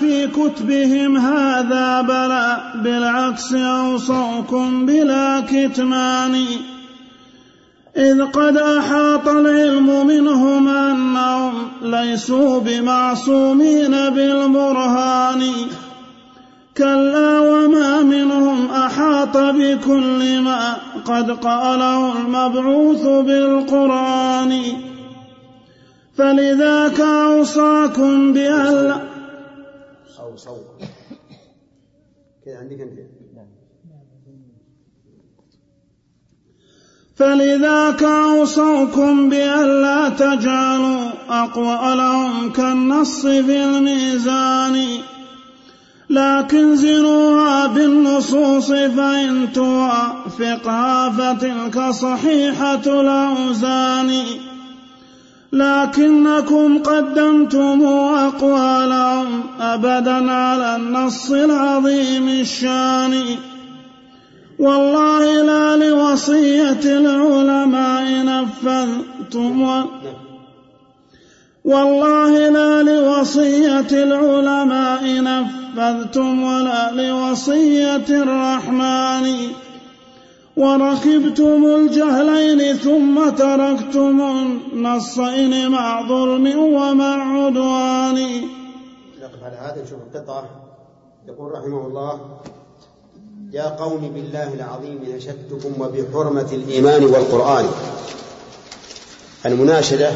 في 0.00 0.26
كتبهم 0.26 1.16
هذا 1.16 2.00
بلى 2.00 2.72
بالعكس 2.84 3.54
أوصوكم 3.54 4.86
بلا 4.86 5.42
كتمان. 5.50 6.44
إذ 7.96 8.24
قد 8.24 8.56
أحاط 8.56 9.28
العلم 9.28 10.06
منهم 10.06 10.68
أنهم 10.68 11.52
ليسوا 11.82 12.60
بمعصومين 12.60 13.90
بالبرهان. 13.90 15.52
كلا 16.76 17.40
وما 17.40 18.02
منهم 18.02 18.70
أحاط 18.70 19.36
بكل 19.36 20.40
ما 20.40 20.76
قد 21.04 21.30
قاله 21.30 22.18
المبعوث 22.18 23.02
بالقرآن. 23.02 24.62
فلذاك 26.18 27.00
أوصاكم 27.00 28.32
بألا 28.32 29.05
أوصوكم 30.36 30.86
كذا 32.44 32.58
عندك 32.58 32.80
أنت. 32.80 32.98
فلذاك 37.14 38.02
أوصوكم 38.02 39.28
بألا 39.28 40.08
تجعلوا 40.08 41.10
أقوالهم 41.28 42.52
كالنص 42.52 43.26
في 43.26 43.64
الميزان. 43.64 44.86
لكن 46.10 46.76
زنوها 46.76 47.66
بالنصوص 47.66 48.72
فإن 48.72 49.52
توافقها 49.52 51.10
فتلك 51.10 51.90
صحيحة 51.90 52.84
الأوزان. 52.86 54.10
لكنكم 55.52 56.78
قدمتم 56.78 57.86
أقوالهم 58.26 59.42
أبدا 59.60 60.32
على 60.32 60.76
النص 60.76 61.30
العظيم 61.30 62.28
الشان 62.28 63.22
والله 64.58 65.42
لا 65.42 65.76
لوصية 65.76 66.84
العلماء 66.84 68.24
نفذتم. 68.24 69.86
والله 71.64 72.48
لا 72.48 72.82
لوصية 72.82 73.90
العلماء 73.92 75.02
نفذتم 75.22 76.42
ولا 76.42 76.90
لوصية 76.92 78.06
الرحمن 78.10 79.26
وركبتم 80.56 81.64
الجهلين 81.64 82.76
ثم 82.76 83.30
تركتم 83.30 84.20
النصين 84.20 85.70
مع 85.70 86.08
ظلم 86.08 86.58
ومع 86.58 87.44
عدوان. 87.44 88.18
نقف 89.22 89.42
على 89.42 89.56
هذا 89.56 89.82
نشوف 89.84 89.98
القطعة 90.14 90.44
يقول 91.28 91.52
رحمه 91.52 91.86
الله 91.86 92.20
يا 93.52 93.62
قوم 93.62 94.00
بالله 94.14 94.54
العظيم 94.54 95.16
نشدتكم 95.16 95.72
وبحرمة 95.80 96.48
الإيمان 96.52 97.04
والقرآن. 97.04 97.66
المناشدة 99.46 100.10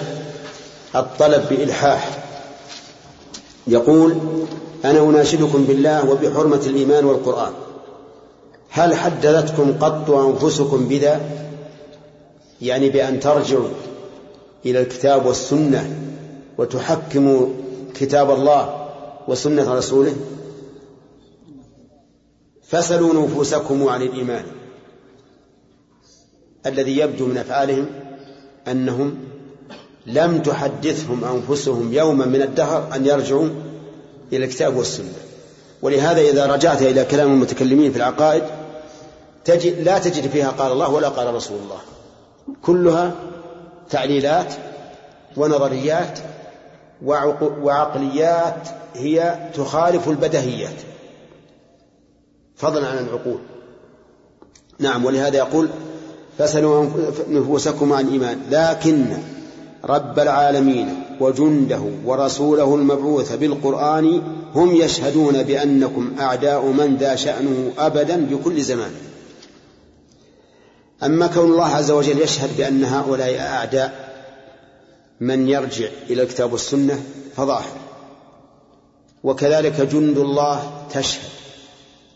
الطلب 0.97 1.43
بإلحاح. 1.51 2.25
يقول 3.67 4.17
أنا 4.85 5.01
أناشدكم 5.01 5.65
بالله 5.65 6.11
وبحرمة 6.11 6.63
الإيمان 6.67 7.05
والقرآن. 7.05 7.53
هل 8.71 8.95
حدثتكم 8.95 9.73
قط 9.79 10.11
أنفسكم 10.11 10.89
بذا؟ 10.89 11.21
يعني 12.63 12.91
بأن 12.91 13.21
ترجعوا 13.21 13.69
إلى 14.67 14.81
الكتاب 14.81 15.27
والسنة 15.27 15.97
وتحكموا 16.59 17.47
كتاب 17.95 18.31
الله 18.31 18.89
وسنة 19.29 19.75
رسوله؟ 19.75 20.15
فسلوا 22.69 23.25
نفوسكم 23.25 23.89
عن 23.89 24.03
الإيمان 24.03 24.45
الذي 26.67 26.99
يبدو 26.99 27.27
من 27.27 27.39
أفعالهم 27.39 27.87
أنهم 28.69 29.19
لم 30.07 30.43
تحدثهم 30.43 31.25
أنفسهم 31.25 31.93
يوما 31.93 32.27
من 32.27 32.43
الدهر 32.43 32.95
أن 32.95 33.07
يرجعوا 33.07 33.49
إلى 34.33 34.45
الكتاب 34.45 34.77
والسنة. 34.77 35.13
ولهذا 35.83 36.21
إذا 36.21 36.47
رجعت 36.47 36.83
إلى 36.83 37.05
كلام 37.05 37.33
المتكلمين 37.33 37.93
في 37.93 37.97
العقائد 37.97 38.43
تجد 39.45 39.81
لا 39.81 39.99
تجد 39.99 40.31
فيها 40.31 40.51
قال 40.51 40.73
الله 40.73 40.91
ولا 40.91 41.09
قال 41.09 41.35
رسول 41.35 41.59
الله. 41.59 41.79
كلها 42.63 43.13
تعليلات 43.91 44.55
ونظريات 45.37 46.19
وعقليات 47.63 48.69
هي 48.95 49.51
تخالف 49.55 50.09
البدهيات. 50.09 50.75
فضلا 52.57 52.87
عن 52.87 52.99
العقول. 52.99 53.39
نعم 54.79 55.05
ولهذا 55.05 55.37
يقول 55.37 55.69
فسلوا 56.39 56.87
نفوسكم 57.29 57.93
عن 57.93 58.07
الإيمان. 58.07 58.41
لكن 58.51 59.07
رب 59.85 60.19
العالمين 60.19 61.03
وجنده 61.21 61.83
ورسوله 62.05 62.75
المبعوث 62.75 63.33
بالقرآن 63.33 64.23
هم 64.55 64.77
يشهدون 64.77 65.43
بأنكم 65.43 66.13
أعداء 66.21 66.67
من 66.67 66.97
ذا 66.97 67.15
شأنه 67.15 67.73
أبدا 67.79 68.27
بكل 68.27 68.63
زمان. 68.63 68.91
أما 71.03 71.27
كون 71.27 71.53
الله 71.53 71.67
عز 71.67 71.91
وجل 71.91 72.21
يشهد 72.21 72.57
بأن 72.57 72.85
هؤلاء 72.85 73.39
أعداء 73.39 74.11
من 75.21 75.49
يرجع 75.49 75.89
إلى 76.11 76.23
الكتاب 76.23 76.53
والسنة 76.53 77.03
فظاهر. 77.37 77.77
وكذلك 79.25 79.81
جند 79.81 80.19
الله 80.19 80.87
تشهد 80.95 81.29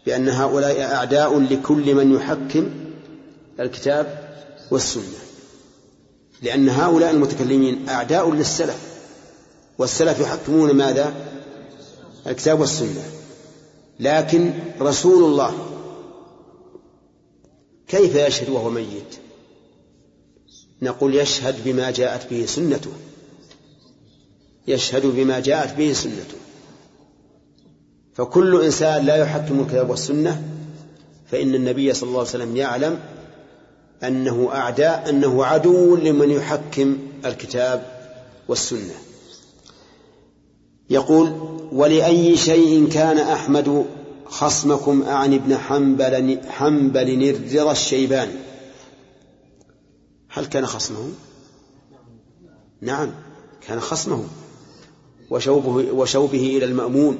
بأن 0.06 0.28
هؤلاء 0.28 0.82
أعداء 0.82 1.40
لكل 1.40 1.94
من 1.94 2.14
يحكم 2.14 2.70
الكتاب 3.60 4.34
والسنة. 4.70 5.18
لأن 6.42 6.68
هؤلاء 6.68 7.10
المتكلمين 7.10 7.88
أعداء 7.88 8.32
للسلف 8.32 8.78
والسلف 9.78 10.20
يحكمون 10.20 10.72
ماذا؟ 10.72 11.14
الكتاب 12.26 12.60
والسنة. 12.60 13.02
لكن 14.00 14.52
رسول 14.80 15.24
الله 15.24 15.73
كيف 17.88 18.14
يشهد 18.14 18.48
وهو 18.48 18.70
ميت؟ 18.70 19.14
نقول 20.82 21.14
يشهد 21.14 21.54
بما 21.64 21.90
جاءت 21.90 22.30
به 22.30 22.46
سنته. 22.46 22.90
يشهد 24.68 25.06
بما 25.06 25.40
جاءت 25.40 25.76
به 25.76 25.92
سنته. 25.92 26.38
فكل 28.14 28.62
إنسان 28.64 29.06
لا 29.06 29.16
يحكم 29.16 29.60
الكتاب 29.60 29.90
والسنة 29.90 30.42
فإن 31.30 31.54
النبي 31.54 31.94
صلى 31.94 32.08
الله 32.08 32.18
عليه 32.18 32.28
وسلم 32.28 32.56
يعلم 32.56 33.00
أنه 34.02 34.48
أعداء 34.52 35.10
أنه 35.10 35.44
عدو 35.44 35.96
لمن 35.96 36.30
يحكم 36.30 36.98
الكتاب 37.24 37.86
والسنة. 38.48 38.94
يقول 40.90 41.32
ولأي 41.72 42.36
شيء 42.36 42.88
كان 42.88 43.18
أحمد 43.18 43.86
خصمكم 44.26 45.02
أعني 45.02 45.36
ابن 45.36 45.56
حنبل 45.56 46.40
حنبل 46.48 47.28
الرضا 47.30 47.72
الشيباني 47.72 48.32
هل 50.28 50.46
كان 50.46 50.66
خصمه؟ 50.66 51.08
نعم 52.80 53.10
كان 53.68 53.80
خصمه 53.80 54.24
وشوبه, 55.30 55.92
وشوبه 55.92 56.56
إلى 56.56 56.64
المأمون 56.64 57.18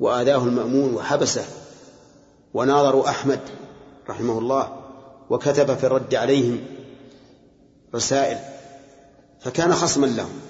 وآذاه 0.00 0.44
المأمون 0.44 0.94
وحبسه 0.94 1.44
وناظروا 2.54 3.08
أحمد 3.08 3.40
رحمه 4.08 4.38
الله 4.38 4.76
وكتب 5.30 5.76
في 5.76 5.86
الرد 5.86 6.14
عليهم 6.14 6.60
رسائل. 7.94 8.38
فكان 9.40 9.72
خصما 9.72 10.06
لهم. 10.06 10.40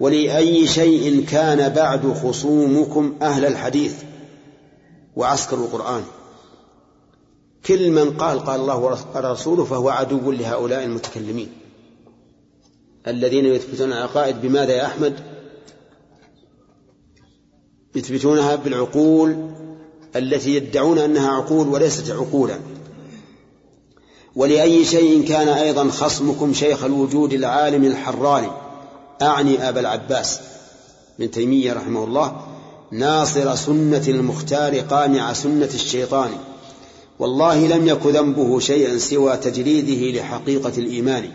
ولأي 0.00 0.66
شيء 0.66 1.24
كان 1.24 1.72
بعد 1.72 2.12
خصومكم 2.12 3.16
أهل 3.22 3.44
الحديث؟ 3.44 3.94
وعسكر 5.18 5.56
القرآن. 5.56 6.04
كل 7.66 7.90
من 7.90 8.16
قال 8.16 8.40
قال 8.40 8.60
الله 8.60 8.98
ورسوله 9.14 9.64
فهو 9.64 9.88
عدو 9.88 10.32
لهؤلاء 10.32 10.84
المتكلمين. 10.84 11.52
الذين 13.06 13.46
يثبتون 13.46 13.92
العقائد 13.92 14.40
بماذا 14.42 14.72
يا 14.72 14.86
أحمد؟ 14.86 15.20
يثبتونها 17.94 18.54
بالعقول 18.54 19.50
التي 20.16 20.54
يدعون 20.54 20.98
أنها 20.98 21.30
عقول 21.30 21.68
وليست 21.68 22.10
عقولا. 22.10 22.60
ولأي 24.36 24.84
شيء 24.84 25.28
كان 25.28 25.48
أيضا 25.48 25.88
خصمكم 25.88 26.54
شيخ 26.54 26.84
الوجود 26.84 27.32
العالم 27.32 27.84
الحراني 27.84 28.50
أعني 29.22 29.68
أبا 29.68 29.80
العباس 29.80 30.40
بن 31.18 31.30
تيمية 31.30 31.72
رحمه 31.72 32.04
الله 32.04 32.47
ناصر 32.92 33.54
سنة 33.54 34.04
المختار 34.08 34.78
قامع 34.78 35.32
سنة 35.32 35.70
الشيطان. 35.74 36.30
والله 37.18 37.66
لم 37.66 37.88
يك 37.88 38.06
ذنبه 38.06 38.58
شيئا 38.58 38.98
سوى 38.98 39.36
تجريده 39.36 40.20
لحقيقة 40.20 40.72
الإيمان. 40.78 41.30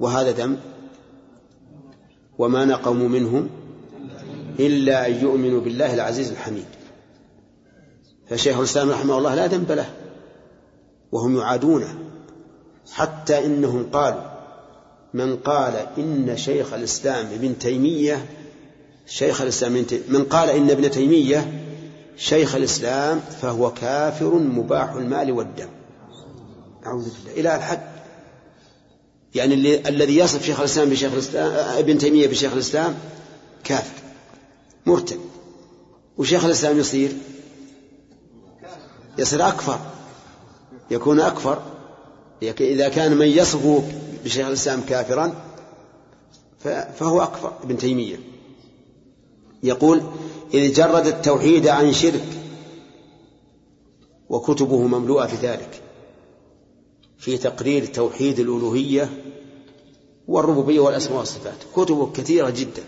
وهذا 0.00 0.30
ذنب 0.30 0.58
وما 2.38 2.64
نقموا 2.64 3.08
منهم 3.08 3.48
إلا 4.60 5.06
أن 5.06 5.14
يؤمنوا 5.14 5.60
بالله 5.60 5.94
العزيز 5.94 6.30
الحميد. 6.30 6.66
فشيخ 8.30 8.58
الإسلام 8.58 8.90
رحمه 8.90 9.18
الله 9.18 9.34
لا 9.34 9.46
ذنب 9.46 9.72
له 9.72 9.90
وهم 11.12 11.38
يعادونه. 11.38 11.98
حتى 12.92 13.46
إنهم 13.46 13.90
قالوا 13.92 14.36
من 15.14 15.36
قال 15.36 15.86
إن 15.98 16.36
شيخ 16.36 16.72
الإسلام 16.72 17.26
ابن 17.26 17.58
تيمية 17.58 18.26
شيخ 19.06 19.40
الإسلام 19.40 19.86
من 20.08 20.24
قال 20.24 20.50
إن 20.50 20.70
ابن 20.70 20.90
تيمية 20.90 21.62
شيخ 22.16 22.54
الإسلام 22.54 23.20
فهو 23.20 23.72
كافر 23.72 24.34
مباح 24.34 24.92
المال 24.92 25.32
والدم. 25.32 25.68
أعوذ 26.86 27.04
بالله. 27.04 27.40
إلى 27.40 27.56
الحد. 27.56 27.80
يعني 29.34 29.54
الذي 29.88 30.16
يصف 30.16 30.42
شيخ 30.42 30.58
الإسلام 30.60 30.90
بشيخ 30.90 31.12
الإسلام 31.12 31.52
ابن 31.78 31.98
تيمية 31.98 32.26
بشيخ 32.26 32.52
الإسلام 32.52 32.94
كافر 33.64 34.02
مرتد. 34.86 35.20
وشيخ 36.18 36.44
الإسلام 36.44 36.78
يصير 36.78 37.12
يصير 39.18 39.48
أكفر. 39.48 39.78
يكون 40.90 41.20
أكفر. 41.20 41.62
إذا 42.42 42.88
كان 42.88 43.16
من 43.16 43.26
يصف 43.26 43.82
بشيخ 44.24 44.46
الإسلام 44.46 44.80
كافرا 44.88 45.34
فهو 46.98 47.22
أكفر. 47.22 47.52
ابن 47.62 47.78
تيمية. 47.78 48.35
يقول 49.62 50.02
إذ 50.54 50.72
جرد 50.72 51.06
التوحيد 51.06 51.68
عن 51.68 51.92
شرك 51.92 52.26
وكتبه 54.28 54.86
مملوءة 54.86 55.26
في 55.26 55.46
ذلك 55.46 55.82
في 57.18 57.38
تقرير 57.38 57.86
توحيد 57.86 58.38
الألوهية 58.38 59.10
والربوبية 60.28 60.80
والأسماء 60.80 61.18
والصفات. 61.18 61.58
كتبه 61.76 62.12
كثيرة 62.12 62.50
جدا. 62.50 62.82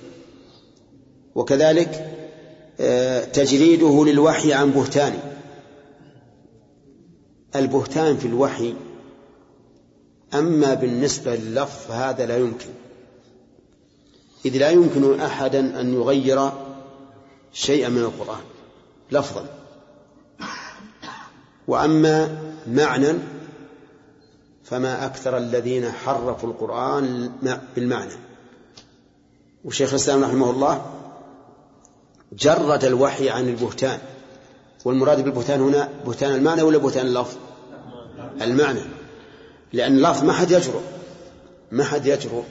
وكذلك 1.34 2.14
آه، 2.80 3.24
تجريده 3.24 4.04
للوحي 4.04 4.52
عن 4.52 4.70
بهتان. 4.70 5.18
البهتان 7.56 8.16
في 8.16 8.26
الوحي 8.26 8.74
أما 10.34 10.74
بالنسبة 10.74 11.36
لللفظ 11.36 11.90
هذا 11.90 12.26
لا 12.26 12.36
يمكن. 12.36 12.68
إذ 14.44 14.56
لا 14.56 14.70
يمكن 14.70 15.20
أحدا 15.20 15.80
أن 15.80 15.94
يغير 15.94 16.50
شيئا 17.52 17.88
من 17.88 17.98
القرآن 17.98 18.40
لفظا. 19.12 19.46
وأما 21.68 22.38
معنى 22.66 23.12
فما 24.64 25.06
أكثر 25.06 25.36
الذين 25.36 25.92
حرفوا 25.92 26.48
القرآن 26.48 27.32
بالمعنى. 27.76 28.14
وشيخ 29.64 29.90
الإسلام 29.90 30.24
رحمه 30.24 30.50
الله 30.50 30.86
جرد 32.32 32.84
الوحي 32.84 33.30
عن 33.30 33.48
البهتان. 33.48 33.98
والمراد 34.84 35.24
بالبهتان 35.24 35.60
هنا 35.60 35.88
بهتان 36.06 36.34
المعنى 36.34 36.62
ولا 36.62 36.78
بهتان 36.78 37.06
اللفظ؟ 37.06 37.36
المعنى. 38.42 38.80
لأن 39.72 39.96
اللفظ 39.96 40.24
ما 40.24 40.32
حد 40.32 40.50
يجرؤ 40.50 40.80
ما 41.72 41.84
حد 41.84 42.06
يجرؤ. 42.06 42.44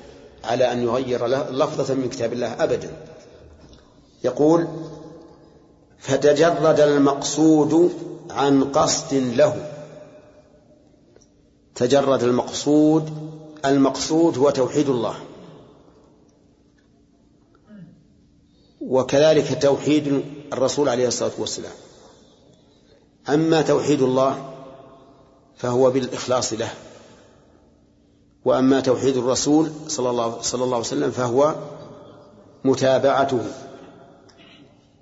على 0.47 0.71
أن 0.71 0.83
يغير 0.83 1.27
لفظة 1.51 1.93
من 1.93 2.09
كتاب 2.09 2.33
الله 2.33 2.63
أبدا. 2.63 2.91
يقول 4.23 4.67
فتجرد 5.99 6.79
المقصود 6.79 7.91
عن 8.29 8.63
قصد 8.63 9.13
له. 9.13 9.71
تجرد 11.75 12.23
المقصود 12.23 13.09
المقصود 13.65 14.37
هو 14.37 14.49
توحيد 14.49 14.89
الله. 14.89 15.15
وكذلك 18.81 19.61
توحيد 19.61 20.23
الرسول 20.53 20.89
عليه 20.89 21.07
الصلاة 21.07 21.31
والسلام. 21.37 21.73
أما 23.29 23.61
توحيد 23.61 24.01
الله 24.01 24.53
فهو 25.57 25.91
بالإخلاص 25.91 26.53
له. 26.53 26.73
وأما 28.47 28.79
توحيد 28.79 29.17
الرسول 29.17 29.71
صلى 29.87 30.09
الله 30.09 30.41
صلى 30.41 30.63
الله 30.63 30.75
عليه 30.75 30.85
وسلم 30.85 31.11
فهو 31.11 31.55
متابعته 32.63 33.39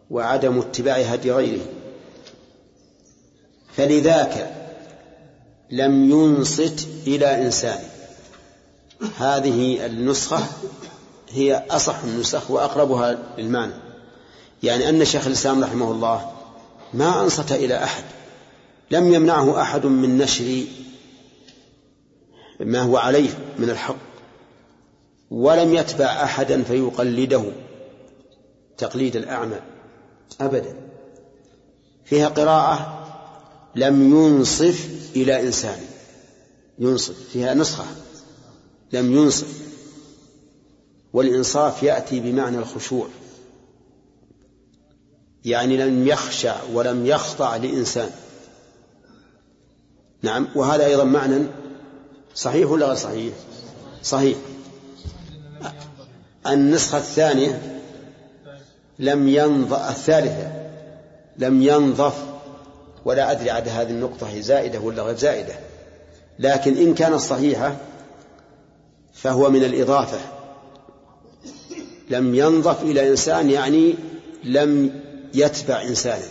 وعدم 0.10 0.60
اتباع 0.60 0.96
هدي 0.96 1.32
غيره. 1.32 1.66
فلذاك 3.76 4.54
لم 5.72 6.10
ينصت 6.10 6.88
إلى 7.08 7.46
إنسان. 7.46 7.80
هذه 9.18 9.86
النسخة 9.86 10.40
هي 11.30 11.64
أصح 11.70 12.04
النسخ 12.04 12.52
وأقربها 12.52 13.18
للمعنى. 13.38 13.74
يعني 14.64 14.90
أن 14.90 15.06
شيخ 15.06 15.28
الإسلام 15.28 15.64
رحمه 15.64 15.92
الله 15.92 16.32
ما 16.94 17.22
أنصت 17.22 17.52
إلى 17.52 17.84
أحد. 17.84 18.04
لم 18.92 19.14
يمنعه 19.14 19.62
أحد 19.62 19.86
من 19.86 20.18
نشر 20.18 20.64
ما 22.60 22.82
هو 22.82 22.98
عليه 22.98 23.30
من 23.60 23.70
الحق. 23.70 23.96
ولم 25.32 25.74
يتبع 25.74 26.06
أحدا 26.06 26.64
فيقلده. 26.64 27.44
تقليد 28.78 29.16
الأعمى. 29.16 29.60
أبدا. 30.42 30.76
فيها 32.06 32.28
قراءة 32.28 33.06
لم 33.76 34.16
ينصف 34.16 34.90
إلى 35.16 35.42
إنسان. 35.42 35.80
ينصف. 36.80 37.30
فيها 37.34 37.54
نسخة. 37.54 37.86
لم 38.94 39.14
ينصف. 39.14 39.62
والإنصاف 41.14 41.84
يأتي 41.84 42.20
بمعنى 42.20 42.58
الخشوع. 42.58 43.08
يعني 45.46 45.78
لم 45.78 46.08
يخشع 46.08 46.56
ولم 46.74 47.06
يخضع 47.06 47.56
لإنسان. 47.56 48.10
نعم. 50.22 50.48
وهذا 50.56 50.86
أيضا 50.86 51.04
معنى 51.04 51.48
صحيح 52.36 52.72
ولا 52.72 52.86
غير 52.86 52.96
صحيح؟ 52.96 53.34
صحيح. 54.04 54.38
النسخة 56.48 56.98
الثانية 56.98 57.82
لم 59.00 59.28
ينظف 59.28 59.90
الثالثة 59.90 60.52
لم 61.38 61.62
ينظف 61.62 62.26
ولا 63.06 63.32
أدري 63.32 63.50
عاد 63.50 63.68
هذه 63.68 63.90
النقطة 63.90 64.30
هي 64.30 64.42
زائدة 64.42 64.80
ولا 64.80 65.04
غير 65.04 65.18
زائدة. 65.18 65.54
لكن 66.40 66.78
إن 66.78 66.94
كانت 66.94 67.16
صحيحة 67.16 67.76
فهو 69.14 69.50
من 69.50 69.64
الإضافة. 69.64 70.20
لم 72.10 72.36
ينضف 72.36 72.84
إلى 72.84 73.10
إنسان 73.10 73.50
يعني 73.50 73.96
لم 74.44 75.02
يتبع 75.34 75.82
إنسانا 75.82 76.26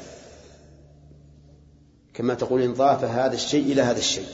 كما 2.15 2.35
تقول 2.35 2.63
انضاف 2.63 3.05
هذا 3.05 3.35
الشيء 3.35 3.73
إلى 3.73 3.83
هذا 3.83 3.99
الشيء. 3.99 4.27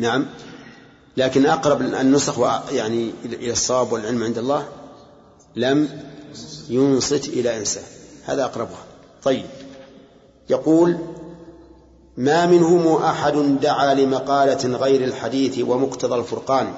نعم. 0.00 0.26
لكن 1.16 1.46
أقرب 1.46 1.80
النسخ 1.80 2.38
يعني 2.72 3.10
إلى 3.24 3.52
الصواب 3.52 3.92
والعلم 3.92 4.22
عند 4.22 4.38
الله 4.38 4.68
لم 5.56 5.88
ينصت 6.68 7.28
إلى 7.28 7.56
إنسان. 7.58 7.84
هذا 8.24 8.44
أقربها. 8.44 8.84
طيب. 9.22 9.46
يقول 10.50 10.98
ما 12.16 12.46
منهم 12.46 13.02
أحد 13.02 13.60
دعا 13.60 13.94
لمقالة 13.94 14.76
غير 14.76 15.04
الحديث 15.04 15.58
ومقتضى 15.58 16.14
الفرقان. 16.14 16.72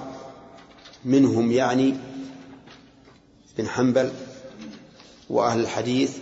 منهم 1.05 1.53
يعني 1.53 1.95
بن 3.59 3.69
حنبل 3.69 4.11
وأهل 5.31 5.61
الحديث 5.61 6.17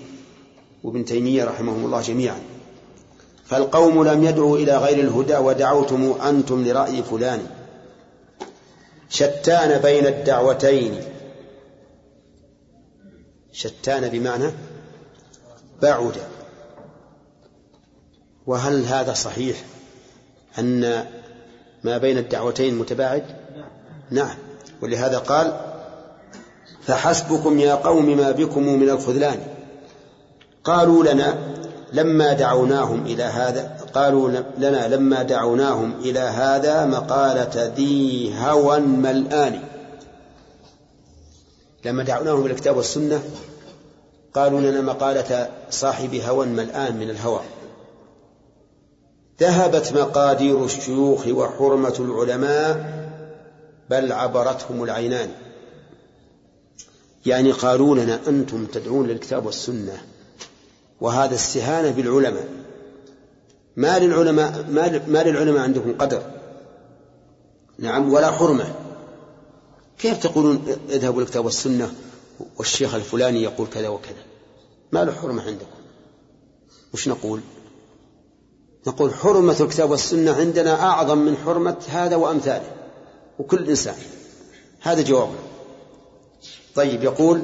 وابن 0.85 1.05
تيمية 1.05 1.45
رحمهم 1.45 1.85
الله 1.85 2.01
جميعا. 2.01 2.41
فالقوم 3.51 4.05
لم 4.05 4.25
يدعوا 4.25 4.57
إلى 4.57 4.77
غير 4.77 5.01
الهدى 5.01 5.37
ودعوتم 5.37 6.21
أنتم 6.23 6.65
لرأي 6.65 7.03
فلان. 7.03 7.47
شتان 9.09 9.81
بين 9.81 10.07
الدعوتين. 10.07 11.01
شتان 13.53 14.09
بمعنى 14.09 14.51
بعد. 15.83 16.13
وهل 18.47 18.85
هذا 18.85 19.15
صحيح 19.15 19.57
أن 20.59 21.05
ما 21.85 21.99
بين 21.99 22.19
الدعوتين 22.19 22.75
متباعد؟ 22.79 23.25
نعم. 24.11 24.37
ولهذا 24.83 25.19
قال 25.19 25.61
فحسبكم 26.83 27.59
يا 27.59 27.75
قوم 27.75 28.17
ما 28.17 28.31
بكم 28.31 28.63
من 28.63 28.91
الخذلان. 28.91 29.41
قالوا 30.65 31.05
لنا 31.05 31.50
لما 31.93 32.33
دعوناهم 32.33 33.07
إلى 33.07 33.23
هذا 33.23 33.87
قالوا 33.95 34.31
لنا 34.59 34.89
لما 34.89 35.23
دعوناهم 35.23 35.95
إلى 36.01 36.19
هذا 36.19 36.87
مقالة 36.87 37.73
ذي 37.77 38.35
هوى 38.39 38.81
ملآن. 38.81 39.63
لما 41.85 42.03
دعوناهم 42.03 42.45
إلى 42.45 42.53
الكتاب 42.53 42.77
والسنة 42.77 43.23
قالوا 44.35 44.61
لنا 44.61 44.81
مقالة 44.81 45.49
صاحب 45.71 46.15
هوى 46.15 46.47
ملآن 46.47 46.97
من 46.97 47.11
الهوى. 47.11 47.41
ذهبت 49.41 49.93
مقادير 49.93 50.65
الشيوخ 50.65 51.27
وحرمة 51.27 51.95
العلماء 51.99 53.01
بل 53.91 54.13
عبرتهم 54.13 54.85
العينان. 54.85 55.29
يعني 57.27 57.53
قالوا 57.53 57.97
لنا 57.97 58.21
أنتم 58.29 58.67
تدعون 58.67 59.07
للكتاب 59.07 59.47
والسنة. 59.47 60.03
وهذا 61.01 61.35
استهانة 61.35 61.91
بالعلماء. 61.91 62.49
ما 63.77 63.99
للعلماء 63.99 64.67
ما 65.09 65.23
للعلماء 65.23 65.63
عندكم 65.63 65.99
قدر. 65.99 66.23
نعم 67.79 68.13
ولا 68.13 68.31
حرمة. 68.31 68.75
كيف 69.99 70.19
تقولون 70.19 70.77
اذهبوا 70.91 71.21
للكتاب 71.21 71.45
والسنة 71.45 71.95
والشيخ 72.57 72.95
الفلاني 72.95 73.43
يقول 73.43 73.67
كذا 73.67 73.89
وكذا؟ 73.89 74.23
ما 74.93 75.05
له 75.05 75.13
حرمة 75.13 75.43
عندكم. 75.43 75.81
وش 76.95 77.09
نقول؟ 77.09 77.41
نقول 78.87 79.15
حرمة 79.15 79.57
الكتاب 79.61 79.91
والسنة 79.91 80.33
عندنا 80.33 80.83
أعظم 80.83 81.19
من 81.19 81.37
حرمة 81.37 81.77
هذا 81.89 82.17
وأمثاله. 82.17 82.73
وكل 83.39 83.69
إنسان. 83.69 83.95
هذا 84.81 85.03
جوابه. 85.03 85.35
طيب 86.75 87.05
يقول 87.05 87.43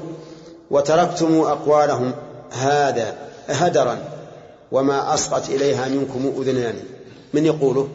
وتركتم 0.71 1.41
أقوالهم. 1.41 2.15
هذا 2.51 3.25
هدرا 3.49 3.99
وما 4.73 5.15
أسقط 5.15 5.49
إليها 5.49 5.88
منكم 5.88 6.33
أذنان. 6.41 6.75
من 7.35 7.47
يقوله؟ 7.47 7.88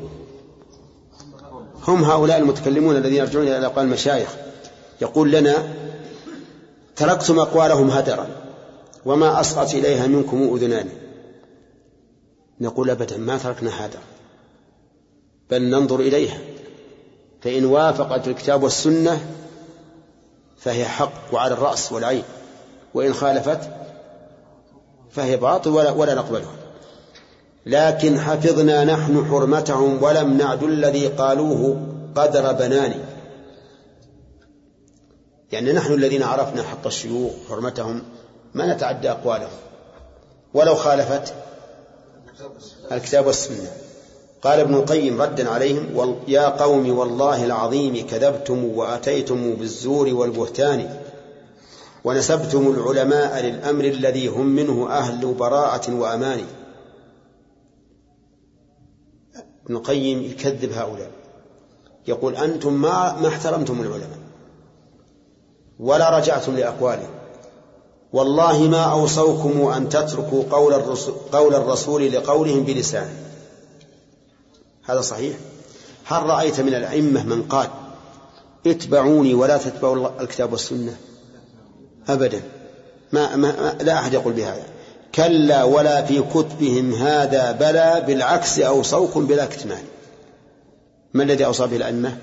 هم 1.88 2.04
هؤلاء 2.04 2.38
المتكلمون 2.38 2.96
الذين 2.96 3.14
يرجعون 3.18 3.48
إلى 3.48 3.66
أقوال 3.66 3.86
المشايخ. 3.86 4.30
يقول 5.02 5.32
لنا 5.32 5.74
تركتم 6.96 7.40
أقوالهم 7.40 7.90
هدرا 7.90 8.28
وما 9.06 9.42
أسقط 9.42 9.74
إليها 9.74 10.08
منكم 10.08 10.56
أذنان. 10.56 10.90
نقول 12.62 12.90
أبدا 12.90 13.18
ما 13.18 13.38
تركنا 13.38 13.86
هذا 13.86 14.00
بل 15.50 15.62
ننظر 15.62 16.00
إليها. 16.00 16.38
فإن 17.42 17.66
وافقت 17.66 18.28
الكتاب 18.28 18.64
والسنة 18.64 19.26
فهي 20.58 20.86
حق 20.86 21.34
وعلى 21.34 21.54
الرأس 21.54 21.92
والعين. 21.92 22.24
وإن 22.94 23.14
خالفت 23.14 23.60
فهي 25.12 25.38
باطل 25.38 25.70
ولا, 25.70 25.92
ولا 25.92 26.14
نقبلها. 26.14 26.56
لكن 27.66 28.20
حفظنا 28.20 28.84
نحن 28.84 29.26
حرمتهم 29.30 30.04
ولم 30.04 30.38
نعد 30.38 30.64
الذي 30.64 31.08
قالوه 31.08 31.82
قدر 32.16 32.54
بناني. 32.54 33.02
يعني 35.52 35.74
نحن 35.74 35.94
الذين 35.94 36.24
عرفنا 36.24 36.64
حق 36.64 36.86
الشيوخ 36.86 37.32
حرمتهم 37.50 38.04
ما 38.54 38.74
نتعدى 38.74 39.12
أقوالهم. 39.12 39.60
ولو 40.54 40.76
خالفت 40.76 41.34
الكتاب 42.92 43.28
والسنة. 43.28 43.72
قال 44.42 44.60
ابن 44.60 44.76
القيم 44.76 45.22
ردا 45.22 45.50
عليهم 45.50 46.16
يا 46.28 46.50
قوم 46.50 46.98
والله 46.98 47.46
العظيم 47.46 48.08
كذبتم 48.08 48.66
وأتيتم 48.66 49.54
بالزور 49.56 50.14
والبهتان 50.14 51.01
ونسبتم 52.04 52.72
العلماء 52.72 53.46
للأمر 53.46 53.84
الذي 53.84 54.28
هم 54.28 54.46
منه 54.46 54.90
أهل 54.90 55.34
براءة 55.34 55.94
وأمان. 55.94 56.46
ابن 59.66 59.76
القيم 59.76 60.22
يكذب 60.22 60.72
هؤلاء. 60.72 61.12
يقول 62.08 62.36
أنتم 62.36 62.74
ما 62.74 63.20
ما 63.22 63.28
احترمتم 63.28 63.82
العلماء. 63.82 64.20
ولا 65.80 66.18
رجعتم 66.18 66.56
لأقوالهم. 66.56 67.10
والله 68.14 68.62
ما 68.62 68.84
أوصوكم 68.84 69.68
أن 69.68 69.90
تتركوا 69.90 70.44
قول 70.52 70.74
الرسول, 70.74 71.16
قول 71.32 71.56
الرسول 71.56 72.12
لقولهم 72.12 72.64
بلسانه. 72.64 73.14
هذا 74.84 75.02
صحيح؟ 75.02 75.38
هل 76.06 76.24
رأيت 76.24 76.60
من 76.60 76.74
الأئمة 76.74 77.24
من 77.24 77.44
قال 77.44 77.68
اتبعوني 78.68 79.34
ولا 79.34 79.58
تتبعوا 79.58 80.22
الكتاب 80.22 80.52
والسنة؟ 80.52 80.98
أبدا. 82.10 82.42
ما, 83.12 83.36
ما 83.36 83.76
لا 83.82 84.00
أحد 84.00 84.14
يقول 84.14 84.34
بهذا. 84.34 84.64
كلا 85.16 85.64
ولا 85.64 86.06
في 86.06 86.22
كتبهم 86.22 86.94
هذا 86.94 87.52
بلا 87.52 88.00
بالعكس 88.00 88.60
أوصوكم 88.60 89.26
بلا 89.26 89.46
كتمان. 89.46 89.84
ما 91.14 91.24
الذي 91.24 91.46
أوصى 91.46 91.68
به 91.68 91.76
الأئمة؟ 91.76 92.18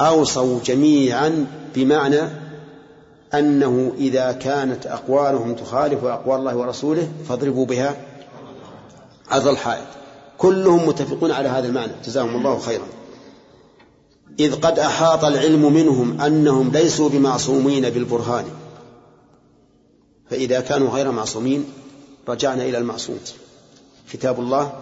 أوصوا 0.00 0.60
جميعا 0.64 1.46
بمعنى 1.74 2.20
أنه 3.34 3.92
إذا 3.98 4.32
كانت 4.32 4.86
أقوالهم 4.86 5.54
تخالف 5.54 6.04
أقوال 6.04 6.38
الله 6.38 6.56
ورسوله 6.56 7.08
فاضربوا 7.28 7.66
بها. 7.66 7.96
عرض 9.30 9.48
الحائط. 9.48 9.86
كلهم 10.38 10.88
متفقون 10.88 11.30
على 11.30 11.48
هذا 11.48 11.68
المعنى. 11.68 11.92
جزاهم 12.04 12.36
الله 12.36 12.58
خيرا. 12.58 12.86
إذ 14.40 14.54
قد 14.54 14.78
أحاط 14.78 15.24
العلم 15.24 15.72
منهم 15.72 16.20
أنهم 16.20 16.70
ليسوا 16.70 17.08
بمعصومين 17.08 17.90
بالبرهان. 17.90 18.44
فإذا 20.30 20.60
كانوا 20.60 20.90
غير 20.90 21.10
معصومين 21.10 21.64
رجعنا 22.28 22.62
إلى 22.62 22.78
المعصوم. 22.78 23.18
كتاب 24.12 24.40
الله 24.40 24.72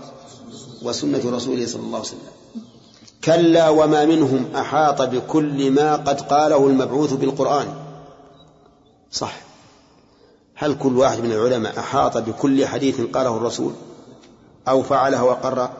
وسنة 0.82 1.36
رسوله 1.36 1.66
صلى 1.66 1.82
الله 1.82 1.98
عليه 1.98 2.08
وسلم. 2.08 2.32
كلا 3.24 3.68
وما 3.68 4.04
منهم 4.04 4.46
أحاط 4.56 5.02
بكل 5.02 5.70
ما 5.70 5.96
قد 5.96 6.20
قاله 6.20 6.66
المبعوث 6.66 7.12
بالقرآن. 7.12 7.74
صح. 9.12 9.40
هل 10.54 10.78
كل 10.78 10.98
واحد 10.98 11.20
من 11.20 11.32
العلماء 11.32 11.78
أحاط 11.78 12.16
بكل 12.16 12.66
حديث 12.66 13.00
قاله 13.00 13.36
الرسول 13.36 13.72
أو 14.68 14.82
فعله 14.82 15.24
وقر 15.24 15.70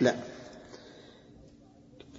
لا. 0.00 0.31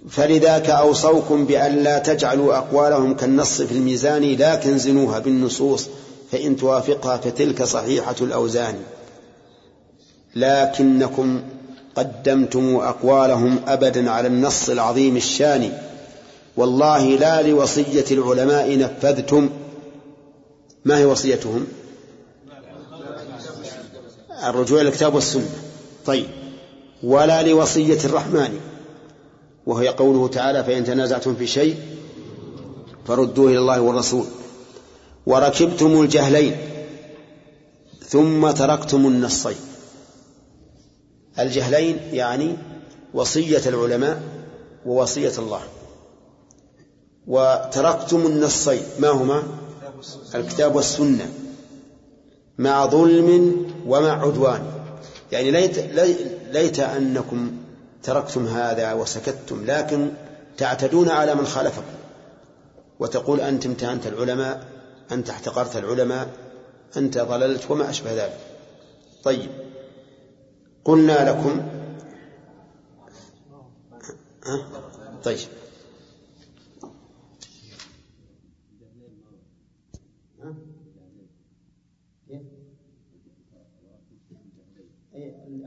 فلذاك 0.08 0.70
أوصوكم 0.70 1.46
بأن 1.46 1.82
لا 1.82 1.98
تجعلوا 1.98 2.56
أقوالهم 2.56 3.14
كالنص 3.14 3.62
في 3.62 3.72
الميزان 3.72 4.22
لكن 4.22 4.78
زنوها 4.78 5.18
بالنصوص 5.18 5.88
فإن 6.32 6.56
توافقها 6.56 7.16
فتلك 7.16 7.62
صحيحة 7.62 8.14
الأوزان. 8.20 8.74
لكنكم 10.36 11.42
قدمتم 11.94 12.76
أقوالهم 12.76 13.60
أبدا 13.66 14.10
على 14.10 14.28
النص 14.28 14.68
العظيم 14.68 15.16
الشان. 15.16 15.72
والله 16.56 17.06
لا 17.06 17.42
لوصية 17.42 18.04
العلماء 18.10 18.78
نفذتم. 18.78 19.50
ما 20.84 20.98
هي 20.98 21.04
وصيتهم؟ 21.04 21.66
الرجوع 24.48 24.80
إلى 24.80 24.88
الكتاب 24.88 25.14
والسنة. 25.14 25.50
طيب. 26.06 26.26
ولا 27.02 27.42
لوصية 27.42 27.98
الرحمن. 28.04 28.60
وهي 29.66 29.88
قوله 29.88 30.28
تعالى 30.28 30.64
فإن 30.64 30.84
تنازعتم 30.84 31.34
في 31.36 31.46
شيء 31.46 31.76
فردوه 33.06 33.50
إلى 33.50 33.58
الله 33.58 33.80
والرسول. 33.80 34.24
وركبتم 35.26 36.02
الجهلين 36.02 36.56
ثم 38.06 38.50
تركتم 38.50 39.06
النصين. 39.06 39.56
الجهلين 41.38 41.98
يعني 42.12 42.56
وصية 43.14 43.62
العلماء 43.66 44.22
ووصية 44.86 45.32
الله. 45.38 45.60
وتركتم 47.26 48.26
النصين 48.26 48.82
ما 48.98 49.08
هما؟ 49.08 49.42
الكتاب 50.34 50.76
والسنة. 50.76 51.32
مع 52.58 52.86
ظلم 52.86 53.56
ومع 53.86 54.26
عدوان. 54.26 54.62
يعني 55.32 55.50
ليت, 55.50 55.78
ليت 56.52 56.80
أنكم 56.80 57.52
تركتم 58.04 58.46
هذا 58.46 58.92
وسكتتم 58.92 59.64
لكن 59.64 60.10
تعتدون 60.56 61.08
على 61.08 61.34
من 61.34 61.46
خالفكم. 61.46 61.94
وتقول 62.98 63.40
أنت 63.40 63.66
امتهنت 63.66 64.06
العلماء 64.06 64.68
أنت 65.12 65.30
احتقرت 65.30 65.76
العلماء 65.76 66.28
أنت 66.96 67.18
ضللت 67.18 67.70
وما 67.70 67.90
أشبه 67.90 68.12
ذلك. 68.12 68.38
طيب. 69.24 69.50
قلنا 70.84 71.30
لكم؟ 71.30 71.68
طيب. 75.24 75.48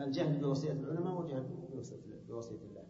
الجهل 0.07 0.37
بوصية 0.41 0.71
العلماء 0.71 1.13
والجهل 1.13 1.45
بوصية 2.29 2.59
الله 2.69 2.83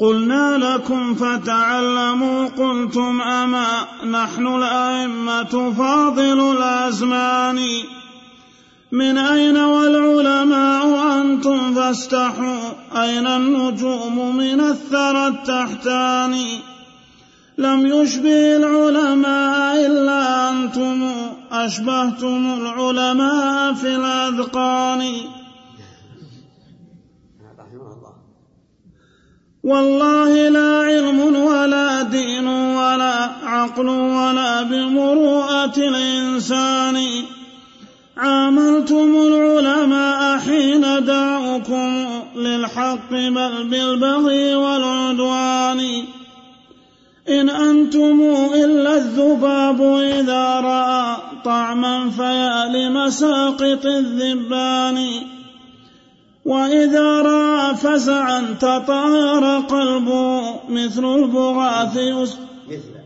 قلنا 0.00 0.58
لكم 0.58 1.14
فتعلموا 1.14 2.48
قلتم 2.48 3.20
أما 3.20 3.66
نحن 4.10 4.46
الأئمة 4.46 5.74
فاضل 5.78 6.56
الأزمان. 6.56 7.60
من 8.92 9.18
أين 9.18 9.56
والعلماء 9.56 11.18
أنتم 11.20 11.74
فاستحوا؟ 11.74 12.58
أين 13.02 13.26
النجوم 13.26 14.36
من 14.36 14.60
الثرى 14.60 15.26
التحتان؟ 15.26 16.36
لم 17.58 17.86
يشبه 17.86 18.56
العلماء 18.56 19.86
إلا 19.86 20.50
أنتم 20.50 21.10
أشبهتم 21.52 22.54
العلماء 22.60 23.74
في 23.74 23.96
الأذقان. 23.96 25.37
والله 29.64 30.48
لا 30.48 30.82
علم 30.82 31.36
ولا 31.36 32.02
دين 32.02 32.46
ولا 32.46 33.30
عقل 33.44 33.88
ولا 33.88 34.62
بمروءة 34.62 35.76
الإنسان. 35.78 36.96
عاملتم 38.16 39.16
العلماء 39.16 40.38
حين 40.38 41.04
دعوكم 41.04 42.06
للحق 42.36 43.10
بل 43.10 43.68
بالبغي 43.70 44.54
والعدوان. 44.54 46.04
إن 47.28 47.50
أنتم 47.50 48.20
إلا 48.54 48.96
الذباب 48.96 49.82
إذا 50.20 50.60
رأى 50.60 51.16
طعما 51.44 52.10
فيا 52.10 52.64
لمساقط 52.64 53.86
الذبان. 53.86 54.98
وإذا 56.48 57.22
رأى 57.22 57.76
فزعا 57.76 58.56
تطاير 58.60 59.60
قلبه 59.60 60.60
مثل 60.68 61.04
البغاث 61.04 61.96
مثل. 62.68 62.98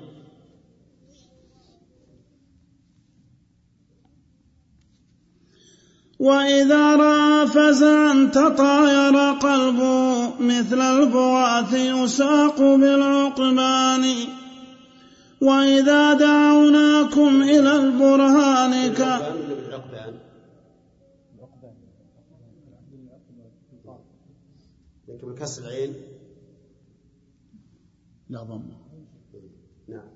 وإذا 6.19 6.97
رأى 6.97 7.47
فزعا 7.47 8.31
تطاير 8.33 9.17
قلبه 9.33 10.31
مثل 10.41 10.81
البغاث 10.81 11.73
يساق 11.75 12.59
بالعقبان. 12.61 14.15
وإذا 15.41 16.15
دعوناكم 16.15 17.43
إلى 17.43 17.77
البرهان. 17.77 18.95
ك 18.95 19.01
بكسر 25.43 25.63
العين 25.63 25.95
لا 28.31 28.43
ضم. 28.43 28.63
نعم. 29.89 30.09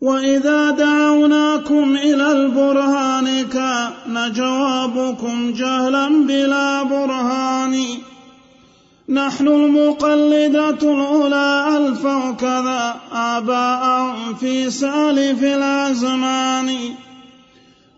وإذا 0.00 0.70
دعوناكم 0.70 1.96
إلى 1.96 2.32
البرهان 2.32 3.48
كان 3.48 4.32
جوابكم 4.32 5.52
جهلا 5.52 6.26
بلا 6.26 6.82
برهان. 6.82 7.74
نحن 9.08 9.48
المقلدة 9.48 10.70
الأولى 10.70 11.76
ألفوا 11.76 12.32
كذا 12.32 13.00
آباءهم 13.12 14.34
في 14.34 14.70
سالف 14.70 15.42
الأزمان. 15.42 16.94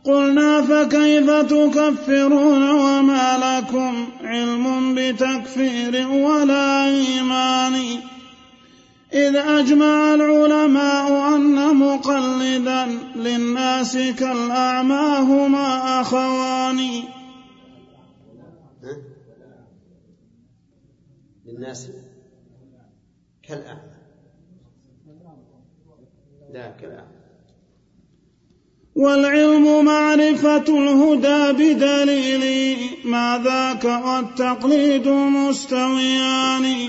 قلنا 0.08 0.62
فكيف 0.62 1.30
تكفرون 1.30 2.70
وما 2.70 3.38
لكم 3.38 4.08
علم 4.20 4.94
بتكفير 4.94 6.08
ولا 6.08 6.84
إيمان؟ 6.84 7.74
إذ 9.12 9.36
أجمع 9.36 10.14
العلماء 10.14 11.36
أن 11.36 11.76
مقلدا 11.76 12.86
للناس 13.16 13.96
كالأعمى 13.96 15.18
هما 15.18 16.00
أخوان. 16.00 16.78
للناس 21.46 21.90
كالأعمى. 23.42 23.98
لا 26.52 26.70
كالأعمى. 26.70 27.17
والعلم 28.98 29.84
معرفة 29.84 30.66
الهدى 30.68 31.52
بدليل 31.52 32.78
ما 33.04 33.40
ذاك 33.44 33.84
والتقليد 33.84 35.08
مستويان. 35.08 36.88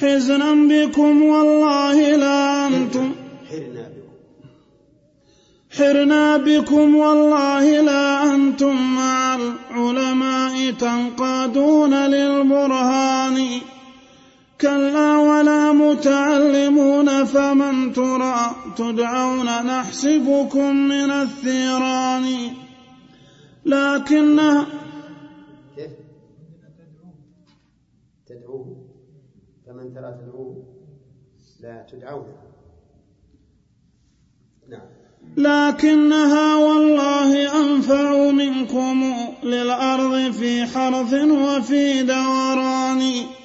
حزنا 0.00 0.54
بكم 0.54 1.22
والله 1.22 2.16
لا 2.16 2.66
أنتم. 2.66 3.12
حرنا 5.78 6.36
بكم 6.36 6.96
والله 6.96 7.80
لا 7.80 8.34
أنتم 8.34 8.76
مع 8.94 9.34
العلماء 9.34 10.70
تنقادون 10.70 11.94
للبرهان. 11.94 13.60
كلا 14.60 15.16
ولا 15.18 15.72
متعلمون 15.72 17.24
فمن 17.24 17.92
ترى 17.92 18.56
تدعون 18.76 19.46
نحسبكم 19.46 20.76
من 20.76 21.10
الثيران. 21.10 22.26
لكن 23.64 24.36
تدعوه. 28.26 28.76
فمن 29.66 29.94
ترى 29.94 30.18
تدعوه 30.20 30.64
لا 31.60 31.86
تدعون 31.92 32.26
نعم. 34.68 34.88
لكنها 35.36 36.56
والله 36.56 37.62
أنفع 37.62 38.30
منكم 38.30 39.14
للأرض 39.42 40.32
في 40.32 40.66
حرث 40.66 41.14
وفي 41.14 42.02
دوران. 42.02 43.39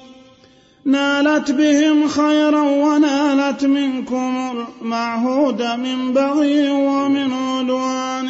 نالت 0.86 1.50
بهم 1.50 2.08
خيرا 2.08 2.62
ونالت 2.62 3.64
منكم 3.64 4.36
المعهود 4.80 5.62
من 5.62 6.14
بغي 6.14 6.70
ومن 6.70 7.32
عدوان 7.32 8.26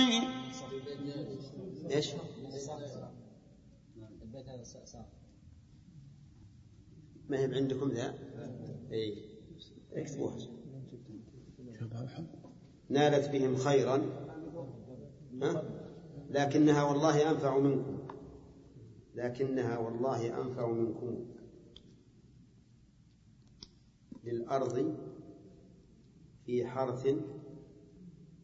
إيش؟ 1.91 2.11
ما 7.29 7.39
هي 7.39 7.55
عندكم 7.55 7.91
ذا؟ 7.91 8.15
إي 8.93 9.15
اكتبوها 9.93 10.37
نالت 12.89 13.29
بهم 13.29 13.57
خيرا 13.57 14.03
ها؟ 15.43 15.63
لكنها 16.31 16.83
والله 16.83 17.31
أنفع 17.31 17.59
منكم 17.59 17.99
لكنها 19.15 19.79
والله 19.79 20.43
أنفع 20.43 20.73
منكم 20.73 21.36
للأرض 24.27 24.97
في 26.47 26.67
حرث 26.67 27.09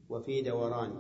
وفي 0.09 0.43
دوران. 0.43 0.93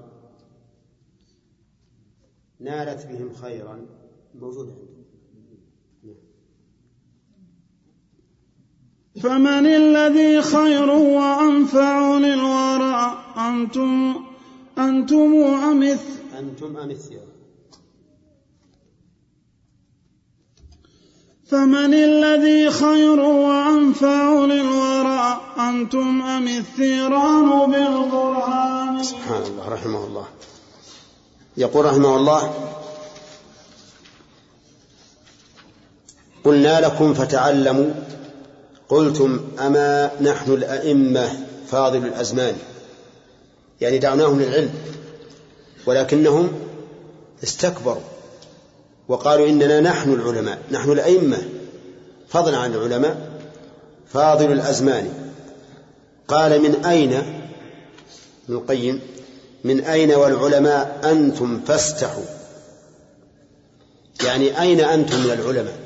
نالت 2.61 3.07
بهم 3.07 3.33
خيرا. 3.33 3.87
موجود 4.35 4.69
عندكم 4.69 5.03
فمن 9.23 9.67
الذي 9.67 10.43
خير 10.43 10.91
وأنفع 10.91 12.19
للورى 12.19 13.25
أنتم 13.37 14.15
أنتم 14.79 15.35
أمث 15.71 16.35
أنتم 16.39 16.77
أمث 16.77 17.13
فمن 21.53 21.95
الذي 21.95 22.71
خير 22.71 23.21
وأنفع 23.21 24.45
للورى 24.45 25.41
أنتم 25.59 26.23
أم 26.23 26.49
الثيران 26.49 27.71
بالقرآن؟ 27.71 29.03
سبحان 29.03 29.43
الله 29.43 29.69
رحمه 29.69 30.05
الله. 30.05 30.27
يقول 31.57 31.85
رحمه 31.85 32.17
الله 32.17 32.55
قلنا 36.45 36.81
لكم 36.81 37.15
فتعلموا 37.15 37.91
قلتم 38.89 39.41
أما 39.59 40.11
نحن 40.21 40.53
الأئمة 40.53 41.47
فاضل 41.69 42.07
الأزمان؟ 42.07 42.57
يعني 43.81 43.99
دعناهم 43.99 44.41
للعلم 44.41 44.75
ولكنهم 45.87 46.53
استكبروا. 47.45 48.12
وقالوا 49.09 49.49
إننا 49.49 49.81
نحن 49.81 50.13
العلماء 50.13 50.59
نحن 50.71 50.93
الأئمة. 50.93 51.49
فضلا 52.29 52.57
عن 52.57 52.75
العلماء. 52.75 53.41
فاضل 54.13 54.53
الأزمان. 54.53 55.33
قال 56.29 56.63
من 56.63 56.85
أين؟ 56.85 57.13
ابن 57.13 58.55
القيم. 58.55 59.01
من 59.65 59.81
أين 59.81 60.13
والعلماء 60.15 61.01
أنتم؟ 61.05 61.61
فاستحوا. 61.67 62.25
يعني 64.25 64.61
أين 64.61 64.81
أنتم 64.81 65.17
من 65.17 65.31
العلماء؟ 65.31 65.79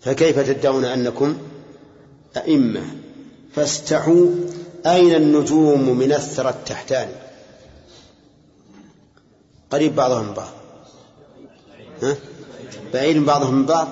فكيف 0.00 0.38
تدعون 0.38 0.84
أنكم 0.84 1.38
أئمة؟ 2.36 2.82
فاستحوا. 3.54 4.26
أين 4.86 5.14
النجوم 5.14 5.98
من 5.98 6.12
الثرى 6.12 6.48
التحتان؟ 6.48 7.08
قريب 9.70 9.96
بعضهم 9.96 10.34
بعض. 10.34 10.63
بعيد 12.92 13.24
بعضهم 13.24 13.54
من 13.54 13.66
بعض. 13.66 13.88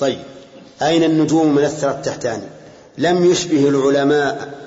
طيب. 0.00 0.18
أين 0.82 1.04
النجوم 1.04 1.58
الثرى 1.58 1.90
التحتان؟ 1.90 2.42
لم 2.98 3.30
يشبه 3.30 3.68
العلماء 3.68 4.62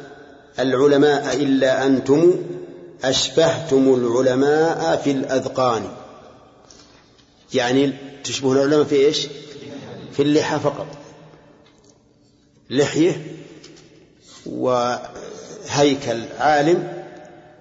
العلماء 0.59 1.35
إلا 1.35 1.85
أنتم 1.85 2.35
أشبهتم 3.03 3.93
العلماء 3.93 5.01
في 5.03 5.11
الأذقان. 5.11 5.83
يعني 7.53 7.93
تشبهون 8.23 8.57
العلماء 8.57 8.83
في 8.83 8.95
إيش؟ 8.95 9.27
في 10.11 10.21
اللحى 10.21 10.59
فقط. 10.59 10.87
لحية 12.69 13.25
وهيكل 14.45 16.23
عالم 16.39 17.03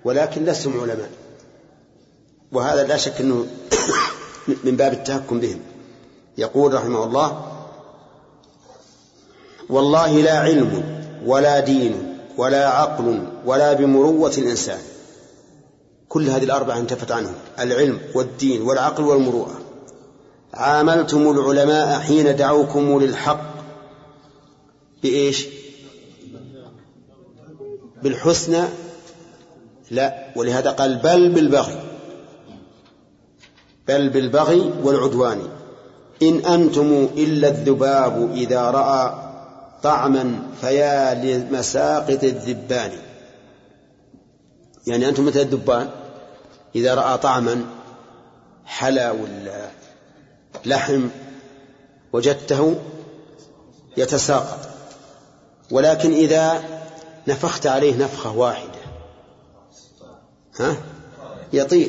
ولكن 0.04 0.44
لستم 0.44 0.80
علماء. 0.80 1.10
وهذا 2.52 2.84
لا 2.84 2.96
شك 2.96 3.20
أنه 3.20 3.46
من 4.64 4.76
باب 4.76 4.92
التهكم 4.92 5.40
بهم. 5.40 5.60
يقول 6.38 6.74
رحمه 6.74 7.04
الله 7.04 7.52
والله 9.68 10.22
لا 10.22 10.38
علم 10.38 11.02
ولا 11.26 11.60
دين 11.60 12.18
ولا 12.36 12.68
عقل 12.68 13.28
ولا 13.46 13.72
بمروة 13.72 14.32
الإنسان. 14.38 14.78
كل 16.08 16.28
هذه 16.28 16.44
الأربعة 16.44 16.78
انتفت 16.78 17.12
عنهم 17.12 17.34
العلم 17.58 17.98
والدين 18.14 18.62
والعقل 18.62 19.04
والمروءة. 19.04 19.60
عاملتم 20.54 21.30
العلماء 21.30 22.00
حين 22.00 22.36
دعوكم 22.36 23.00
للحق 23.00 23.54
بإيش؟ 25.02 25.46
بالحسنى. 28.02 28.64
لا 29.90 30.32
ولهذا 30.36 30.70
قال 30.70 30.96
بل 30.96 31.28
بالبغي. 31.28 31.83
بل 33.88 34.08
بالبغي 34.08 34.72
والعدوان. 34.82 35.48
إن 36.22 36.44
أنتم 36.44 37.08
إلا 37.16 37.48
الذباب 37.48 38.30
إذا 38.34 38.70
رأى 38.70 39.14
طعما 39.82 40.42
فيا 40.60 41.14
لمساقط 41.14 42.24
الذبان. 42.24 42.92
يعني 44.86 45.08
أنتم 45.08 45.26
مثل 45.26 45.40
الدبان 45.40 45.90
إذا 46.76 46.94
رأى 46.94 47.18
طعما 47.18 47.64
حلا 48.66 49.10
ولا 49.10 49.68
لحم 50.66 51.08
وجدته 52.12 52.76
يتساقط. 53.96 54.58
ولكن 55.70 56.12
إذا 56.12 56.62
نفخت 57.28 57.66
عليه 57.66 57.96
نفخة 58.04 58.36
واحدة 58.36 58.84
ها؟ 60.60 60.76
يطير. 61.52 61.88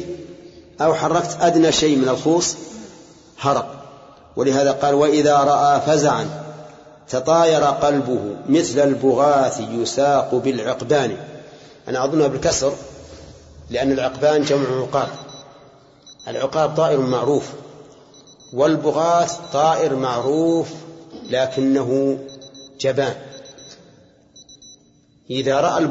أو 0.81 0.93
حركت 0.93 1.37
أدنى 1.41 1.71
شيء 1.71 1.97
من 1.97 2.09
الخوص 2.09 2.55
هرب. 3.39 3.65
ولهذا 4.35 4.71
قال 4.71 4.93
وإذا 4.93 5.37
رأى 5.37 5.81
فزعا 5.81 6.43
تطاير 7.09 7.63
قلبه 7.63 8.35
مثل 8.49 8.79
البغاث 8.79 9.61
يساق 9.71 10.35
بالعقبان. 10.35 11.17
أنا 11.87 12.05
أظنها 12.05 12.27
بالكسر 12.27 12.73
لأن 13.69 13.91
العقبان 13.91 14.43
جمع 14.43 14.81
عقاب. 14.81 15.07
العقاب 16.27 16.75
طائر 16.75 16.99
معروف 16.99 17.49
والبغاث 18.53 19.37
طائر 19.53 19.95
معروف 19.95 20.67
لكنه 21.29 22.19
جبان. 22.79 23.15
إذا 25.29 25.61
رأى. 25.61 25.89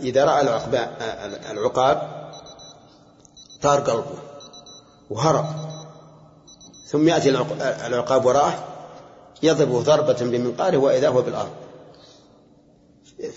إذا 0.00 0.24
رأى 0.24 0.40
العقاب 1.50 2.23
طار 3.64 3.80
قلبه 3.80 4.18
وهرب. 5.10 5.46
ثم 6.86 7.08
يأتي 7.08 7.30
العقاب 7.86 8.24
وراءه 8.24 8.64
يضربه 9.42 9.82
ضربة 9.82 10.16
بمنقاره 10.20 10.76
وإذا 10.76 11.08
هو 11.08 11.22
بالأرض. 11.22 11.50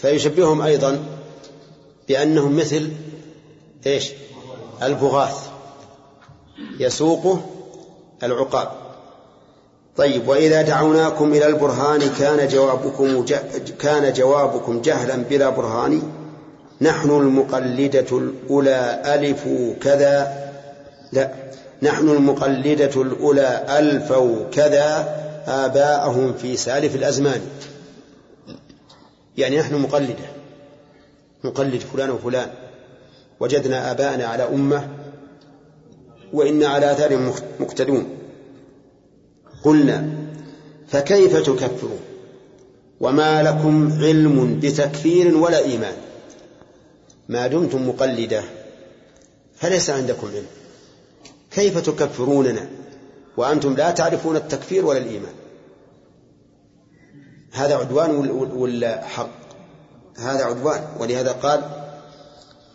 فيشبههم 0.02 0.62
أيضا 0.62 1.06
بأنهم 2.08 2.58
مثل 2.58 2.92
إيش؟ 3.86 4.12
البغاث. 4.84 5.50
يسوقه 6.80 7.42
العقاب. 8.24 8.72
طيب 9.98 10.28
وإذا 10.28 10.62
دعوناكم 10.62 11.34
إلى 11.34 11.48
البرهان 11.48 12.10
كان 12.20 12.48
جوابكم 12.48 13.26
كان 13.80 14.13
جوابكم 14.13 14.82
جهلا 14.82 15.16
بلا 15.16 15.50
برهان. 15.50 16.02
نحن 16.82 17.10
المقلدة 17.10 18.18
الأولى 18.18 19.02
ألف 19.06 19.48
كذا. 19.82 20.38
لا 21.12 21.34
نحن 21.84 22.10
المقلدة 22.10 23.02
الأولى 23.02 23.66
ألفوا 23.80 24.50
كذا. 24.52 25.18
آباءهم 25.48 26.34
في 26.34 26.58
سالف 26.58 26.96
الأزمان. 26.96 27.42
يعني 29.38 29.60
نحن 29.60 29.76
مقلدة. 29.76 30.28
نقلد 31.46 31.82
فلان 31.82 32.10
وفلان. 32.10 32.48
وجدنا 33.40 33.92
آباءنا 33.92 34.26
على 34.26 34.44
أمة 34.44 34.88
وإنا 36.34 36.68
على 36.68 36.92
آثار 36.92 37.34
مقتدون. 37.60 38.10
قلنا 39.63 40.10
فكيف 40.88 41.38
تكفرون؟ 41.38 42.00
وما 43.00 43.44
لكم 43.44 43.94
علم 44.02 44.60
بتكفير 44.60 45.38
ولا 45.38 45.60
إيمان؟ 45.60 45.94
ما 47.30 47.48
دمتم 47.48 47.90
مقلدة 47.90 48.44
فليس 49.56 49.90
عندكم 49.90 50.28
علم. 50.28 50.46
كيف 51.52 51.78
تكفروننا 51.78 52.70
وأنتم 53.38 53.74
لا 53.74 53.92
تعرفون 53.92 54.36
التكفير 54.36 54.86
ولا 54.86 54.98
الإيمان؟ 54.98 55.34
هذا 57.52 57.76
عدوان 57.76 58.30
ولا 58.54 59.06
حق. 59.06 59.30
هذا 60.18 60.46
عدوان. 60.46 60.82
ولهذا 61.00 61.32
قال 61.32 61.62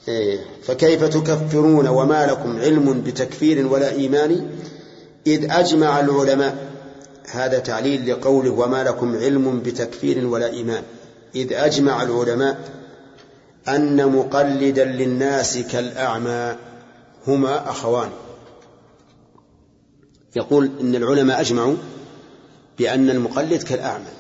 إيه، 0.09 0.41
فكيف 0.63 1.05
تكفرون 1.05 1.89
وما 1.89 2.27
لكم 2.27 2.61
علم 2.61 3.03
بتكفير 3.03 3.67
ولا 3.67 3.91
إيمان 3.91 4.51
إذ 5.27 5.51
أجمع 5.51 6.01
العلماء؟ 6.01 6.73
هذا 7.31 7.59
تعليل 7.59 8.11
لقوله 8.11 8.51
وما 8.51 8.85
لكم 8.85 9.17
علم 9.17 9.61
بتكفير 9.61 10.27
ولا 10.27 10.47
إيمان. 10.47 10.83
إذ 11.35 11.53
أجمع 11.53 12.03
العلماء 12.03 12.82
أن 13.69 14.13
مقلدا 14.17 14.85
للناس 14.85 15.59
كالأعمى 15.59 16.57
هما 17.27 17.71
أخوان. 17.71 18.11
يقول 20.37 20.71
إن 20.81 20.95
العلماء 20.95 21.41
أجمعوا 21.41 21.77
بأن 22.79 23.11
المقلد 23.11 23.63
كالأعمى 23.63 24.11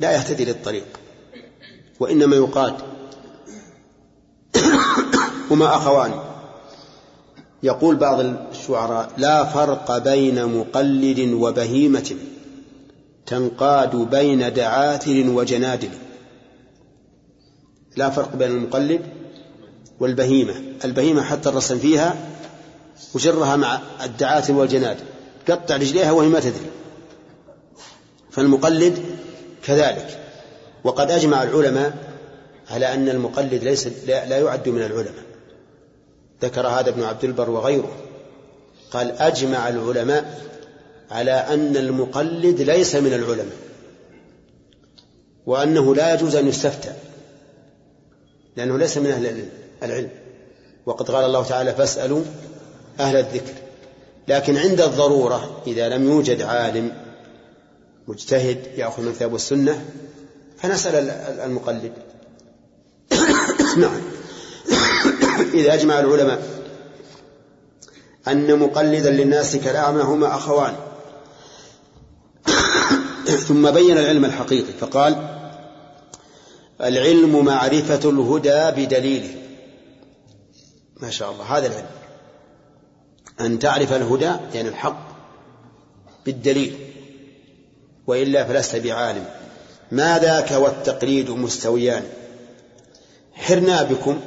لا 0.00 0.12
يهتدي 0.12 0.44
للطريق 0.44 0.86
وإنما 2.00 2.36
يقاد 2.36 2.74
هما 5.50 5.76
أخوان. 5.76 6.12
يقول 7.62 7.96
بعض 7.96 8.20
الشعراء 8.20 9.10
لا 9.16 9.44
فرق 9.44 9.98
بين 9.98 10.58
مقلد 10.58 11.32
وبهيمة 11.32 12.16
تنقاد 13.26 13.96
بين 13.96 14.52
دعاتر 14.52 15.30
وجنادل. 15.30 15.90
لا 17.98 18.10
فرق 18.10 18.36
بين 18.36 18.50
المقلد 18.50 19.00
والبهيمة. 20.00 20.54
البهيمة 20.84 21.22
حتى 21.22 21.48
الرسم 21.48 21.78
فيها 21.78 22.16
وجرها 23.14 23.56
مع 23.56 23.80
الدعاتر 24.02 24.52
والجنادل 24.52 25.04
قطع 25.48 25.76
رجليها 25.76 26.12
وهي 26.12 26.28
ما 26.28 26.40
تدري. 26.40 26.70
فالمقلد 28.30 28.98
كذلك. 29.64 30.18
وقد 30.84 31.10
أجمع 31.10 31.42
العلماء 31.42 31.92
على 32.70 32.94
أن 32.94 33.08
المقلد 33.08 33.64
ليس 33.64 33.88
لا 34.06 34.38
يعد 34.38 34.68
من 34.68 34.82
العلماء. 34.82 35.24
ذكر 36.42 36.66
هذا 36.66 36.88
ابن 36.88 37.02
عبد 37.02 37.24
البر 37.24 37.50
وغيره. 37.50 37.92
قال 38.90 39.12
أجمع 39.12 39.68
العلماء 39.68 40.40
على 41.10 41.32
أن 41.32 41.76
المقلد 41.76 42.60
ليس 42.60 42.94
من 42.94 43.12
العلماء. 43.12 43.56
وأنه 45.46 45.94
لا 45.94 46.14
يجوز 46.14 46.36
أن 46.36 46.48
يستفتى. 46.48 46.92
لأنه 48.58 48.78
ليس 48.78 48.98
من 48.98 49.10
أهل 49.10 49.48
العلم. 49.82 50.10
وقد 50.86 51.10
قال 51.10 51.24
الله 51.24 51.44
تعالى 51.44 51.74
فاسألوا 51.74 52.22
أهل 53.00 53.16
الذكر. 53.16 53.52
لكن 54.28 54.56
عند 54.56 54.80
الضرورة 54.80 55.62
إذا 55.66 55.88
لم 55.88 56.10
يوجد 56.10 56.42
عالم 56.42 56.92
مجتهد 58.08 58.66
يأخذ 58.76 59.02
من 59.02 59.12
كتاب 59.12 59.34
السنة 59.34 59.84
فنسأل 60.58 61.10
المقلد. 61.44 61.92
نعم. 63.82 64.00
إذا 65.58 65.74
أجمع 65.74 66.00
العلماء 66.00 66.42
أن 68.28 68.58
مقلدا 68.58 69.10
للناس 69.10 69.56
كالأعمى 69.56 70.02
هما 70.02 70.36
أخوان. 70.36 70.76
ثم 73.48 73.70
بين 73.70 73.98
العلم 73.98 74.24
الحقيقي 74.24 74.72
فقال 74.80 75.37
العلم 76.80 77.44
معرفة 77.44 78.10
الهدى 78.10 78.84
بدليله 78.84 79.34
ما 80.96 81.10
شاء 81.10 81.32
الله 81.32 81.44
هذا 81.44 81.66
العلم. 81.66 81.86
أن 83.40 83.58
تعرف 83.58 83.92
الهدى 83.92 84.32
يعني 84.54 84.68
الحق 84.68 85.08
بالدليل. 86.26 86.76
وإلا 88.06 88.44
فلست 88.44 88.76
بعالم. 88.76 89.24
ما 89.92 90.18
ذاك 90.18 90.50
والتقليد 90.50 91.30
مستويان. 91.30 92.02
حرنا 93.32 93.82
بكم 93.82 94.20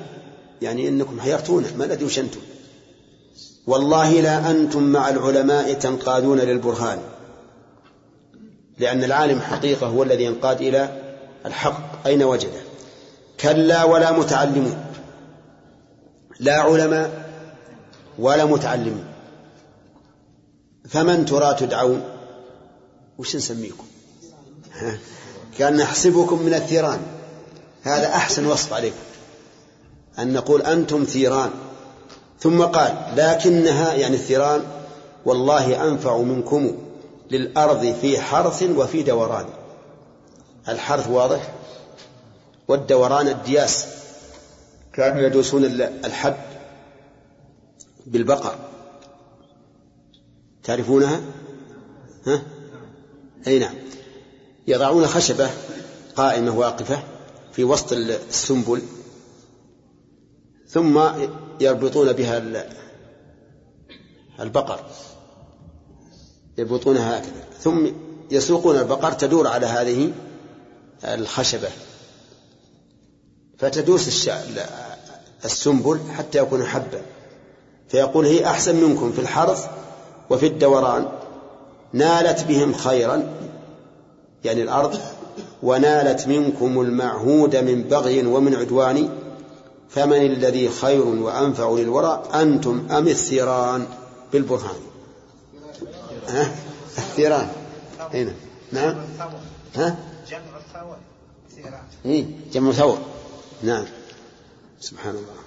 يعني 0.61 0.87
إنكم 0.87 1.19
حيرتونا 1.19 1.67
ما 1.77 1.85
الذي 1.85 2.05
وش 2.05 2.19
أنتم 2.19 2.39
والله 3.67 4.21
لا 4.21 4.51
أنتم 4.51 4.83
مع 4.83 5.09
العلماء 5.09 5.73
تنقادون 5.73 6.39
للبرهان. 6.39 6.99
لأن 8.79 9.03
العالم 9.03 9.39
حقيقة 9.39 9.87
هو 9.87 10.03
الذي 10.03 10.23
ينقاد 10.23 10.61
إلى 10.61 11.00
الحق 11.45 12.08
أين 12.08 12.23
وجده؟ 12.23 12.62
كلا 13.39 13.84
ولا 13.84 14.12
متعلمون. 14.12 14.86
لا 16.39 16.60
علماء 16.60 17.32
ولا 18.19 18.45
متعلمون 18.45 19.06
فمن 20.89 21.25
ترى 21.25 21.54
تدعون؟ 21.54 22.04
وش 23.17 23.36
نسميكم؟ 23.36 23.86
كان 25.58 25.77
نحسبكم 25.77 26.41
من 26.41 26.54
الثيران. 26.54 26.99
هذا 27.84 28.08
أحسن 28.08 28.45
وصف 28.45 28.73
عليكم. 28.73 28.95
أن 30.19 30.34
نقول 30.34 30.62
أنتم 30.62 31.04
ثيران. 31.04 31.49
ثم 32.39 32.62
قال 32.62 33.13
لكنها 33.15 33.93
يعني 33.93 34.15
الثيران 34.15 34.62
والله 35.25 35.88
أنفع 35.88 36.17
منكم 36.17 36.77
للأرض 37.32 37.95
في 38.01 38.19
حرث 38.21 38.63
وفي 38.63 39.04
دوران. 39.04 39.45
الحرث 40.67 41.08
واضح؟ 41.08 41.54
والدوران 42.67 43.28
الدياس. 43.28 43.86
كانوا 44.93 45.21
يدوسون 45.21 45.65
الحب 46.06 46.38
بالبقر. 48.06 48.56
تعرفونها؟ 50.63 51.21
ها؟ 52.28 52.41
أي 53.47 53.60
نعم. 53.60 53.76
يضعون 54.67 55.08
خشبة 55.08 55.50
قائمة 56.15 56.58
واقفة 56.58 57.04
في 57.54 57.63
وسط 57.63 57.93
السنبل 57.93 58.82
ثم 60.67 61.02
يربطون 61.60 62.13
بها 62.13 62.65
البقر. 64.39 64.86
يربطونها 66.58 67.19
هكذا. 67.19 67.45
ثم 67.60 67.88
يسوقون 68.32 68.78
البقر 68.78 69.12
تدور 69.12 69.47
على 69.47 69.65
هذه 69.65 70.12
الخشبة. 71.03 71.69
فتدوس 73.59 74.29
السنبل 75.45 75.99
حتى 76.17 76.37
يكون 76.37 76.65
حبا 76.65 77.01
فيقول 77.89 78.25
هي 78.25 78.45
أحسن 78.45 78.75
منكم 78.75 79.11
في 79.11 79.21
الحرث 79.21 79.65
وفي 80.29 80.47
الدوران. 80.47 81.07
نالت 81.93 82.43
بهم 82.43 82.73
خيرا 82.73 83.33
يعني 84.43 84.63
الأرض. 84.63 84.99
ونالت 85.63 86.27
منكم 86.27 86.81
المعهود 86.81 87.55
من 87.55 87.83
بغي 87.83 88.25
ومن 88.25 88.55
عدوان. 88.55 89.09
فمن 89.89 90.25
الذي 90.25 90.69
خير 90.69 91.05
وأنفع 91.05 91.69
للورى؟ 91.69 92.23
أنتم 92.33 92.87
أم 92.91 93.07
الثيران؟ 93.07 93.85
بالبرهان. 94.33 94.75
ها؟ 96.27 96.51
الثيران. 96.97 97.47
هنا. 98.13 98.33
نعم. 98.71 98.95
ها؟ 99.75 100.11
ثيران 101.62 102.26
جمع 102.54 102.71
ثور. 102.71 102.97
نعم. 103.63 103.86
سبحان 104.80 105.15
الله. 105.15 105.41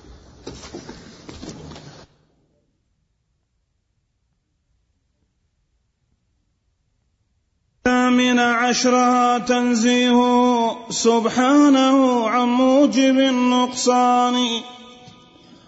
الثامن 7.87 8.39
عشرها 8.39 9.39
تنزيهه 9.39 10.77
سبحانه 10.91 12.29
عن 12.29 12.49
موجب 12.49 13.19
النقصان 13.19 14.63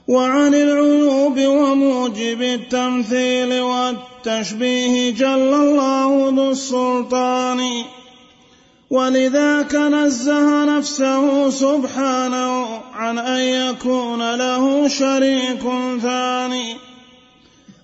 وعن 0.09 0.55
العيوب 0.55 1.39
وموجب 1.39 2.43
التمثيل 2.43 3.61
والتشبيه 3.61 5.11
جل 5.11 5.55
الله 5.55 6.33
ذو 6.37 6.51
السلطان. 6.51 7.85
ولذاك 8.91 9.75
نزه 9.75 10.65
نفسه 10.65 11.51
سبحانه 11.51 12.81
عن 12.95 13.19
أن 13.19 13.41
يكون 13.41 14.35
له 14.35 14.89
شريك 14.89 15.63
ثاني 16.03 16.77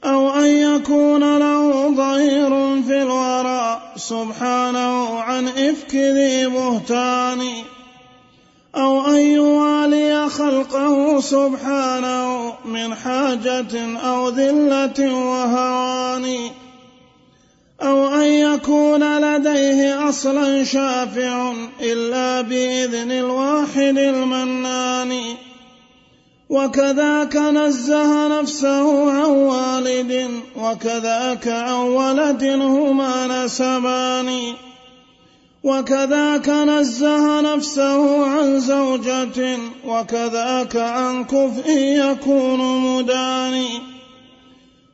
أو 0.04 0.30
أن 0.30 0.46
يكون 0.46 1.38
له 1.38 1.94
ظهير 1.94 2.82
في 2.82 3.02
الورى 3.02 3.82
سبحانه 3.96 5.20
عن 5.20 5.48
إفك 5.48 5.94
ذي 5.94 6.46
بهتان 6.46 7.40
أو 8.76 9.06
أن 9.06 9.20
يوالي 9.20 10.28
خلقه 10.28 11.20
سبحانه 11.20 12.54
من 12.64 12.94
حاجة 12.94 13.98
أو 13.98 14.28
ذلة 14.28 15.14
وهوان 15.14 16.50
أو 17.82 18.14
أن 18.14 18.22
يكون 18.24 19.18
لديه 19.20 20.08
أصلا 20.08 20.64
شافع 20.64 21.52
إلا 21.80 22.40
بإذن 22.40 23.12
الواحد 23.12 23.98
المنان. 23.98 25.12
وكذاك 26.50 27.36
نزه 27.36 28.40
نفسه 28.40 29.12
عن 29.12 29.30
والد 29.30 30.30
وكذاك 30.56 31.48
عن 31.48 31.72
ولد 31.72 32.44
هما 32.44 33.44
نسبان. 33.44 34.54
وكذاك 35.64 36.48
نزه 36.48 37.40
نفسه 37.40 38.26
عن 38.26 38.60
زوجة 38.60 39.58
وكذاك 39.86 40.76
عن 40.76 41.24
كفء 41.24 41.70
يكون 41.76 42.58
مداني 42.80 43.91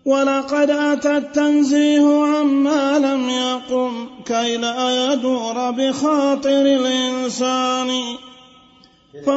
ولقد 0.08 0.70
أتى 0.70 1.16
التنزيه 1.16 2.24
عما 2.24 2.98
لم 2.98 3.28
يقم 3.28 4.22
كي 4.24 4.56
لا 4.56 5.12
يدور 5.12 5.70
بخاطر 5.70 6.60
الإنسان. 6.80 7.88
ف... 9.24 9.28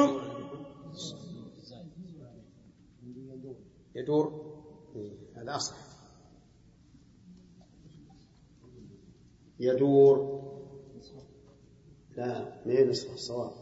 يدور؟ 3.95 4.25
هذا 5.35 5.55
أصح 5.55 5.75
يدور. 9.59 10.41
لا 12.17 12.61
نسخة 12.65 13.13
الصواب 13.13 13.60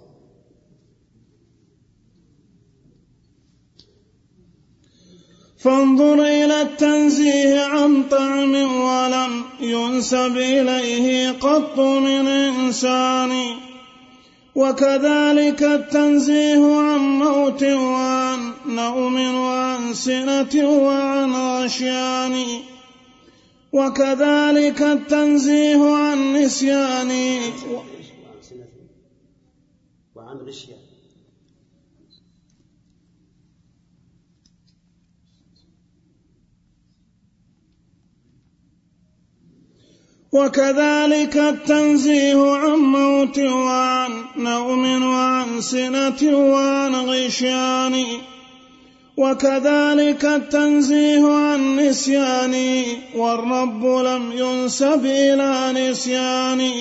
فانظر 5.60 6.24
إلى 6.24 6.62
التنزيه 6.62 7.62
عن 7.62 8.04
طعم 8.04 8.56
ولم 8.56 9.44
ينسب 9.60 10.38
إليه 10.38 11.32
قط 11.32 11.80
من 11.80 12.28
إنسان. 12.28 13.32
وكذلك 14.56 15.64
التنزيه 15.64 16.76
عن 16.76 17.00
موت 17.00 17.64
وعن 17.64 18.54
نوم 18.66 19.36
وعن 19.36 19.94
سنة 19.94 20.70
وعن 20.70 21.32
غشيان. 21.34 22.46
وكذلك 23.74 24.82
التنزيه 24.82 25.96
عن 25.96 26.34
نسيان 26.34 27.12
وعن 30.16 30.38
غشيان 30.38 30.80
وكذلك 40.32 41.38
التنزيه 41.38 42.52
عن 42.52 42.78
موت 42.78 43.40
وعن 43.40 44.12
نوم 44.38 45.04
وعن 45.04 45.62
سنة 45.62 46.38
وعن 46.38 46.96
غشيان. 46.96 48.06
وكذلك 49.18 50.26
التنزيه 50.26 51.34
عن 51.34 51.76
نسيان 51.76 52.84
والرب 53.16 53.86
لم 53.86 54.32
ينسب 54.32 55.06
إلى 55.06 55.90
نسيان. 55.90 56.72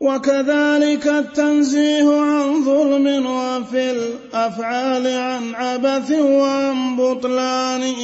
وكذلك 0.00 1.06
التنزيه 1.06 2.20
عن 2.20 2.64
ظلم 2.64 3.26
وفي 3.26 3.90
الأفعال 3.90 5.06
عن 5.06 5.54
عبث 5.54 6.10
وعن 6.20 6.96
بطلان. 6.96 7.94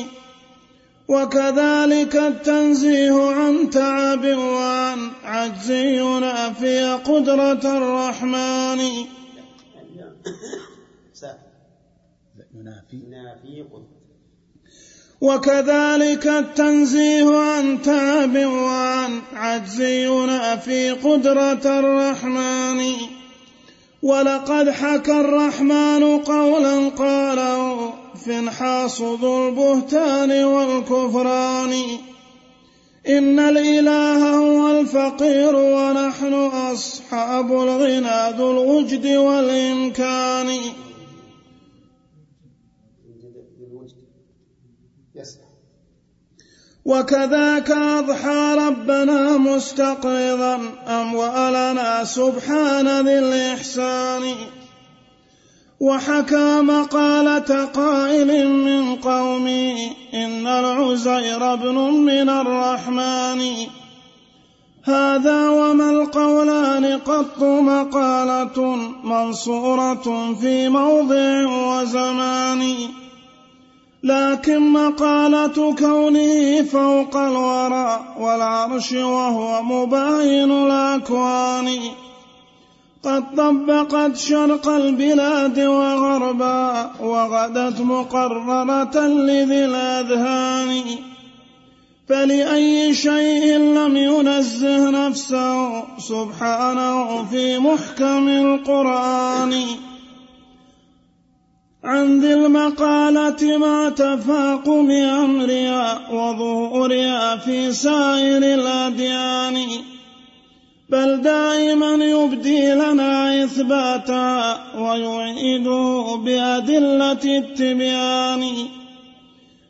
وكذلك 1.08 2.16
التنزيه 2.16 3.30
عن 3.30 3.70
تعب 3.70 4.24
وعن 4.24 5.10
عجز 5.24 5.70
ينافي 5.70 6.92
قدرة 7.04 7.76
الرحمن. 7.76 8.80
وكذلك 15.20 16.26
التنزيه 16.26 17.36
عن 17.36 17.82
تعب 17.82 18.36
وعن 18.36 19.22
عجز 19.32 19.80
ينافي 19.80 20.90
قدرة 20.90 21.64
الرحمن. 21.80 23.13
ولقد 24.04 24.70
حكى 24.70 25.20
الرحمن 25.20 26.18
قولا 26.18 26.88
قاله 26.88 27.92
فنحاص 28.26 29.00
ذو 29.00 29.48
البهتان 29.48 30.44
والكفران 30.44 31.72
إن 33.08 33.38
الإله 33.38 34.36
هو 34.36 34.80
الفقير 34.80 35.56
ونحن 35.56 36.34
أصحاب 36.72 37.52
الغنى 37.52 38.36
ذو 38.38 38.50
الوجد 38.50 39.06
والإمكان 39.06 40.58
وكذاك 46.84 47.70
أضحى 47.70 48.54
ربنا 48.54 49.36
مستقرضا 49.36 50.58
أموالنا 50.88 52.04
سبحان 52.04 53.06
ذي 53.06 53.18
الإحسان. 53.18 54.22
وحكى 55.80 56.60
مقالة 56.60 57.64
قائل 57.64 58.48
من 58.48 58.96
قومي 58.96 59.92
إن 60.14 60.46
العزير 60.46 61.52
ابن 61.52 61.74
من 61.78 62.28
الرحمن. 62.28 63.40
هذا 64.84 65.48
وما 65.48 65.90
القولان 65.90 66.98
قط 66.98 67.42
مقالة 67.42 68.76
منصورة 69.04 70.34
في 70.40 70.68
موضع 70.68 71.46
وزمان. 71.46 72.74
لكن 74.04 74.72
مقالة 74.72 75.74
كونه 75.74 76.62
فوق 76.62 77.16
الورى 77.16 78.00
والعرش 78.18 78.92
وهو 78.92 79.62
مباين 79.62 80.50
الأكوان. 80.50 81.68
قد 83.04 83.24
طبقت 83.36 84.16
شرق 84.16 84.68
البلاد 84.68 85.60
وغربا 85.60 86.90
وغدت 87.00 87.80
مقررة 87.80 89.06
لذي 89.06 89.64
الأذهان. 89.64 90.82
فلأي 92.08 92.94
شيء 92.94 93.58
لم 93.58 93.96
ينزه 93.96 94.90
نفسه 94.90 95.82
سبحانه 95.98 97.24
في 97.30 97.58
محكم 97.58 98.28
القرآن. 98.28 99.54
عن 101.84 102.20
ذي 102.20 102.34
المقالة 102.34 103.58
مع 103.58 103.88
تفاقم 103.88 104.90
أمرها 104.90 106.10
وظهورها 106.12 107.36
في 107.36 107.72
سائر 107.72 108.36
الأديان. 108.36 109.56
بل 110.90 111.20
دائما 111.22 111.94
يبدي 111.94 112.72
لنا 112.72 113.44
إثباتا 113.44 114.56
ويعيده 114.78 116.16
بأدلة 116.24 117.24
التبيان. 117.38 118.44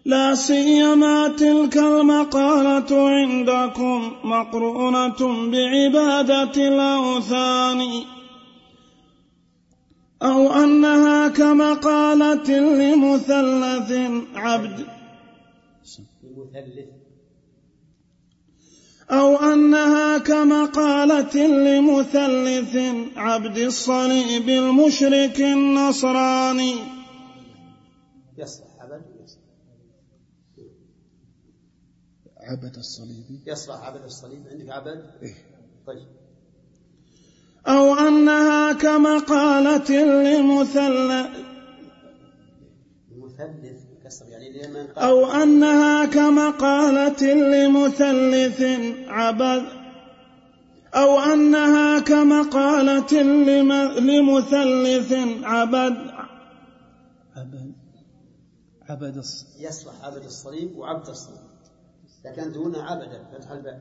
لا 0.04 0.34
سيما 0.34 1.28
تلك 1.28 1.76
المقالة 1.76 3.08
عندكم 3.08 4.12
مقرونة 4.24 5.50
بعبادة 5.50 6.68
الأوثان. 6.68 7.80
أو 10.24 10.52
أنها 10.52 11.28
كمقالة 11.28 12.50
لمثلث 12.58 13.90
عبد. 14.34 14.86
أو 19.10 19.36
أنها 19.36 20.18
كمقالة 20.18 21.46
لمثلث 21.46 22.76
عبد 23.16 23.58
الصليب 23.58 24.48
المشرك 24.48 25.40
النصراني. 25.40 26.74
يصلح 28.38 28.66
عبد 28.80 29.04
يصلح. 29.24 29.44
عبد 32.36 32.76
الصليب. 32.76 33.42
يصلح 33.46 33.76
عبد 33.76 34.04
الصليب. 34.04 34.48
عندك 34.48 34.70
عبد؟ 34.70 35.10
إيه؟ 35.22 35.34
طيب. 35.86 36.23
أو 37.66 37.94
أنها 37.94 38.72
كمقالة 38.72 39.90
لمثلث 40.04 41.38
يعني 44.28 44.48
أو 44.96 45.26
أنها 45.26 46.04
كمقالة 46.06 47.32
لمثلث 47.34 48.62
عبد 49.08 49.62
أو 50.94 51.18
أنها 51.18 52.00
كمقالة 52.00 53.22
لم- 53.22 53.98
لمثلث 53.98 55.12
عبد 55.42 55.96
عبد 57.36 57.74
عبد 58.88 59.22
الص- 59.22 59.60
يصلح 59.60 60.04
عبد 60.04 60.24
الصليب 60.24 60.76
وعبد 60.76 61.08
الصليب 61.08 61.38
لكن 62.24 62.52
دون 62.52 62.76
عبد 62.76 63.26
فتح 63.32 63.50
الباء 63.50 63.80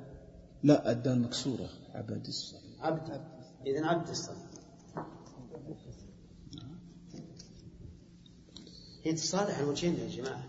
لا 0.64 0.92
الدال 0.92 1.22
مكسورة 1.22 1.70
عبد 1.96 2.26
الصليب 2.28 2.64
عبد. 2.82 3.22
إذن 3.66 3.84
عبد 3.84 4.10
الصليب 4.10 4.54
هي 9.04 9.14
تصالح 9.14 9.60
الوجهين 9.60 10.00
يا 10.00 10.08
جماعة. 10.08 10.44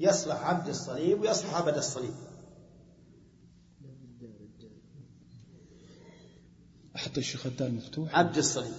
يصلح 0.00 0.36
عبد 0.36 0.68
الصليب 0.68 1.20
ويصلح 1.20 1.54
عبد 1.54 1.76
الصليب. 1.76 2.14
أحط 6.96 7.18
الشيخ 7.18 7.46
الدال 7.46 7.74
مفتوح. 7.74 8.18
عبد 8.18 8.36
الصليب. 8.36 8.72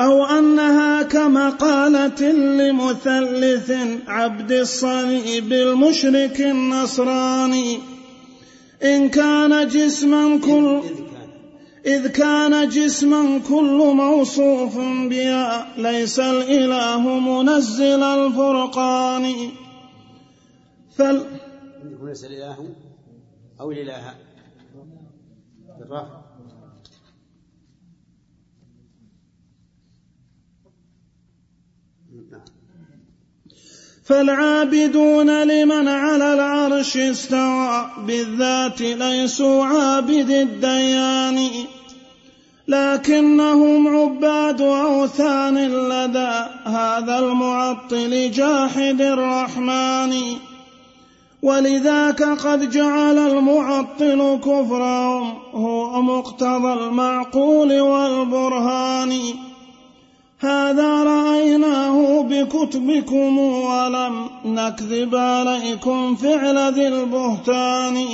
أو 0.00 0.24
أنها 0.24 1.02
كمقالة 1.02 2.32
لمثلث 2.32 3.70
عبد 4.06 4.52
الصليب 4.52 5.52
المشرك 5.52 6.40
النصراني. 6.40 7.91
إن 8.84 9.08
كان 9.08 9.68
جسما 9.68 10.40
كل 10.44 10.82
إذ 11.86 12.08
كان. 12.08 12.68
جسما 12.68 13.40
كل 13.48 13.78
موصوف 13.94 14.78
بها 15.10 15.74
ليس 15.76 16.20
الإله 16.20 17.00
منزل 17.20 18.02
الفرقان. 18.02 19.34
فال 20.96 21.26
عندكم 21.82 22.08
ليس 22.08 22.24
الإله 22.24 22.56
أو 23.60 23.70
الإله. 23.70 24.14
بالرفع. 25.78 26.31
فالعابدون 34.04 35.42
لمن 35.42 35.88
على 35.88 36.34
العرش 36.34 36.96
استوى 36.96 37.90
بالذات 38.06 38.80
ليسوا 38.80 39.64
عابد 39.64 40.30
الديان. 40.30 41.48
لكنهم 42.68 43.96
عباد 43.96 44.60
أوثان 44.60 45.58
لدى 45.68 46.44
هذا 46.64 47.18
المعطل 47.18 48.30
جاحد 48.30 49.00
الرحمن. 49.00 50.14
ولذاك 51.42 52.22
قد 52.22 52.70
جعل 52.70 53.18
المعطل 53.18 54.38
كفرهم 54.44 55.34
هو 55.54 56.02
مقتضى 56.02 56.72
المعقول 56.72 57.80
والبرهان. 57.80 59.20
هذا 60.42 61.02
رأيناه 61.02 62.22
بكتبكم 62.22 63.38
ولم 63.38 64.30
نكذب 64.44 65.14
عليكم 65.14 66.16
فعل 66.16 66.72
ذي 66.72 66.88
البهتان. 66.88 68.06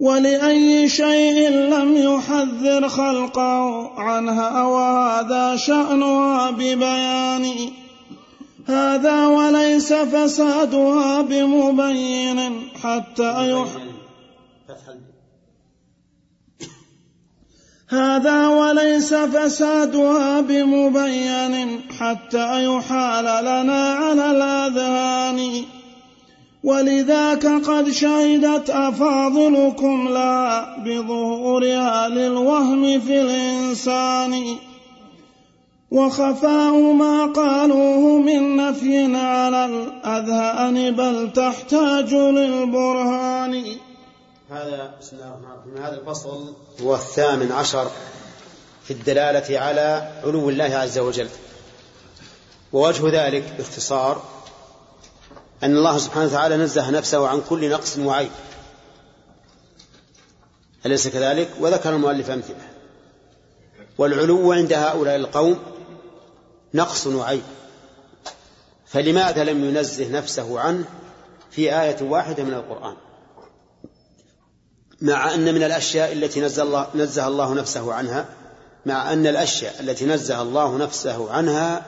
ولأي 0.00 0.88
شيء 0.88 1.48
لم 1.50 1.96
يحذر 1.96 2.88
خلقه 2.88 3.90
عنها 4.00 4.62
وهذا 4.62 5.56
شأنها 5.56 6.50
ببيان. 6.50 7.46
هذا 8.66 9.26
وليس 9.26 9.92
فسادها 9.92 11.22
بمبين 11.22 12.68
حتى 12.82 13.50
يح 13.50 13.68
هذا 17.88 18.48
وليس 18.48 19.14
فسادها 19.14 20.40
بمبين 20.40 21.80
حتى 22.00 22.64
يحال 22.64 23.24
لنا 23.44 23.94
على 23.94 24.30
الأذهان. 24.30 25.50
ولذاك 26.64 27.46
قد 27.46 27.90
شهدت 27.90 28.70
أفاضلكم 28.70 30.08
لا 30.08 30.66
بظهورها 30.78 32.08
للوهم 32.08 33.00
في 33.00 33.20
الإنسان. 33.20 34.44
وخفاء 35.90 36.92
ما 36.92 37.26
قالوه 37.26 38.18
من 38.18 38.56
نفي 38.56 39.16
على 39.16 39.64
الأذهان 39.66 40.90
بل 40.90 41.32
تحتاج 41.32 42.14
للبرهان. 42.14 43.64
هذا 44.54 44.94
بسم 45.00 45.16
الله 45.16 45.28
الرحمن 45.28 45.52
الرحيم. 45.52 45.84
هذا 45.84 46.00
الفصل 46.00 46.54
هو 46.82 46.94
الثامن 46.94 47.52
عشر 47.52 47.90
في 48.84 48.92
الدلالة 48.92 49.58
على 49.58 50.12
علو 50.24 50.48
الله 50.48 50.64
عز 50.64 50.98
وجل. 50.98 51.28
ووجه 52.72 53.26
ذلك 53.26 53.54
باختصار 53.58 54.22
أن 55.62 55.76
الله 55.76 55.98
سبحانه 55.98 56.26
وتعالى 56.26 56.56
نزه 56.56 56.90
نفسه 56.90 57.28
عن 57.28 57.42
كل 57.48 57.70
نقص 57.70 57.98
وعيب. 57.98 58.30
أليس 60.86 61.08
كذلك؟ 61.08 61.50
وذكر 61.60 61.90
المؤلف 61.90 62.30
أمثلة. 62.30 62.68
والعلو 63.98 64.52
عند 64.52 64.72
هؤلاء 64.72 65.16
القوم 65.16 65.58
نقص 66.74 67.06
وعيب. 67.06 67.42
فلماذا 68.86 69.44
لم 69.44 69.64
ينزه 69.64 70.08
نفسه 70.10 70.60
عنه 70.60 70.84
في 71.50 71.80
آية 71.80 72.02
واحدة 72.02 72.42
من 72.42 72.54
القرآن؟ 72.54 72.96
مع 75.04 75.34
أن 75.34 75.54
من 75.54 75.62
الأشياء 75.62 76.12
التي 76.12 76.40
نزه 76.40 76.62
الله, 76.62 76.86
نزه 76.94 77.26
الله 77.26 77.54
نفسه 77.54 77.94
عنها 77.94 78.28
مع 78.86 79.12
أن 79.12 79.26
الأشياء 79.26 79.80
التي 79.80 80.06
نزه 80.06 80.42
الله 80.42 80.76
نفسه 80.76 81.32
عنها 81.32 81.86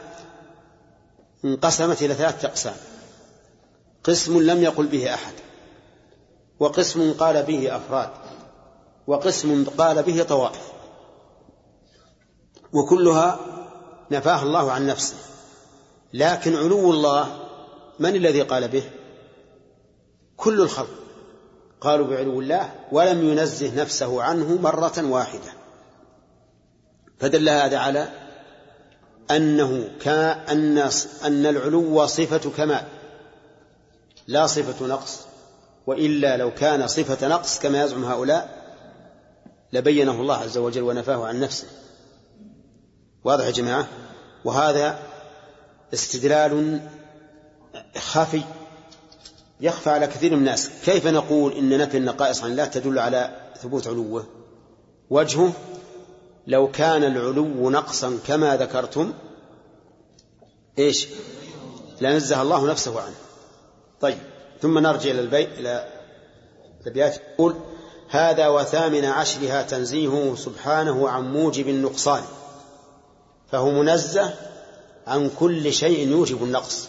انقسمت 1.45 2.03
إلى 2.03 2.15
ثلاثة 2.15 2.49
أقسام. 2.49 2.75
قسم 4.05 4.43
لم 4.43 4.63
يقل 4.63 4.87
به 4.87 5.15
أحد 5.15 5.33
وقسم 6.61 7.13
قال 7.13 7.43
به 7.43 7.77
أفراد 7.77 8.11
وقسم 9.07 9.65
قال 9.79 10.03
به 10.03 10.23
طوائف 10.23 10.73
وكلها 12.73 13.39
نفاه 14.11 14.43
الله 14.43 14.73
عن 14.73 14.87
نفسه. 14.87 15.17
لكن 16.13 16.57
علو 16.57 16.91
الله 16.91 17.49
من 17.99 18.17
الذي 18.17 18.43
قال 18.43 18.69
به؟ 18.69 18.83
كل 20.37 20.61
الخلق. 20.61 21.06
قالوا 21.81 22.07
بعلو 22.07 22.41
الله 22.41 22.73
ولم 22.93 23.29
ينزه 23.29 23.83
نفسه 23.83 24.23
عنه 24.23 24.61
مرة 24.61 24.95
واحدة. 25.03 25.53
فدل 27.19 27.49
هذا 27.49 27.79
على 27.79 28.09
أنه 29.31 29.89
كأن 30.01 30.79
أن 31.25 31.47
العلو 31.47 32.07
صفة 32.07 32.51
كمال 32.51 32.85
لا 34.27 34.47
صفة 34.47 34.87
نقص 34.87 35.21
وإلا 35.87 36.37
لو 36.37 36.55
كان 36.55 36.87
صفة 36.87 37.29
نقص 37.29 37.59
كما 37.59 37.85
يزعم 37.85 38.05
هؤلاء 38.05 38.67
لبينه 39.73 40.21
الله 40.21 40.37
عز 40.37 40.59
وجل 40.59 40.83
ونفاه 40.83 41.27
عن 41.27 41.41
نفسه. 41.41 41.67
واضح 43.25 43.45
يا 43.45 43.51
جماعة؟ 43.51 43.89
وهذا 44.45 44.99
استدلال 45.95 46.81
خفي 47.97 48.43
يخفى 49.61 49.91
على 49.91 50.07
كثير 50.07 50.33
من 50.33 50.39
الناس. 50.39 50.71
كيف 50.85 51.07
نقول 51.07 51.53
إن 51.53 51.79
نفي 51.79 51.97
النقائص 51.97 52.45
عن 52.45 52.51
الله 52.51 52.65
تدل 52.65 52.99
على 52.99 53.51
ثبوت 53.63 53.87
علوه؟ 53.89 54.27
وجهه 55.11 55.53
لو 56.47 56.71
كان 56.71 57.05
العلو 57.05 57.71
نقصا 57.71 58.19
كما 58.27 58.57
ذكرتم 58.57 59.13
إيش؟ 60.79 61.09
لنزه 62.01 62.43
الله 62.43 62.71
نفسه 62.71 63.01
عنه. 63.01 63.15
طيب 64.01 64.19
ثم 64.63 64.79
نرجع 64.79 65.11
إلى 65.11 65.21
البيت 65.21 65.49
إلى 65.59 65.89
الأبيات. 66.83 67.17
يقول 67.17 67.55
هذا 68.09 68.49
وثامن 68.49 69.05
عشرها 69.05 69.63
تنزيهه 69.63 70.35
سبحانه 70.37 71.09
عن 71.09 71.33
موجب 71.33 71.69
النقصان 71.69 72.23
فهو 73.53 73.71
منزه 73.71 74.35
عن 75.07 75.31
كل 75.39 75.73
شيء 75.73 76.09
يوجب 76.09 76.43
النقص. 76.43 76.89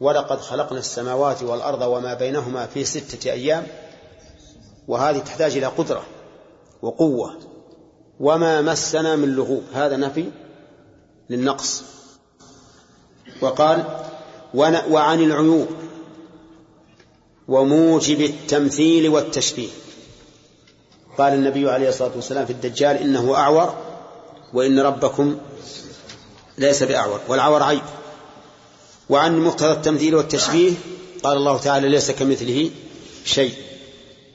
ولقد 0.00 0.40
خلقنا 0.40 0.78
السماوات 0.78 1.42
والأرض 1.42 1.82
وما 1.82 2.14
بينهما 2.14 2.66
في 2.66 2.84
ستة 2.84 3.32
أيام 3.32 3.66
وهذه 4.88 5.18
تحتاج 5.18 5.56
إلى 5.56 5.66
قدرة 5.66 6.02
وقوة. 6.82 7.34
وما 8.20 8.60
مسنا 8.60 9.16
من 9.16 9.28
لغوب 9.28 9.62
هذا 9.74 9.96
نفي 9.96 10.30
للنقص. 11.30 11.82
وقال 13.40 13.84
وعن 14.90 15.20
العيوب 15.20 15.68
وموجب 17.48 18.20
التمثيل 18.20 19.08
والتشبيه. 19.08 19.68
قال 21.18 21.34
النبي 21.34 21.70
عليه 21.70 21.88
الصلاة 21.88 22.12
والسلام 22.14 22.46
في 22.46 22.52
الدجال 22.52 22.96
إنه 22.96 23.34
أعور 23.36 23.74
وإن 24.54 24.80
ربكم 24.80 25.38
ليس 26.58 26.82
بأعور. 26.82 27.20
والعور 27.28 27.62
عيب. 27.62 27.82
وعن 29.10 29.38
مقتضى 29.38 29.72
التمثيل 29.72 30.14
والتشبيه 30.14 30.72
قال 31.22 31.36
الله 31.36 31.58
تعالى 31.58 31.88
ليس 31.88 32.10
كمثله 32.10 32.70
شيء. 33.24 33.52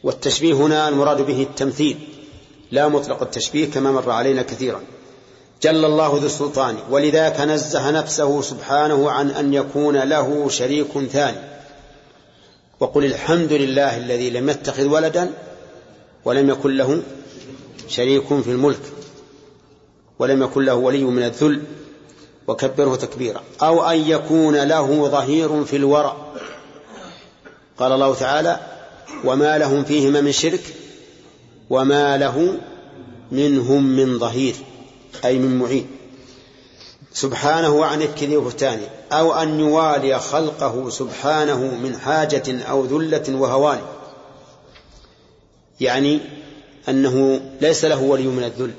والتشبيه 0.04 0.54
هنا 0.54 0.90
المراد 0.90 1.22
به 1.22 1.42
التمثيل. 1.42 2.00
لا 2.72 2.88
مطلق 2.88 3.22
التشبيه 3.22 3.72
كما 3.72 3.92
مر 3.92 4.12
علينا 4.12 4.42
كثيرا. 4.42 4.82
جل 5.64 5.86
الله 5.86 6.08
ذو 6.08 6.26
السلطان. 6.26 6.78
ولذاك 6.90 7.42
نزه 7.42 7.92
نفسه 7.92 8.42
سبحانه 8.42 9.12
عن 9.12 9.30
أن 9.30 9.54
يكون 9.54 9.98
له 9.98 10.50
شريك 10.50 11.00
ثاني. 11.12 11.38
وقل 12.80 13.06
الحمد 13.06 13.54
لله 13.54 13.98
الذي 13.98 14.30
لم 14.30 14.50
يتخذ 14.50 14.88
ولدا 14.88 15.32
ولم 16.26 16.50
يكن 16.50 16.78
له 16.78 17.02
شريك 17.88 18.28
في 18.28 18.52
الملك. 18.52 18.82
ولم 20.20 20.44
يكن 20.44 20.66
له 20.66 20.76
ولي 20.76 21.04
من 21.04 21.24
الذل. 21.24 21.62
وكبره 22.48 22.96
تكبيرا. 22.96 23.42
أو 23.62 23.84
أن 23.90 23.98
يكون 23.98 24.56
له 24.56 25.08
ظهير 25.08 25.66
في 25.66 25.76
الورع 25.76 26.16
قال 27.78 27.92
الله 27.92 28.16
تعالى 28.16 28.60
وما 29.26 29.58
لهم 29.58 29.84
فيهما 29.84 30.22
من 30.22 30.32
شرك 30.32 30.64
وما 31.70 32.18
له 32.18 32.58
منهم 33.32 33.84
من 33.84 34.20
ظهير 34.20 34.56
أي 35.26 35.40
من 35.40 35.60
معين. 35.60 35.88
سبحانه 37.14 37.86
عن 37.86 38.02
الكذب 38.02 38.44
بهتانه 38.44 38.88
أو 39.12 39.34
أن 39.34 39.60
يوالي 39.60 40.20
خلقه 40.20 40.90
سبحانه 40.90 41.58
من 41.58 41.98
حاجة 41.98 42.64
أو 42.70 42.86
ذلة 42.86 43.24
وهوان. 43.30 43.82
يعني 45.80 46.20
أنه 46.90 47.42
ليس 47.62 47.86
له 47.86 48.02
ولي 48.02 48.28
من 48.28 48.44
الذل 48.44 48.72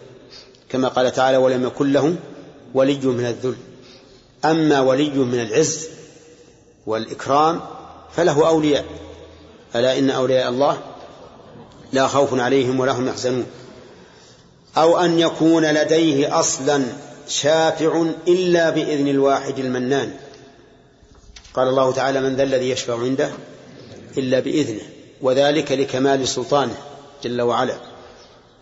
كما 0.68 0.88
قال 0.88 1.12
تعالى 1.12 1.36
ولم 1.36 1.66
يكن 1.66 1.92
له 1.92 2.16
ولي 2.74 3.06
من 3.06 3.26
الذل. 3.26 3.56
أما 4.44 4.80
ولي 4.80 5.10
من 5.10 5.40
العز 5.40 5.88
والإكرام 6.86 7.60
فله 8.16 8.48
أولياء. 8.48 8.84
ألا 9.76 9.98
إن 9.98 10.10
أولياء 10.10 10.48
الله 10.48 10.78
لا 11.92 12.06
خوف 12.06 12.40
عليهم 12.40 12.80
ولا 12.80 12.92
هم 12.92 13.08
يحزنون. 13.08 13.46
أو 14.76 14.98
أن 14.98 15.18
يكون 15.18 15.64
لديه 15.64 16.40
أصلا 16.40 16.84
شافع 17.28 18.06
إلا 18.28 18.70
بإذن 18.70 19.08
الواحد 19.08 19.58
المنان. 19.58 20.14
قال 21.54 21.68
الله 21.68 21.92
تعالى 21.92 22.20
من 22.20 22.36
ذا 22.36 22.42
الذي 22.42 22.70
يشفع 22.70 22.98
عنده 22.98 23.30
إلا 24.18 24.40
بإذنه. 24.40 24.82
وذلك 25.22 25.72
لكمال 25.72 26.28
سلطانه 26.28 26.76
جل 27.22 27.42
وعلا. 27.42 27.74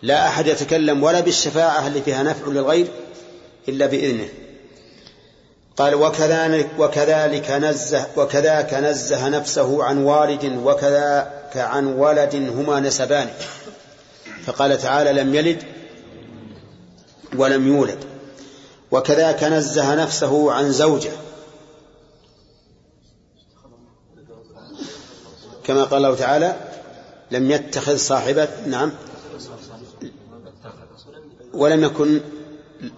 لا 0.01 0.27
أحد 0.27 0.47
يتكلم 0.47 1.03
ولا 1.03 1.19
بالشفاعة 1.19 1.87
اللي 1.87 2.01
فيها 2.01 2.23
نفع 2.23 2.47
للغير 2.47 2.87
إلا 3.69 3.85
بإذنه. 3.85 4.29
قال 5.77 5.95
وكذلك, 5.95 6.69
وكذلك 6.79 7.51
نزه 7.51 8.07
وكذاك 8.17 8.73
نزه 8.73 9.29
نفسه 9.29 9.83
عن 9.83 9.97
والد 9.97 10.59
وكذاك 10.63 11.57
عن 11.57 11.85
ولد 11.85 12.35
هما 12.35 12.79
نسبان. 12.79 13.29
فقال 14.45 14.77
تعالى 14.77 15.13
لم 15.13 15.35
يلد 15.35 15.63
ولم 17.35 17.67
يولد. 17.67 18.03
وكذاك 18.91 19.43
نزه 19.43 19.95
نفسه 19.95 20.51
عن 20.51 20.71
زوجة. 20.71 21.11
كما 25.63 25.83
قال 25.83 26.05
الله 26.05 26.15
تعالى 26.15 26.55
لم 27.31 27.51
يتخذ 27.51 27.97
صاحبة 27.97 28.47
نعم. 28.67 28.91
ولم 31.53 31.83
يكن 31.83 32.21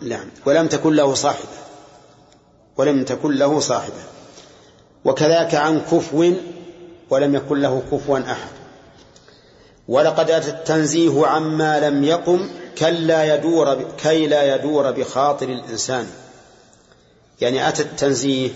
نعم. 0.02 0.30
ولم 0.46 0.68
تكن 0.68 0.94
له 0.94 1.14
صاحبة. 1.14 1.58
ولم 2.78 3.04
تكن 3.04 3.32
له 3.32 3.60
صاحبة. 3.60 4.04
وكذاك 5.06 5.56
عن 5.56 5.82
كفو 5.82 6.34
ولم 7.10 7.36
يكن 7.36 7.62
له 7.62 7.84
كفوا 7.92 8.20
أحد. 8.20 8.52
ولقد 9.88 10.32
أتى 10.32 10.50
التنزيه 10.50 11.26
عما 11.28 11.90
لم 11.90 12.04
يقم 12.04 12.50
كلا 12.78 13.36
يدور 13.36 13.86
كي 14.04 14.28
لا 14.28 14.56
يدور 14.56 14.92
بخاطر 14.92 15.50
الإنسان. 15.50 16.08
يعني 17.42 17.68
أتى 17.68 17.82
التنزيه 17.82 18.50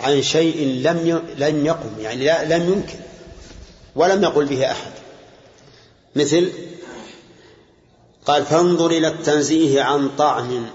عن 0.00 0.22
شيء 0.22 0.80
لم 0.84 1.22
لم 1.36 1.66
يقم. 1.66 2.00
يعني 2.00 2.48
لم 2.48 2.72
يمكن. 2.72 2.98
ولم 3.96 4.22
يقل 4.22 4.44
به 4.44 4.70
أحد. 4.70 4.92
مثل 6.16 6.48
قال 8.26 8.44
فانظر 8.44 8.86
إلى 8.86 9.08
التنزيه 9.08 9.82
عن 9.82 10.08
طعم 10.18 10.66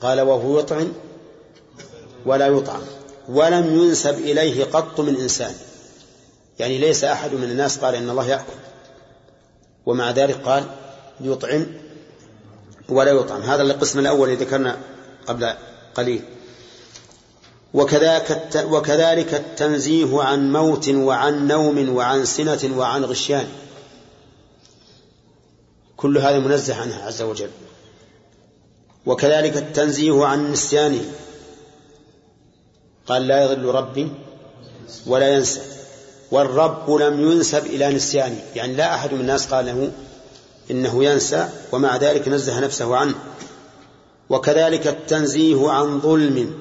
قال 0.00 0.20
وهو 0.20 0.58
يطعم 0.58 0.92
ولا 2.26 2.46
يطعم 2.46 2.82
ولم 3.28 3.82
ينسب 3.82 4.14
إليه 4.18 4.64
قط 4.64 5.00
من 5.00 5.16
إنسان. 5.16 5.54
يعني 6.58 6.78
ليس 6.78 7.04
أحد 7.04 7.34
من 7.34 7.44
الناس 7.44 7.78
قال 7.78 7.94
إن 7.94 8.10
الله 8.10 8.28
يأكل. 8.28 8.52
ومع 9.86 10.10
ذلك 10.10 10.40
قال 10.44 10.64
يطعم 11.20 11.66
ولا 12.88 13.10
يطعم 13.10 13.40
هذا 13.40 13.62
القسم 13.62 13.98
الأول 13.98 14.28
الذي 14.28 14.44
ذكرنا 14.44 14.76
قبل 15.26 15.52
قليل. 15.94 16.22
وكذلك 17.74 18.66
وكذلك 18.70 19.34
التنزيه 19.34 20.22
عن 20.22 20.52
موت 20.52 20.88
وعن 20.88 21.46
نوم 21.46 21.96
وعن 21.96 22.24
سنة 22.24 22.78
وعن 22.78 23.04
غشيان. 23.04 23.46
كل 25.96 26.18
هذا 26.18 26.38
منزه 26.38 26.74
عنه 26.74 26.94
عز 26.94 27.22
وجل. 27.22 27.50
وكذلك 29.06 29.56
التنزيه 29.56 30.24
عن 30.24 30.52
نسيانه. 30.52 31.04
قال 33.06 33.26
لا 33.26 33.44
يضل 33.44 33.64
ربي 33.64 34.08
ولا 35.06 35.28
ينسى. 35.28 35.60
والرب 36.30 36.90
لم 36.90 37.20
ينسب 37.20 37.66
إلى 37.66 37.94
نسيانه. 37.94 38.40
يعني 38.54 38.74
لا 38.74 38.94
أحد 38.94 39.14
من 39.14 39.20
الناس 39.20 39.46
قال 39.46 39.66
له 39.66 39.92
إنه 40.70 41.04
ينسى 41.04 41.48
ومع 41.72 41.96
ذلك 41.96 42.28
نزه 42.28 42.60
نفسه 42.60 42.96
عنه. 42.96 43.14
وكذلك 44.30 44.86
التنزيه 44.86 45.70
عن 45.70 46.00
ظلم. 46.00 46.58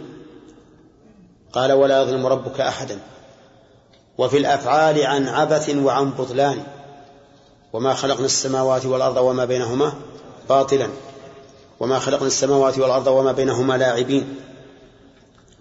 قال 1.53 1.71
ولا 1.71 2.01
يظلم 2.01 2.25
ربك 2.25 2.59
أحدا. 2.59 2.99
وفي 4.17 4.37
الأفعال 4.37 5.05
عن 5.05 5.27
عبث 5.27 5.69
وعن 5.69 6.11
بطلان. 6.11 6.63
وما 7.75 7.93
خلقنا 7.93 8.25
السماوات 8.25 8.85
والأرض 8.85 9.17
وما 9.17 9.45
بينهما 9.45 9.93
باطلا. 10.49 10.89
وما 11.79 11.99
خلقنا 11.99 12.27
السماوات 12.27 12.77
والأرض 12.79 13.07
وما 13.07 13.31
بينهما 13.31 13.77
لاعبين. 13.77 14.35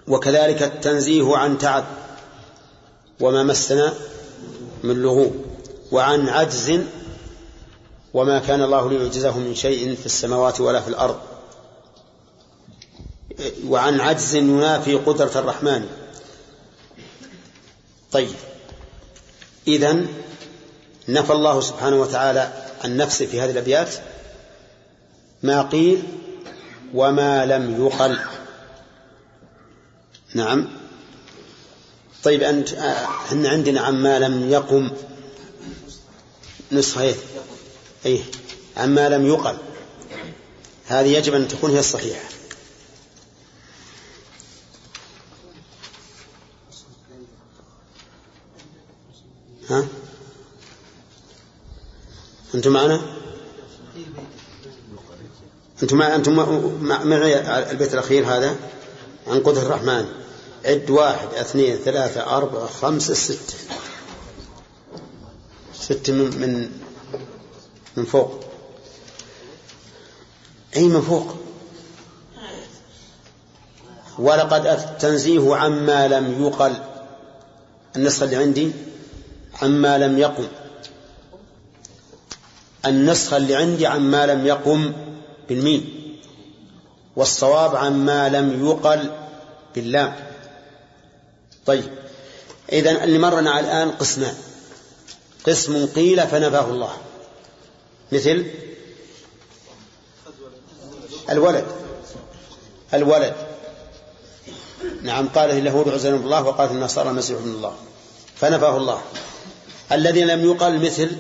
وكذلك 0.09 0.62
التنزيه 0.62 1.37
عن 1.37 1.59
تعب 1.59 1.85
وما 3.21 3.43
مسنا 3.43 3.95
من 4.85 5.03
لغو 5.03 5.33
وعن 5.93 6.29
عجز 6.29 6.81
وما 8.15 8.39
كان 8.39 8.62
الله 8.62 8.91
ليعجزه 8.91 9.39
من 9.39 9.55
شيء 9.55 9.95
في 9.95 10.07
السماوات 10.07 10.61
ولا 10.61 10.81
في 10.81 10.89
الأرض. 10.89 11.19
وعن 13.67 14.01
عجز 14.01 14.35
ينافي 14.35 14.95
قدرة 14.95 15.31
الرحمن. 15.37 15.89
طيب. 18.12 18.37
إذن 19.69 20.24
نفى 21.09 21.33
الله 21.33 21.61
سبحانه 21.61 21.97
وتعالى 21.97 22.53
عن 22.85 22.97
نفسه 22.97 23.27
في 23.27 23.41
هذه 23.41 23.51
الأبيات 23.51 23.95
ما 25.43 25.63
قيل 25.63 26.03
وما 26.95 27.47
لم 27.47 27.87
يقل. 27.87 28.19
نعم. 30.35 30.69
طيب 32.23 32.43
أنت 32.43 32.73
إحنا 32.73 33.49
عندنا 33.49 33.81
عما 33.81 34.19
لم 34.19 34.51
يقم 34.51 34.91
نسخة 36.73 37.01
إيه؟ 37.03 37.15
أيه 38.07 38.21
عما 38.77 39.09
لم 39.09 39.27
يقل. 39.27 39.57
هذه 40.87 41.17
يجب 41.17 41.35
أن 41.35 41.49
تكون 41.49 41.71
هي 41.71 41.79
الصحيحة. 41.79 42.29
ها؟ 49.71 49.89
أنتم 52.55 52.73
معنا؟ 52.73 53.01
أنتم 55.83 55.97
مع 55.97 56.15
أنتم 56.15 56.37
معي 56.83 57.71
البيت 57.71 57.95
الأخير 57.95 58.27
هذا؟ 58.27 58.57
عن 59.27 59.41
قدر 59.41 59.63
الرحمن. 59.63 60.07
عد 60.65 60.91
واحد 60.91 61.29
اثنين 61.35 61.77
ثلاثة 61.77 62.37
أربعة 62.37 62.67
خمسة 62.67 63.15
ستة. 63.15 63.55
ستة 65.75 66.13
من 66.13 66.41
من 66.41 66.71
من 67.97 68.05
فوق. 68.05 68.41
أي 70.77 70.85
من 70.85 71.01
فوق؟ 71.01 71.35
ولقد 74.19 74.67
التنزيه 74.67 75.55
عما 75.55 76.09
لم 76.09 76.43
يقل. 76.47 76.77
النسخة 77.97 78.25
اللي 78.25 78.37
عندي 78.37 78.73
عما 79.63 79.99
لم 79.99 80.19
يقم 80.19 80.47
النسخة 82.87 83.37
اللي 83.37 83.55
عندي 83.55 83.87
عما 83.87 84.26
لم 84.26 84.47
يقم 84.47 84.93
بالميم 85.49 85.95
والصواب 87.16 87.76
عما 87.76 88.28
لم 88.28 88.66
يقل 88.66 89.11
باللام. 89.74 90.14
طيب 91.66 91.91
إذا 92.72 93.05
اللي 93.05 93.18
مرنا 93.18 93.61
الآن 93.61 93.91
قسمان. 93.91 94.35
قسم 95.47 95.87
قيل 95.87 96.26
فنفاه 96.26 96.70
الله. 96.70 96.97
مثل 98.12 98.47
الولد. 101.30 101.66
الولد. 102.95 103.35
نعم 105.03 105.28
قال 105.28 105.51
اليهود 105.51 105.89
عزيز 105.89 106.12
الله 106.12 106.43
وقالت 106.43 106.70
النصارى 106.70 107.11
المسيح 107.11 107.39
ابن 107.39 107.51
الله. 107.51 107.74
فنفاه 108.37 108.76
الله. 108.76 109.01
الذي 109.93 110.24
لم 110.24 110.45
يقل 110.45 110.85
مثل 110.85 111.11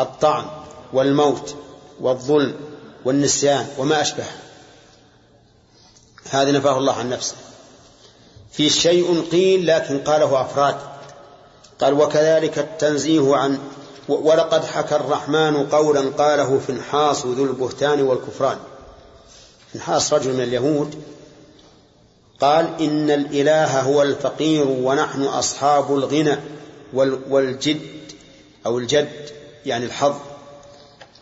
الطعن 0.00 0.44
والموت 0.92 1.54
والظلم 2.00 2.54
والنسيان 3.04 3.66
وما 3.78 4.00
أشبه. 4.00 4.24
هذا 6.30 6.50
نفاه 6.50 6.78
الله 6.78 6.92
عن 6.92 7.10
نفسه. 7.10 7.36
في 8.52 8.70
شيء 8.70 9.24
قيل 9.32 9.66
لكن 9.66 9.98
قاله 9.98 10.40
أفراد. 10.40 10.76
قال 11.80 12.00
وكذلك 12.00 12.58
التنزيه 12.58 13.36
عن 13.36 13.58
ولقد 14.08 14.64
حكى 14.64 14.96
الرحمن 14.96 15.66
قولا 15.66 16.10
قاله 16.18 16.58
فنحاس 16.58 17.26
ذو 17.26 17.44
البهتان 17.44 18.02
والكفران. 18.02 18.58
فنحاس 19.72 20.12
رجل 20.12 20.32
من 20.32 20.42
اليهود. 20.42 21.02
قال 22.40 22.66
إن 22.80 23.10
الإله 23.10 23.80
هو 23.80 24.02
الفقير 24.02 24.66
ونحن 24.68 25.22
أصحاب 25.22 25.94
الغنى 25.94 26.36
والجد 27.30 27.80
أو 28.66 28.78
الجد. 28.78 29.30
يعني 29.66 29.84
الحظ 29.84 30.14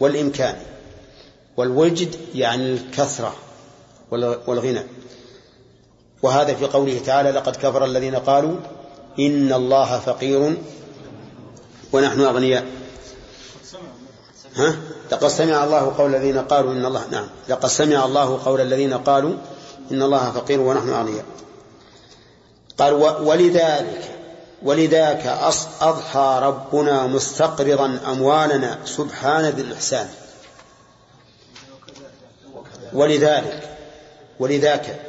والإمكان 0.00 0.56
والوجد 1.56 2.16
يعني 2.34 2.72
الكثرة 2.72 3.34
والغنى. 4.46 4.82
وهذا 6.22 6.54
في 6.54 6.66
قوله 6.66 7.00
تعالى 7.06 7.30
لقد 7.30 7.56
كفر 7.56 7.84
الذين 7.84 8.14
قالوا 8.14 8.56
إن 9.18 9.52
الله 9.52 9.98
فقير 9.98 10.56
ونحن 11.92 12.20
أغنياء. 12.20 12.66
ها؟ 14.56 14.76
لقد 15.12 15.28
سمع 15.28 15.64
الله 15.64 15.94
قول 15.98 16.14
الذين 16.14 16.38
قالوا 16.38 16.72
إن 16.72 16.84
الله 16.84 17.06
نعم. 17.10 17.26
لقد 17.48 17.68
سمع 17.68 18.04
الله 18.04 18.40
قول 18.44 18.60
الذين 18.60 18.94
قالوا 18.94 19.34
إن 19.90 20.02
الله 20.02 20.30
فقير 20.30 20.60
ونحن 20.60 20.88
أغنياء. 20.88 21.24
قال 22.78 22.92
ولذلك 23.22 24.17
ولذاك 24.62 25.26
أضحى 25.80 26.40
ربنا 26.42 27.06
مستقرضا 27.06 28.00
أموالنا 28.06 28.78
سبحان 28.84 29.44
ذي 29.44 29.62
الإحسان. 29.62 30.08
ولذلك 32.92 33.78
ولذاك 34.40 35.00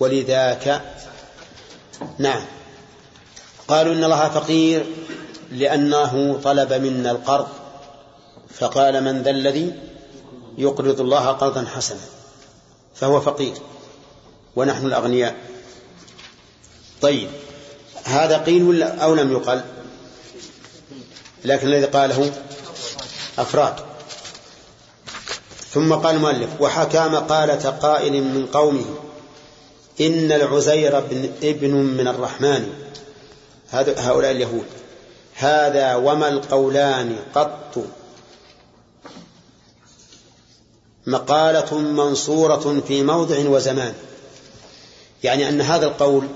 ولذاك 0.00 0.82
نعم. 2.18 2.44
قالوا 3.68 3.94
إن 3.94 4.04
الله 4.04 4.28
فقير 4.28 4.86
لأنه 5.50 6.40
طلب 6.44 6.72
منا 6.72 7.10
القرض 7.10 7.48
فقال 8.58 9.04
من 9.04 9.22
ذا 9.22 9.30
الذي 9.30 9.72
يقرض 10.58 11.00
الله 11.00 11.26
قرضا 11.26 11.64
حسنا 11.76 12.00
فهو 12.94 13.20
فقير 13.20 13.54
ونحن 14.56 14.86
الأغنياء. 14.86 15.36
طيب. 17.02 17.28
هذا 18.04 18.38
قيل 18.38 18.62
ولا 18.62 18.96
أو 19.04 19.14
لم 19.14 19.32
يقل؟ 19.32 19.60
لكن 21.44 21.66
الذي 21.66 21.86
قاله 21.86 22.32
أفراد. 23.38 23.74
ثم 25.70 25.94
قال 25.94 26.14
المؤلف 26.14 26.60
وحكى 26.60 27.08
مقالة 27.08 27.70
قائل 27.70 28.12
من 28.12 28.46
قومه 28.46 28.84
إن 30.00 30.32
العزير 30.32 30.98
ابن 31.42 31.70
من 31.74 32.08
الرحمن. 32.08 32.72
هؤلاء 33.72 34.30
اليهود. 34.30 34.66
هذا 35.34 35.94
وما 35.94 36.28
القولان 36.28 37.16
قط. 37.34 37.84
مقالة 41.06 41.78
منصورة 41.78 42.80
في 42.88 43.02
موضع 43.02 43.48
وزمان. 43.48 43.94
يعني 45.22 45.48
أن 45.48 45.60
هذا 45.60 45.86
القول 45.86 46.28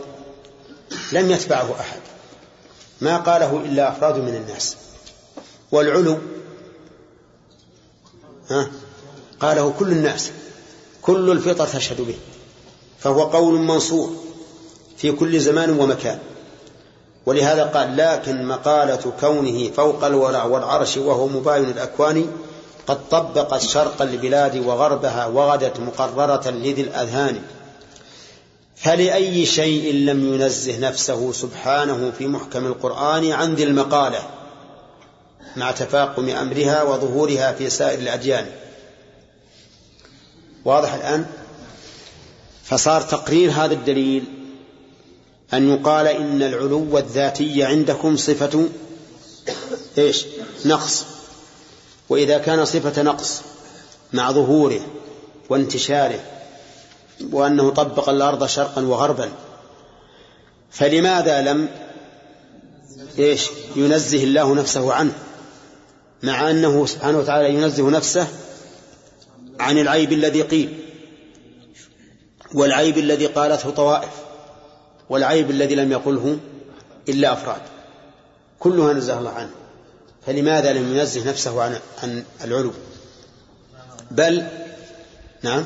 لم 1.12 1.30
يتبعه 1.30 1.80
أحد. 1.80 2.00
ما 3.00 3.16
قاله 3.16 3.62
إلا 3.64 3.88
أفراد 3.88 4.16
من 4.16 4.34
الناس. 4.34 4.76
والعلو 5.72 6.18
ها 8.50 8.70
قاله 9.40 9.74
كل 9.78 9.92
الناس. 9.92 10.30
كل 11.02 11.30
الفطر 11.30 11.66
تشهد 11.66 12.00
به. 12.00 12.16
فهو 12.98 13.22
قول 13.22 13.54
منصور 13.60 14.16
في 14.96 15.12
كل 15.12 15.40
زمان 15.40 15.70
ومكان. 15.70 16.18
ولهذا 17.26 17.64
قال 17.64 17.96
لكن 17.96 18.46
مقالة 18.46 19.12
كونه 19.20 19.70
فوق 19.70 20.04
الورع 20.04 20.44
والعرش 20.44 20.96
وهو 20.96 21.28
مباين 21.28 21.64
الأكوان 21.64 22.26
قد 22.86 23.08
طبقت 23.08 23.60
شرق 23.60 24.02
البلاد 24.02 24.56
وغربها 24.56 25.26
وغدت 25.26 25.80
مقررة 25.80 26.50
لذي 26.50 26.82
الأذهان. 26.82 27.42
فلأي 28.76 29.46
شيء 29.46 29.94
لم 29.94 30.34
ينزه 30.34 30.78
نفسه 30.78 31.32
سبحانه 31.32 32.12
في 32.18 32.26
محكم 32.26 32.66
القرآن 32.66 33.32
عن 33.32 33.54
ذي 33.54 33.64
المقالة 33.64 34.30
مع 35.56 35.70
تفاقم 35.70 36.28
أمرها 36.28 36.82
وظهورها 36.82 37.52
في 37.52 37.70
سائر 37.70 37.98
الأديان. 37.98 38.46
واضح 40.64 40.94
الآن؟ 40.94 41.26
فصار 42.64 43.02
تقرير 43.02 43.50
هذا 43.50 43.74
الدليل 43.74 44.24
أن 45.54 45.70
يقال 45.74 46.06
إن 46.06 46.42
العلو 46.42 46.98
الذاتي 46.98 47.64
عندكم 47.64 48.16
صفة 48.16 48.68
إيش؟ 49.98 50.24
نقص. 50.64 51.04
وإذا 52.08 52.38
كان 52.38 52.64
صفة 52.64 53.02
نقص 53.02 53.42
مع 54.12 54.32
ظهوره 54.32 54.80
وانتشاره 55.48 56.20
وأنه 57.32 57.70
طبق 57.70 58.08
الأرض 58.08 58.46
شرقا 58.46 58.82
وغربا. 58.82 59.30
فلماذا 60.70 61.42
لم 61.42 61.68
إيش؟ 63.18 63.50
ينزه 63.76 64.24
الله 64.24 64.54
نفسه 64.54 64.92
عنه 64.92 65.12
مع 66.22 66.50
أنه 66.50 66.86
سبحانه 66.86 67.18
وتعالى 67.18 67.54
ينزه 67.54 67.90
نفسه 67.90 68.26
عن 69.60 69.78
العيب 69.78 70.12
الذي 70.12 70.42
قيل 70.42 70.78
والعيب 72.54 72.98
الذي 72.98 73.26
قالته 73.26 73.70
طوائف 73.70 74.10
والعيب 75.08 75.50
الذي 75.50 75.74
لم 75.74 75.92
يقله 75.92 76.38
إلا 77.08 77.32
أفراد. 77.32 77.60
كلها 78.58 78.92
نزه 78.92 79.18
الله 79.18 79.30
عنه. 79.30 79.50
فلماذا 80.26 80.72
لم 80.72 80.96
ينزه 80.96 81.30
نفسه 81.30 81.62
عن 81.62 81.78
عن 82.02 82.24
العلو؟ 82.44 82.72
بل 84.10 84.46
نعم. 85.42 85.64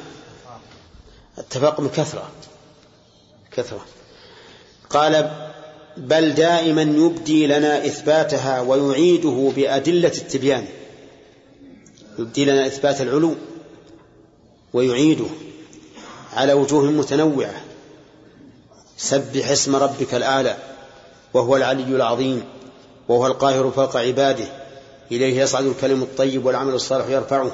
التفاقم 1.39 1.89
كثرة. 1.89 2.31
كثرة. 3.53 3.85
قال 4.91 5.31
بل 5.97 6.35
دائما 6.35 6.83
يبدي 6.83 7.47
لنا 7.47 7.87
إثباتها 7.87 8.61
ويعيده 8.61 9.53
بأدلة 9.57 10.13
التبيان. 10.19 10.67
يبدي 12.19 12.45
لنا 12.45 12.67
إثبات 12.67 13.01
العلو 13.01 13.35
ويعيده 14.73 15.27
على 16.33 16.53
وجوه 16.53 16.85
متنوعة. 16.85 17.55
سبح 18.97 19.51
اسم 19.51 19.77
ربك 19.77 20.15
الأعلى 20.15 20.57
وهو 21.35 21.57
العلي 21.57 21.97
العظيم 21.97 22.45
وهو 23.09 23.27
القاهر 23.27 23.71
فوق 23.71 23.97
عباده. 23.97 24.45
إليه 25.13 25.41
يصعد 25.41 25.65
الكلم 25.65 26.03
الطيب 26.03 26.47
والعمل 26.47 26.75
الصالح 26.75 27.09
يرفعه. 27.09 27.53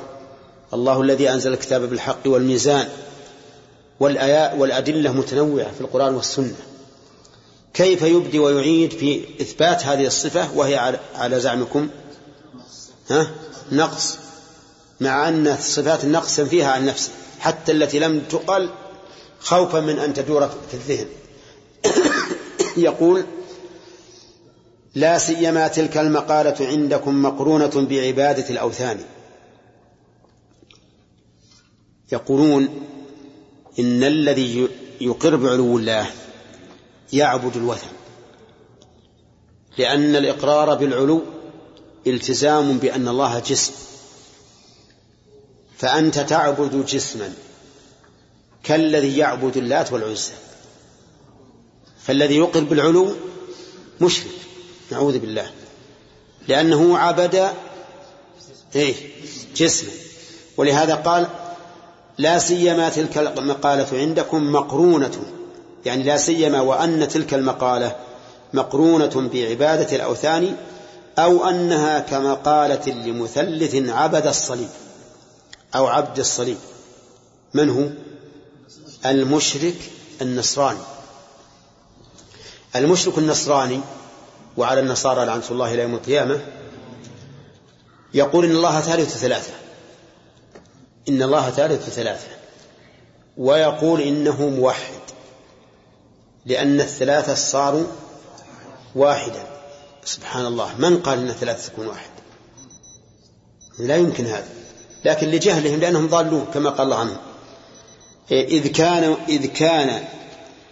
الله 0.74 1.03
الذي 1.03 1.31
أنزل 1.31 1.53
الكتاب 1.53 1.83
بالحق 1.83 2.27
والميزان. 2.27 2.89
والأدلة 4.01 5.12
متنوعة 5.12 5.72
في 5.72 5.80
القرآن 5.80 6.14
والسنة. 6.14 6.57
كيف 7.74 8.03
يبدي 8.03 8.38
ويعيد 8.38 8.92
في 8.92 9.24
إثبات 9.40 9.86
هذه 9.86 10.07
الصفة 10.07 10.49
وهي 10.55 10.99
على 11.14 11.40
زعمكم؟ 11.40 11.88
ها؟ 13.11 13.30
نقص. 13.72 14.18
مع 15.01 15.28
أن 15.28 15.57
صفات 15.61 16.05
النقص 16.05 16.40
فيها 16.40 16.72
عن 16.72 16.86
نفسه. 16.86 17.12
حتى 17.40 17.72
التي 17.72 17.99
لم 17.99 18.20
تقل 18.20 18.70
خوفا 19.40 19.80
من 19.80 19.99
أن 19.99 20.14
تدور 20.14 20.49
في 20.49 20.74
الذهن. 20.74 21.07
يقول 22.86 23.24
لا 24.94 25.18
سيما 25.18 25.68
تلك 25.68 25.97
المقالة 25.97 26.66
عندكم 26.66 27.22
مقرونة 27.22 27.86
بعبادة 27.90 28.51
الأوثان. 28.51 28.99
يقولون 32.12 32.68
إن 33.79 34.05
الذي 34.05 34.68
يقر 35.01 35.37
بعلو 35.37 35.79
الله 35.79 36.11
يعبد 37.12 37.57
الوثن 37.57 37.89
لأن 39.79 40.16
الإقرار 40.16 40.74
بالعلو 40.74 41.22
التزام 42.07 42.79
بأن 42.79 43.09
الله 43.09 43.39
جسم. 43.39 43.72
فأنت 45.79 46.18
تعبد 46.18 46.87
جسما 46.87 47.33
كالذي 48.62 49.16
يعبد 49.18 49.57
اللات 49.57 49.93
والعزى. 49.93 50.33
فالذي 52.03 52.37
يقر 52.37 52.61
بالعلو 52.61 53.14
مشرك 54.01 54.31
نعوذ 54.91 55.18
بالله 55.18 55.51
لأنه 56.49 56.99
عبد 56.99 57.51
إيه؟ 58.74 58.95
جسما. 59.57 59.91
ولهذا 60.57 60.95
قال 60.95 61.29
لا 62.19 62.39
سيما 62.39 62.89
تلك 62.89 63.19
المقالة 63.19 63.99
عندكم 63.99 64.53
مقرونة. 64.53 65.23
يعني 65.85 66.03
لا 66.03 66.17
سيما 66.17 66.61
وأن 66.61 67.09
تلك 67.09 67.35
المقالة 67.35 67.97
مقرونة 68.53 69.31
بعبادة 69.33 69.97
الأوثان 69.97 70.57
أو 71.19 71.49
أنها 71.49 71.99
كمقالة 71.99 72.93
لمثلث 72.93 73.75
عبد 73.91 74.27
الصليب 74.27 74.69
أو 75.75 75.87
عبد 75.87 76.19
الصليب. 76.19 76.59
من 77.55 77.71
هو؟ 77.71 77.85
المشرك 79.11 79.77
النصراني. 80.23 80.79
المشرك 82.77 83.19
النصراني 83.19 83.81
وعلى 84.57 84.81
النصارى 84.81 85.25
لعنة 85.25 85.43
الله 85.51 85.75
إلى 85.75 85.83
يوم 85.83 85.95
القيامة 85.95 86.41
يقول 88.14 88.45
إن 88.45 88.51
الله 88.51 88.81
ثالث 88.81 89.17
ثلاثة. 89.17 89.66
إن 91.09 91.23
الله 91.23 91.51
ثالث 91.51 91.89
ثلاثة 91.89 92.29
ويقول 93.37 94.01
إنه 94.01 94.49
موحد 94.49 95.01
لأن 96.47 96.81
الثلاثة 96.81 97.35
صاروا 97.35 97.87
واحدا. 98.95 99.47
سبحان 100.05 100.47
الله 100.47 100.75
من 100.79 100.99
قال 100.99 101.19
أن 101.19 101.29
الثلاثة 101.29 101.69
تكون 101.69 101.87
واحد؟ 101.87 102.11
لا 103.79 103.97
يمكن 103.97 104.27
هذا. 104.27 104.49
لكن 105.05 105.29
لجهلهم 105.29 105.81
لأنهم 105.81 106.09
ضالون 106.09 106.47
كما 106.55 106.71
قال 106.71 106.81
الله 106.81 106.97
عنهم. 106.97 107.17
إذ 108.31 108.67
كان 108.67 109.17
إذ 109.29 109.47
كان 109.47 110.05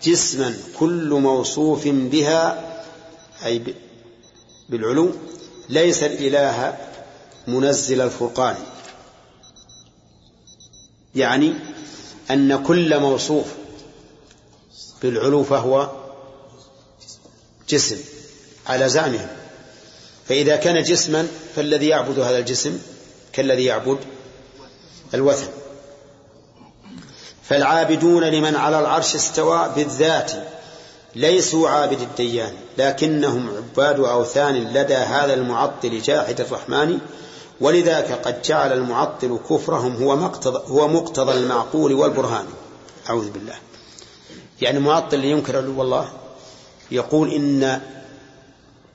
جسما 0.02 0.56
كل 0.78 1.08
موصوف 1.10 1.88
بها 1.88 2.74
أي 3.44 3.62
بالعلو 4.68 5.10
ليس 5.68 6.02
الإله 6.02 6.78
منزل 7.46 8.00
الفرقان. 8.00 8.56
يعني 11.14 11.54
أن 12.30 12.62
كل 12.62 13.00
موصوف 13.00 13.46
بالعلو 15.02 15.44
فهو 15.44 15.90
جسم 17.68 17.98
على 18.66 18.88
زعمهم. 18.88 19.28
فإذا 20.28 20.56
كان 20.56 20.82
جسما 20.82 21.28
فالذي 21.56 21.88
يعبد 21.88 22.18
هذا 22.18 22.38
الجسم 22.38 22.78
كالذي 23.32 23.64
يعبد 23.64 23.98
الوثن. 25.14 25.48
فالعابدون 27.42 28.24
لمن 28.24 28.56
على 28.56 28.80
العرش 28.80 29.14
استوى 29.14 29.72
بالذات 29.76 30.32
ليسوا 31.14 31.68
عابد 31.68 32.00
الديان 32.00 32.52
لكنهم 32.78 33.56
عباد 33.56 34.00
أوثان 34.00 34.54
لدى 34.54 34.94
هذا 34.94 35.34
المعطل 35.34 36.00
جاحد 36.00 36.40
الرحمن 36.40 36.98
ولذاك 37.60 38.12
قد 38.12 38.42
جعل 38.42 38.72
المعطل 38.72 39.38
كفرهم 39.50 39.96
هو 39.96 40.16
مقتضى 40.16 40.62
هو 40.66 40.88
مقتضى 40.88 41.32
المعقول 41.32 41.92
والبرهان. 41.92 42.46
أعوذ 43.08 43.30
بالله. 43.30 43.54
يعني 44.60 44.78
معطل 44.78 45.16
اللي 45.16 45.30
ينكر 45.30 45.56
علو 45.56 45.82
الله 45.82 46.08
يقول 46.90 47.30
إن 47.30 47.80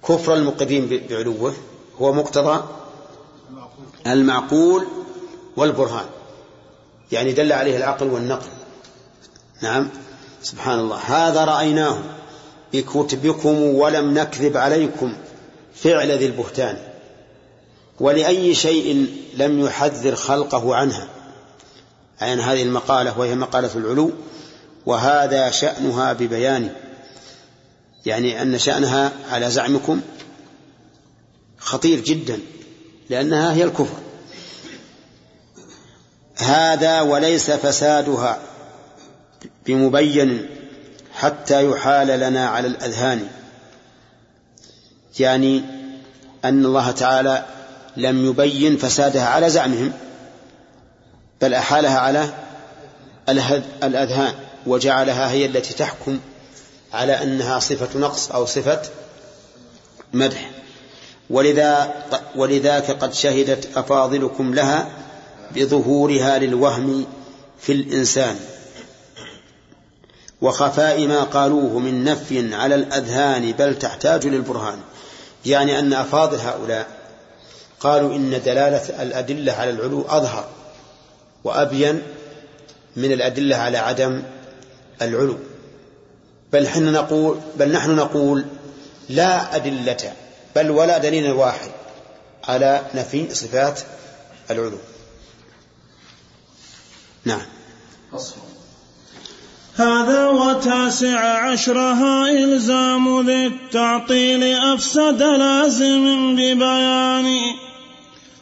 كفر 0.08 0.34
المقرين 0.34 1.08
بعلوه 1.10 1.54
هو 2.02 2.14
مقتضى 2.14 2.64
المعقول 4.08 4.88
والبرهان. 5.58 6.06
يعني 7.12 7.32
دل 7.32 7.54
عليه 7.54 7.78
العقل 7.78 8.08
والنقل. 8.08 8.50
نعم. 9.62 9.90
سبحان 10.44 10.80
الله. 10.80 10.98
هذا 10.98 11.46
رأيناه 11.46 11.98
بكتبكم 12.74 13.62
ولم 13.62 14.14
نكذب 14.14 14.58
عليكم 14.58 15.14
فعل 15.76 16.12
ذي 16.12 16.26
البهتان. 16.26 16.89
ولأي 18.00 18.56
شيء 18.56 19.08
لم 19.38 19.60
يحذر 19.66 20.16
خلقه 20.16 20.76
عنها. 20.76 21.08
عن 22.22 22.40
هذه 22.40 22.64
المقالة 22.64 23.20
وهي 23.20 23.36
مقالة 23.36 23.70
العلو 23.76 24.12
وهذا 24.86 25.50
شأنها 25.50 26.14
ببيان. 26.14 26.74
يعني 28.06 28.42
أن 28.42 28.58
شأنها 28.58 29.12
على 29.32 29.52
زعمكم 29.52 30.02
خطير 31.58 32.00
جدا 32.00 32.40
لأنها 33.10 33.54
هي 33.54 33.64
الكفر. 33.64 34.00
هذا 36.38 37.02
وليس 37.02 37.52
فسادها 37.52 38.40
بمبين 39.66 40.50
حتى 41.14 41.66
يحال 41.66 42.08
لنا 42.08 42.50
على 42.50 42.68
الأذهان. 42.68 43.28
يعني 45.20 45.64
أن 46.46 46.66
الله 46.66 46.92
تعالى 46.92 47.59
لم 47.98 48.26
يبين 48.26 48.78
فسادها 48.78 49.26
على 49.26 49.50
زعمهم 49.50 49.94
بل 51.42 51.54
أحالها 51.54 52.00
على 52.00 52.30
الأذهان 53.84 54.34
وجعلها 54.68 55.32
هي 55.32 55.46
التي 55.46 55.74
تحكم 55.74 56.20
على 56.94 57.24
أنها 57.24 57.60
صفة 57.60 58.00
نقص 58.00 58.32
أو 58.32 58.46
صفة 58.46 58.82
مدح. 60.14 60.50
ولذا 61.30 61.94
ولذاك 62.36 62.92
قد 62.92 63.14
شهدت 63.14 63.78
أفاضلكم 63.78 64.54
لها 64.54 64.88
بظهورها 65.56 66.38
للوهم 66.38 67.06
في 67.60 67.72
الإنسان. 67.72 68.40
وخفاء 70.42 71.08
ما 71.08 71.24
قالوه 71.24 71.80
من 71.80 72.04
نفي 72.04 72.56
على 72.56 72.76
الأذهان 72.76 73.52
بل 73.52 73.80
تحتاج 73.80 74.28
للبرهان. 74.28 74.80
يعني 75.46 75.80
أن 75.80 75.94
أفاضل 75.94 76.38
هؤلاء 76.38 76.99
قالوا 77.80 78.16
إن 78.16 78.42
دلالة 78.46 79.02
الأدلة 79.02 79.54
على 79.54 79.70
العلو 79.70 80.06
أظهر 80.10 80.46
وأبين 81.44 82.02
من 82.96 83.12
الأدلة 83.12 83.56
على 83.56 83.78
عدم 83.78 84.24
العلو. 85.02 85.38
بل 86.54 86.68
حنا 86.68 86.92
نقول 86.92 87.40
بل 87.56 87.72
نحن 87.72 87.96
نقول 87.96 88.46
لا 89.10 89.56
أدلة 89.56 90.14
بل 90.56 90.72
ولا 90.72 90.98
دليل 90.98 91.32
واحد 91.32 91.72
على 92.44 92.82
نفي 92.96 93.36
صفات 93.36 93.80
العلو. 94.52 94.78
نعم. 97.26 97.42
هذا 99.76 100.28
وتاسع 100.28 101.20
عشرها 101.20 102.32
إلزام 102.32 103.26
ذي 103.26 103.48
التعطيل 103.48 104.44
أفسد 104.74 105.22
لازم 105.24 106.36
ببيان. 106.36 107.69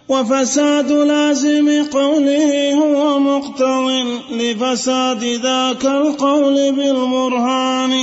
وفساد 0.09 0.91
لازم 0.91 1.83
قوله 1.83 2.73
هو 2.73 3.19
مقتض 3.19 3.91
لفساد 4.31 5.23
ذاك 5.23 5.85
القول 5.85 6.71
بالبرهان. 6.71 7.99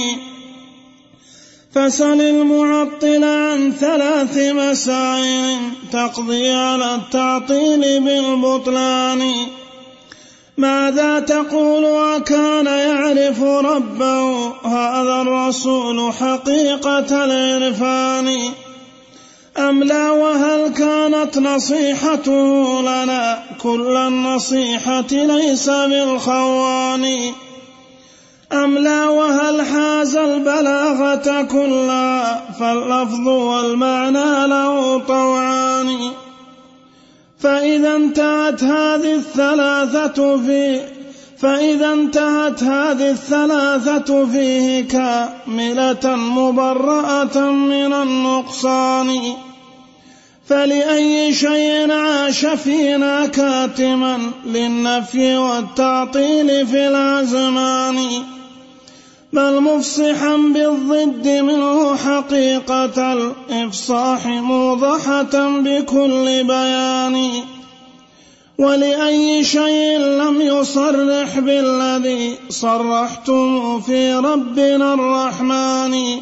فسل 1.74 2.20
المعطل 2.20 3.24
عن 3.24 3.72
ثلاث 3.72 4.38
مسائل 4.38 5.56
تقضي 5.92 6.50
على 6.50 6.94
التعطيل 6.94 8.00
بالبطلان. 8.00 9.32
ماذا 10.56 11.20
تقول 11.20 11.84
وكان 11.84 12.66
يعرف 12.66 13.42
ربه؟ 13.42 14.46
هذا 14.66 15.22
الرسول 15.22 16.12
حقيقة 16.12 17.24
العرفان. 17.24 18.38
أم 19.58 19.82
لا 19.82 20.10
وهل 20.10 20.68
كانت 20.68 21.38
نصيحته 21.38 22.80
لنا؟ 22.82 23.42
كل 23.62 23.96
النصيحة 23.96 25.06
ليس 25.12 25.70
بالخوان. 25.70 27.32
أم 28.52 28.78
لا 28.78 29.08
وهل 29.08 29.62
حاز 29.62 30.16
البلاغة 30.16 31.42
كلها؟ 31.42 32.50
فاللفظ 32.60 33.28
والمعنى 33.28 34.46
له 34.46 34.98
طوعان. 34.98 36.10
فإذا 37.40 37.96
انتهت 37.96 38.64
هذه 38.64 39.14
الثلاثة 39.14 40.36
في 40.36 40.80
فإذا 41.38 41.92
انتهت 41.92 42.62
هذه 42.62 43.10
الثلاثة 43.10 44.26
فيه 44.26 44.88
كاملة 44.88 46.16
مبرأة 46.16 47.38
من 47.50 47.92
النقصان. 47.92 49.20
فلأي 50.48 51.34
شيء 51.34 51.92
عاش 51.92 52.46
فينا 52.46 53.26
كاتما 53.26 54.18
للنفي 54.46 55.36
والتعطيل 55.36 56.66
في 56.66 56.88
الأزمان. 56.88 57.96
بل 59.32 59.60
مفصحا 59.60 60.36
بالضد 60.36 61.28
منه 61.28 61.96
حقيقة 61.96 63.12
الإفصاح 63.12 64.26
موضحة 64.26 65.58
بكل 65.60 66.44
بيان. 66.44 67.30
ولأي 68.58 69.44
شيء 69.44 69.98
لم 69.98 70.40
يصرح 70.40 71.38
بالذي 71.38 72.34
صرحتم 72.48 73.80
في 73.80 74.14
ربنا 74.14 74.94
الرحمن. 74.94 76.20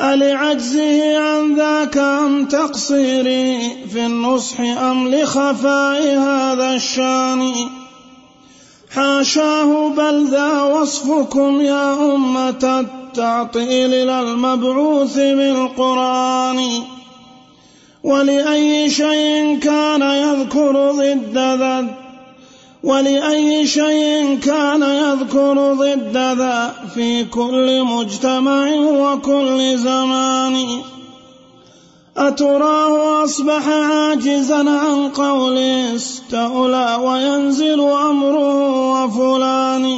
ألعجزه 0.00 1.18
عن 1.18 1.54
ذاك 1.54 1.96
أم 1.98 2.44
تقصيري 2.44 3.58
في 3.92 4.06
النصح 4.06 4.60
أم 4.60 5.08
لخفاء 5.08 6.18
هذا 6.18 6.74
الشان؟ 6.74 7.52
حاشاه 8.94 9.88
بل 9.88 10.26
ذا 10.26 10.62
وصفكم 10.62 11.60
يا 11.60 12.14
أمة 12.14 12.80
التعطيل 12.80 13.90
للمبعوث 13.90 15.16
بالقرآن. 15.16 16.82
ولأي 18.04 18.90
شيء 18.90 19.58
كان 19.58 20.02
يذكر 20.02 20.90
ضد 20.90 21.38
ذا 21.38 21.99
ولأي 22.82 23.66
شيء 23.66 24.38
كان 24.38 24.82
يذكر 24.82 25.74
ضد 25.74 26.16
ذا 26.16 26.74
في 26.94 27.24
كل 27.24 27.82
مجتمع 27.84 28.70
وكل 28.74 29.78
زمان. 29.78 30.66
أتراه 32.16 33.24
أصبح 33.24 33.68
عاجزا 33.68 34.70
عن 34.70 35.08
قول 35.08 35.58
استولى 35.58 36.98
وينزل 37.02 37.80
أمره 37.80 39.04
وفلان. 39.04 39.96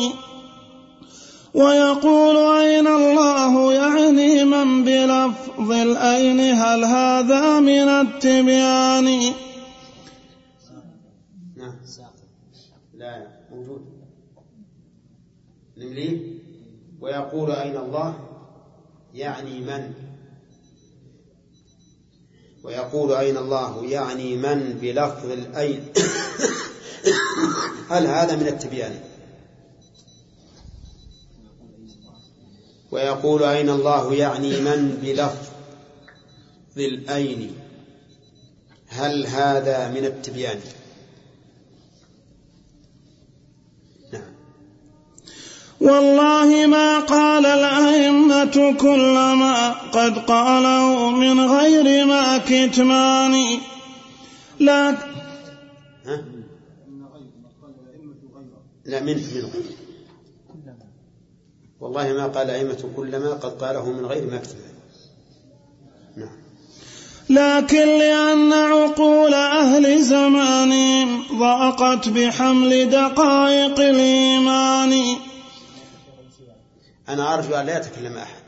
ويقول 1.55 2.37
أين 2.37 2.87
الله 2.87 3.72
يعني 3.72 4.45
من 4.45 4.85
بلفظ 4.85 5.72
الأين 5.72 6.41
هل 6.41 6.85
هذا 6.85 7.61
من 7.61 7.89
التبيان؟ 7.89 9.33
نمليه 15.93 16.18
ويقول 17.01 17.53
أين 17.53 17.76
الله؟ 17.76 18.14
يعني 19.14 19.61
من؟ 19.61 19.93
ويقول 22.64 23.12
أين 23.12 23.36
الله؟ 23.36 23.86
يعني 23.86 24.36
من 24.36 24.78
بلفظ 24.82 25.30
الأين. 25.30 25.93
هل 27.90 28.07
هذا 28.07 28.36
من 28.36 28.47
التبيان؟ 28.47 29.01
ويقول 32.90 33.43
أين 33.43 33.70
الله؟ 33.70 34.14
يعني 34.14 34.61
من 34.61 34.99
بلفظ 35.03 35.49
الأين. 36.76 37.55
هل 38.88 39.26
هذا 39.26 39.88
من 39.88 40.05
التبيان؟ 40.05 40.61
والله 45.83 46.66
ما 46.66 46.99
قال 46.99 47.47
الأئمة 47.47 48.74
كل 48.80 49.14
ما 49.14 49.70
قد 49.72 50.18
قاله 50.18 51.11
من 51.11 51.41
غير 51.41 52.07
ما 52.07 52.39
كتمان 52.39 53.35
لا. 54.61 54.91
ها؟ 56.07 56.24
لا 58.85 59.01
من 59.01 59.16
من 59.16 59.45
والله 61.80 62.12
ما 62.12 62.26
قال 62.26 62.51
الأئمة 62.51 62.83
كل 62.97 63.11
ما 63.18 63.33
قد 63.33 63.62
قاله 63.62 63.91
من 63.91 64.07
غير 64.07 64.30
ما 64.30 64.39
كتمان 64.39 64.72
نعم. 66.16 66.43
لكن 67.30 67.87
لأن 67.99 68.53
عقول 68.53 69.35
أهل 69.35 70.03
زمانهم 70.03 71.22
ضاقت 71.39 72.09
بحمل 72.09 72.91
دقائق 72.91 73.80
الإيمان. 73.80 75.16
أنا 77.09 77.35
أرجو 77.35 77.55
أن 77.55 77.67
لا 77.67 77.79
يتكلم 77.79 78.17
أحد. 78.17 78.43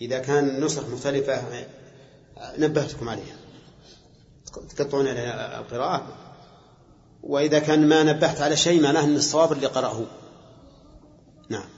إذا 0.00 0.18
كان 0.18 0.48
النسخ 0.48 0.88
مختلفة 0.88 1.42
نبهتكم 2.58 3.08
عليها. 3.08 3.36
تقطعون 4.76 5.06
القراءة. 5.06 6.06
وإذا 7.22 7.58
كان 7.58 7.88
ما 7.88 8.02
نبهت 8.02 8.40
على 8.40 8.56
شيء 8.56 8.82
معناه 8.82 9.04
أن 9.04 9.16
الصواب 9.16 9.52
اللي 9.52 9.66
قرأه. 9.66 10.04
نعم. 11.48 11.68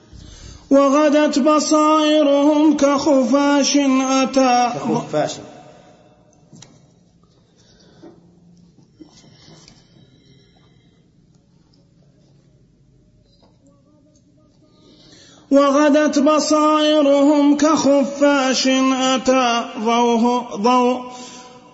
وغدت 0.70 1.38
بصائرهم 1.38 2.76
كخفاش 2.76 3.76
أتى. 3.76 4.72
كخفاش. 4.78 5.32
وغدت 15.50 16.18
بصائرهم 16.18 17.56
كخفاش 17.56 18.68
أتى 18.92 19.64
ضوه 19.84 20.46
ضوء. 20.56 21.00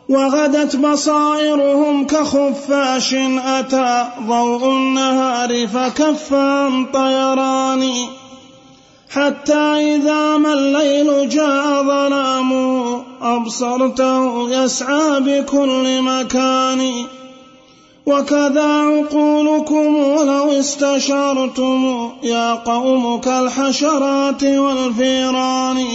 وغدت 0.08 0.76
بصائرهم 0.76 2.06
كخفاش 2.06 3.14
أتى 3.44 4.08
ضوء 4.26 4.70
النهار 4.70 5.66
فكف 5.66 6.32
عن 6.32 6.86
طيران. 6.92 7.92
حتى 9.10 9.94
إذا 9.94 10.36
ما 10.36 10.52
الليل 10.52 11.28
جاء 11.28 11.82
ظلامه 11.82 13.02
أبصرته 13.22 14.50
يسعى 14.50 15.20
بكل 15.20 16.02
مكان. 16.02 17.06
وكذا 18.06 18.62
عقولكم 18.62 19.96
ولو 19.96 20.60
استشرتم 20.60 22.10
يا 22.22 22.54
قوم 22.54 23.20
كالحشرات 23.20 24.44
والفيران. 24.44 25.86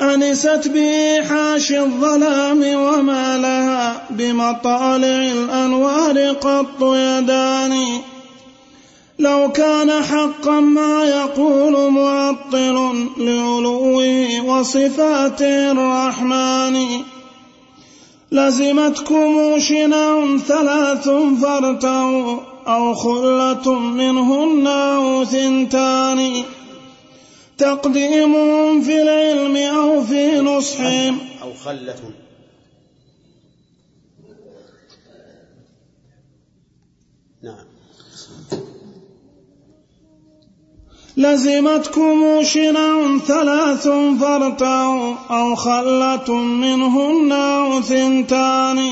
أنست 0.00 0.68
بإيحاش 0.68 1.72
الظلام 1.72 2.58
وما 2.58 3.38
لها 3.38 4.02
بمطالع 4.10 5.32
الأنوار 5.32 6.32
قط 6.32 6.82
يدان. 6.82 8.00
لو 9.18 9.52
كان 9.52 10.02
حقا 10.02 10.60
ما 10.60 11.04
يقول 11.04 11.92
معطل 11.92 13.06
لعلوه 13.18 14.40
وصفاته 14.44 15.72
الرحمن. 15.72 16.76
لزمتكم 18.32 19.58
شنع 19.58 20.36
ثلاث 20.36 21.08
فارتعوا 21.42 22.38
أو 22.66 22.94
خلة 22.94 23.78
منهن 23.78 24.66
أو 24.66 25.24
ثنتان. 25.24 26.44
تقديمهم 27.58 28.80
في 28.80 29.02
العلم 29.02 29.56
أو 29.56 30.02
في 30.02 30.40
نصحهم 30.40 31.18
أو 31.42 31.52
خلة. 31.64 32.25
لزمتكم 41.16 42.42
شنع 42.42 43.18
ثلاث 43.26 43.88
فارتعوا 44.20 45.14
أو 45.30 45.54
خلة 45.54 46.34
منهن 46.34 47.32
أو 47.32 47.80
ثنتان. 47.80 48.90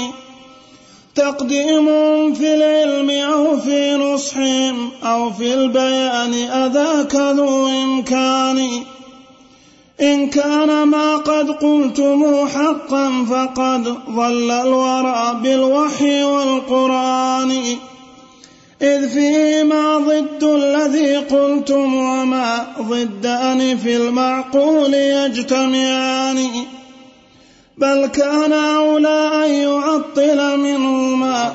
تقديم 1.15 1.87
في 2.35 2.55
العلم 2.55 3.11
أو 3.11 3.57
في 3.57 3.95
نصحهم 3.95 4.91
أو 5.03 5.33
في 5.33 5.55
البيان 5.55 6.35
أذاك 6.35 7.15
ذو 7.15 7.69
إمكان. 7.69 8.69
إن 10.01 10.31
كان 10.31 10.83
ما 10.83 11.17
قد 11.17 11.51
قلتم 11.51 12.49
حقا 12.49 13.25
فقد 13.31 13.95
ضل 14.11 14.51
الورى 14.51 15.41
بالوحي 15.43 16.25
والقرآن. 16.25 17.63
إذ 18.85 19.09
فيهما 19.09 19.99
ضد 19.99 20.45
الذي 20.45 21.17
قلتم 21.17 21.95
وما 21.95 22.67
ضدان 22.81 23.77
في 23.77 23.97
المعقول 23.97 24.95
يجتمعان. 24.95 26.49
بل 27.79 28.07
كان 28.07 28.53
أولى 28.53 29.31
أن 29.45 29.51
يعطل 29.51 30.61
منهما. 30.61 31.55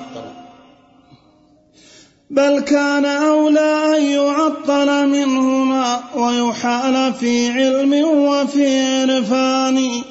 بل 2.29 2.59
كان 2.59 3.05
أولى 3.05 3.97
أن 3.97 4.03
يعطل 4.03 5.07
منهما 5.07 5.99
ويحال 6.15 7.13
في 7.13 7.51
علم 7.51 7.93
وفي 8.03 8.79
عرفان. 9.01 10.03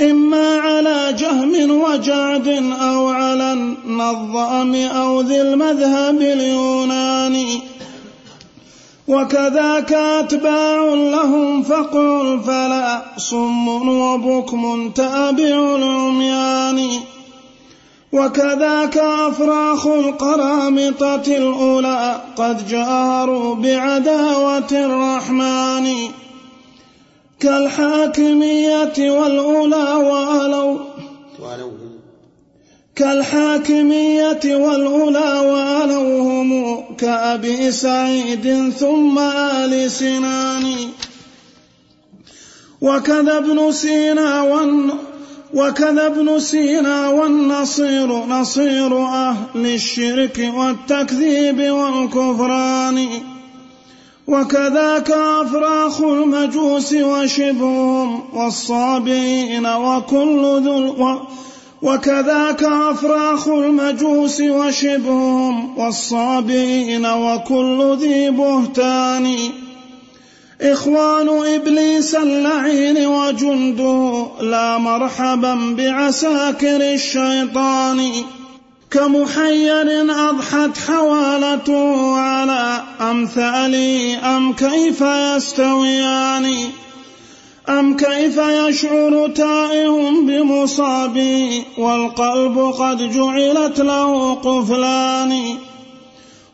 إما 0.00 0.58
على 0.58 1.14
جهم 1.18 1.80
وجعد 1.80 2.48
أو 2.80 3.08
على 3.08 3.52
النظام 3.52 4.74
أو 4.74 5.20
ذي 5.20 5.40
المذهب 5.40 6.20
اليوناني 6.20 7.60
وكذاك 9.08 9.92
أتباع 9.92 10.84
لهم 10.94 11.62
فقل 11.62 12.40
فلا 12.46 13.02
صم 13.16 13.68
وبكم 13.88 14.90
تابع 14.90 15.76
العميان. 15.76 16.90
وكذاك 18.12 18.98
أفراخ 18.98 19.86
القرامطة 19.86 21.22
الأولى 21.26 22.20
قد 22.36 22.68
جاروا 22.68 23.54
بعداوة 23.54 24.70
الرحمن. 24.72 25.94
كالحاكمية 27.40 29.10
والأولى 29.10 29.94
وألوا 29.94 30.78
كالحاكمية 32.96 34.44
والأولى 34.44 35.30
وألوهم 35.50 36.50
كأبي 36.96 37.72
سعيد 37.72 38.72
ثم 38.78 39.18
آل 39.18 39.90
سنان. 39.90 40.64
وكذا 42.80 43.36
ابن 43.36 43.72
سينا 43.72 44.42
والن 44.42 44.90
وكذا 45.54 46.06
ابن 46.06 46.40
سينا 46.40 47.08
والنصير 47.08 48.06
نصير 48.06 48.98
أهل 49.06 49.66
الشرك 49.66 50.50
والتكذيب 50.54 51.60
والكفران. 51.60 53.08
وكذاك 54.30 55.10
أفراخ 55.10 56.00
المجوس 56.00 56.92
وشبههم 56.92 58.22
والصابئين 58.32 59.66
وكل 59.66 60.60
ذو 60.64 61.18
وكذاك 61.82 62.62
أفراخ 62.62 63.48
المجوس 63.48 64.40
وشبههم 64.40 65.78
والصابئين 65.78 67.06
وكل 67.06 67.96
ذي 68.00 68.30
بهتان. 68.30 69.36
إخوان 70.62 71.28
إبليس 71.28 72.14
اللعين 72.14 73.06
وجنده 73.06 74.26
لا 74.40 74.78
مرحبا 74.78 75.74
بعساكر 75.78 76.92
الشيطان. 76.94 78.12
كمحير 78.90 80.10
أضحت 80.10 80.78
حوالته 80.78 82.16
على 82.16 82.82
أمثالي. 83.00 84.16
أم 84.16 84.52
كيف 84.52 85.00
يستويان؟ 85.00 86.54
أم 87.68 87.96
كيف 87.96 88.36
يشعر 88.36 89.28
تائه 89.36 90.10
بمصابي؟ 90.26 91.64
والقلب 91.78 92.58
قد 92.58 93.12
جعلت 93.12 93.80
له 93.80 94.34
قفلان. 94.34 95.56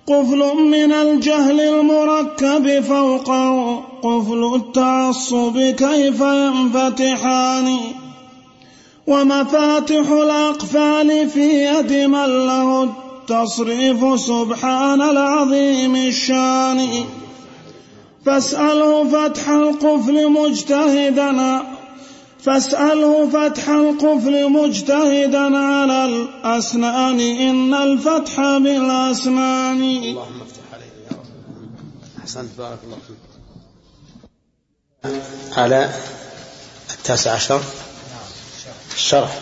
قفل 0.06 0.56
من 0.56 0.92
الجهل 0.92 1.60
المركب 1.60 2.80
فوقه. 2.80 3.76
قفل 4.02 4.54
التعصب 4.54 5.58
كيف 5.58 6.20
ينفتحان؟ 6.20 7.78
ومفاتح 9.06 10.08
الأقفال 10.10 11.30
في 11.30 11.64
يد 11.64 11.92
من 11.92 12.46
له 12.46 12.82
التصريف 12.84 14.20
سبحان 14.20 15.02
العظيم 15.02 15.96
الشان. 15.96 17.04
فاسأله 18.26 19.08
فتح 19.08 19.48
القفل 19.48 20.30
مجتهدا 20.30 21.62
فاسأله 22.40 23.28
فتح 23.28 23.68
القفل 23.68 24.50
مجتهدا 24.50 25.58
على 25.58 26.04
الأسنان 26.04 27.20
إن 27.20 27.74
الفتح 27.74 28.40
بالأسنان. 28.40 29.82
اللهم 29.82 30.42
افتح 30.42 30.64
علينا 30.72 31.00
يا 31.10 31.16
رب. 31.16 31.26
أحسنت 32.20 32.50
بارك 32.58 32.78
الله 32.84 32.98
فيك. 33.06 33.16
على 35.58 35.90
التاسع 36.94 37.32
عشر. 37.32 37.60
الشرح. 38.96 39.38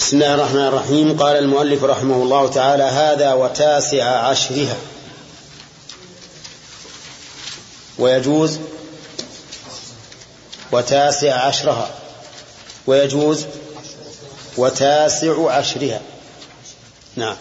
بسم 0.00 0.16
الله 0.16 0.34
الرحمن 0.34 0.66
الرحيم. 0.66 1.22
قال 1.22 1.36
المؤلف 1.36 1.84
رحمه 1.84 2.14
الله 2.14 2.50
تعالى 2.50 2.82
هذا 2.82 3.32
وتاسع 3.32 4.04
عشرها. 4.04 4.76
ويجوز 7.98 8.58
وتاسع 10.72 11.34
عشرها. 11.34 11.94
ويجوز 12.86 13.46
وتاسع 14.56 15.50
عشرها. 15.50 16.00
نعم. 17.16 17.36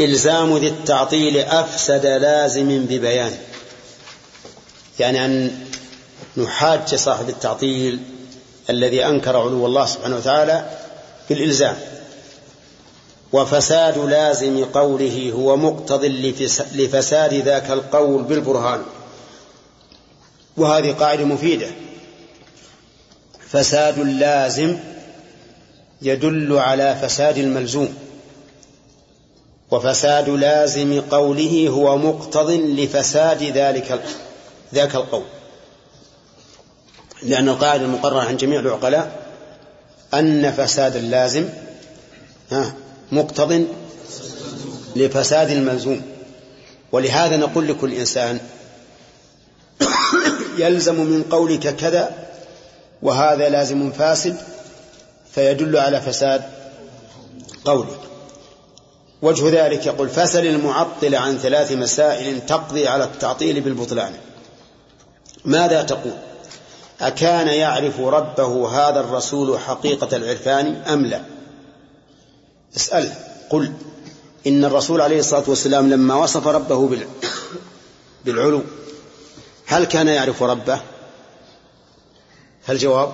إلزام 0.00 0.58
ذي 0.58 0.68
التعطيل 0.68 1.38
أفسد 1.38 2.06
لازم 2.06 2.86
ببيان. 2.86 3.38
يعني 4.98 5.24
أن 5.24 5.66
نحاج 6.36 6.94
صاحب 6.94 7.28
التعطيل 7.28 8.15
الذي 8.70 9.06
أنكر 9.06 9.36
علو 9.36 9.66
الله 9.66 9.86
سبحانه 9.86 10.16
وتعالى 10.16 10.70
بالإلزام. 11.28 11.76
وفساد 13.32 13.98
لازم 13.98 14.64
قوله 14.64 15.32
هو 15.32 15.56
مقتض 15.56 16.04
لفساد 16.74 17.34
ذاك 17.34 17.70
القول 17.70 18.22
بالبرهان. 18.22 18.82
وهذه 20.56 20.92
قاعدة 20.92 21.24
مفيدة. 21.24 21.66
فساد 23.48 23.98
لازم 23.98 24.78
يدل 26.02 26.58
على 26.58 26.98
فساد 27.02 27.38
الملزوم. 27.38 27.94
وفساد 29.70 30.28
لازم 30.28 31.00
قوله 31.00 31.68
هو 31.68 31.98
مقتض 31.98 32.50
لفساد 32.50 33.42
ذلك 33.42 34.02
ذاك 34.74 34.94
القول. 34.94 35.24
لأن 37.22 37.48
القاعدة 37.48 37.84
المقررة 37.84 38.20
عن 38.20 38.36
جميع 38.36 38.60
العقلاء 38.60 39.26
أن 40.14 40.52
فساد 40.52 40.96
اللازم 40.96 41.48
مقتض 43.12 43.66
لفساد 44.96 45.50
الملزوم. 45.50 46.02
ولهذا 46.92 47.36
نقول 47.36 47.68
لكل 47.68 47.92
إنسان 47.92 48.40
يلزم 50.58 50.94
من 50.94 51.22
قولك 51.22 51.76
كذا 51.76 52.26
وهذا 53.02 53.48
لازم 53.48 53.92
فاسد 53.92 54.36
فيدل 55.32 55.76
على 55.76 56.00
فساد 56.00 56.42
قولك. 57.64 57.98
وجه 59.22 59.66
ذلك 59.66 59.86
يقول 59.86 60.08
فسل 60.08 60.46
المعطل 60.46 61.14
عن 61.14 61.38
ثلاث 61.38 61.72
مسائل 61.72 62.46
تقضي 62.46 62.88
على 62.88 63.04
التعطيل 63.04 63.60
بالبطلان. 63.60 64.12
ماذا 65.44 65.82
تقول؟ 65.82 66.12
أكان 67.00 67.48
يعرف 67.48 68.00
ربه 68.00 68.68
هذا 68.68 69.00
الرسول 69.00 69.58
حقيقة 69.58 70.16
العرفان 70.16 70.74
أم 70.74 71.06
لا؟ 71.06 71.22
اسأل 72.76 73.12
قل 73.50 73.72
إن 74.46 74.64
الرسول 74.64 75.00
عليه 75.00 75.18
الصلاة 75.18 75.44
والسلام 75.46 75.90
لما 75.90 76.14
وصف 76.14 76.46
ربه 76.46 76.98
بالعلو 78.24 78.62
هل 79.66 79.84
كان 79.84 80.08
يعرف 80.08 80.42
ربه؟ 80.42 80.80
فالجواب 82.62 83.12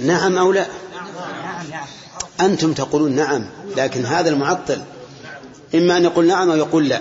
نعم 0.00 0.38
أو 0.38 0.52
لا؟ 0.52 0.66
أنتم 2.40 2.72
تقولون 2.72 3.12
نعم 3.12 3.46
لكن 3.76 4.04
هذا 4.04 4.28
المعطل 4.28 4.82
إما 5.74 5.96
أن 5.96 6.04
يقول 6.04 6.26
نعم 6.26 6.50
أو 6.50 6.56
يقول 6.56 6.88
لا. 6.88 7.00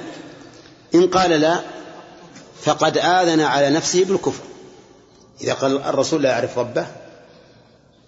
إن 0.96 1.08
قال 1.08 1.30
لا 1.32 1.60
فقد 2.62 2.98
آذن 2.98 3.42
على 3.42 3.70
نفسه 3.70 4.06
بالكفر. 4.06 4.44
إذا 5.42 5.54
قال 5.54 5.84
الرسول 5.84 6.24
لا 6.24 6.30
يعرف 6.30 6.58
ربه. 6.58 6.88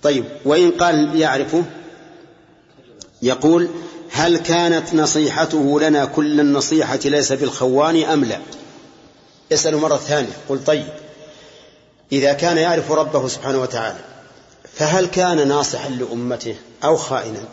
طيب 0.03 0.25
وإن 0.45 0.71
قال 0.71 1.21
يعرفه 1.21 1.63
يقول 3.21 3.69
هل 4.11 4.37
كانت 4.37 4.93
نصيحته 4.93 5.79
لنا 5.79 6.05
كل 6.05 6.39
النصيحة 6.39 6.99
ليس 7.05 7.31
بالخوان 7.31 8.03
أم 8.03 8.25
لا؟ 8.25 8.39
اسأل 9.53 9.77
مرة 9.77 9.97
ثانية 9.97 10.33
قل 10.49 10.63
طيب. 10.63 10.87
إذا 12.11 12.33
كان 12.33 12.57
يعرف 12.57 12.91
ربه 12.91 13.27
سبحانه 13.27 13.61
وتعالى 13.61 13.99
فهل 14.73 15.05
كان 15.05 15.47
ناصحا 15.47 15.89
لأمته 15.89 16.55
أو 16.83 16.97
خائنا؟ 16.97 17.43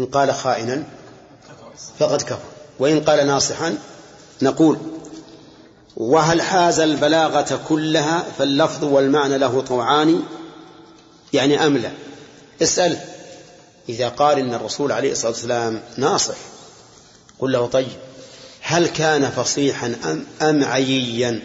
إن 0.00 0.06
قال 0.06 0.34
خائنا 0.34 0.84
فقد 1.98 2.22
كفر. 2.22 2.38
وإن 2.78 3.00
قال 3.00 3.26
ناصحا 3.26 3.78
نقول 4.42 4.78
وهل 5.98 6.42
حاز 6.42 6.80
البلاغة 6.80 7.60
كلها 7.68 8.24
فاللفظ 8.38 8.84
والمعنى 8.84 9.38
له 9.38 9.60
طوعان؟ 9.60 10.22
يعني 11.32 11.66
أم 11.66 11.76
لا؟ 11.76 11.90
اسأل. 12.62 12.98
إذا 13.88 14.08
قال 14.08 14.38
إن 14.38 14.54
الرسول 14.54 14.92
عليه 14.92 15.12
الصلاة 15.12 15.32
والسلام 15.32 15.82
ناصح 15.96 16.34
قل 17.38 17.52
له 17.52 17.66
طيب 17.66 17.96
هل 18.60 18.86
كان 18.86 19.30
فصيحا 19.30 19.94
أم, 20.04 20.26
أم 20.42 20.64
عييا؟ 20.64 21.40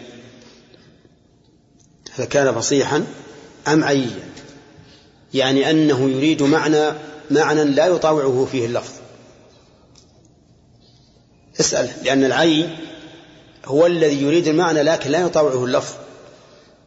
هل 2.12 2.24
كان 2.24 2.54
فصيحا 2.54 3.04
أم 3.68 3.84
عييا؟ 3.84 4.28
يعني 5.34 5.70
أنه 5.70 6.10
يريد 6.10 6.42
معنى 6.42 6.92
معنى 7.30 7.64
لا 7.64 7.86
يطاوعه 7.86 8.48
فيه 8.52 8.66
اللفظ. 8.66 8.92
اسأل 11.60 11.90
لأن 12.04 12.24
العي 12.24 12.68
هو 13.64 13.86
الذي 13.86 14.22
يريد 14.22 14.48
المعنى 14.48 14.82
لكن 14.82 15.10
لا 15.10 15.20
يطاوعه 15.20 15.64
اللفظ. 15.64 15.94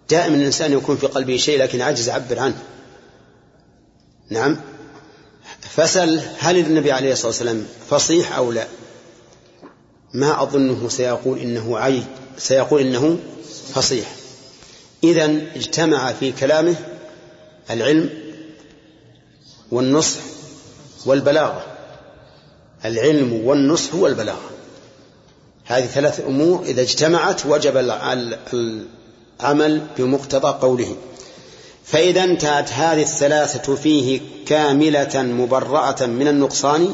دائما 0.10 0.36
الإنسان 0.36 0.74
يكون 0.74 0.98
في 0.98 1.08
قلبه 1.08 1.38
شيء 1.38 1.60
لكن 1.60 1.82
عجز 1.82 2.10
يعبر 2.10 2.40
عنه. 2.40 2.64
نعم. 4.30 4.58
فسل 5.62 6.22
هل 6.40 6.58
النبي 6.58 6.92
عليه 6.92 7.12
الصلاة 7.12 7.28
والسلام 7.28 7.66
فصيح 7.90 8.38
أو 8.38 8.52
لا؟ 8.52 8.68
ما 10.14 10.44
أظنه 10.44 10.90
سيقول 10.90 11.40
إنه 11.40 11.78
عي 11.78 12.04
سيقول 12.38 12.82
إنه 12.82 13.18
فصيح. 13.74 14.16
إذا 15.04 15.26
اجتمع 15.56 16.14
في 16.14 16.32
كلامه 16.32 16.76
العلم 17.70 18.10
والنصح 19.72 20.20
والبلاغة. 21.06 21.66
العلم 22.86 23.34
والنصح 23.34 23.96
والبلاغة. 23.96 24.57
هذه 25.68 25.86
ثلاث 25.86 26.20
أمور 26.20 26.64
إذا 26.64 26.82
اجتمعت 26.82 27.46
وجب 27.46 27.78
العمل 27.78 29.82
بمقتضى 29.98 30.60
قوله 30.62 30.96
فإذا 31.86 32.24
انتهت 32.24 32.72
هذه 32.72 33.02
الثلاثة 33.02 33.76
فيه 33.76 34.22
كاملة 34.46 35.22
مبرأة 35.22 36.06
من 36.06 36.28
النقصان 36.28 36.94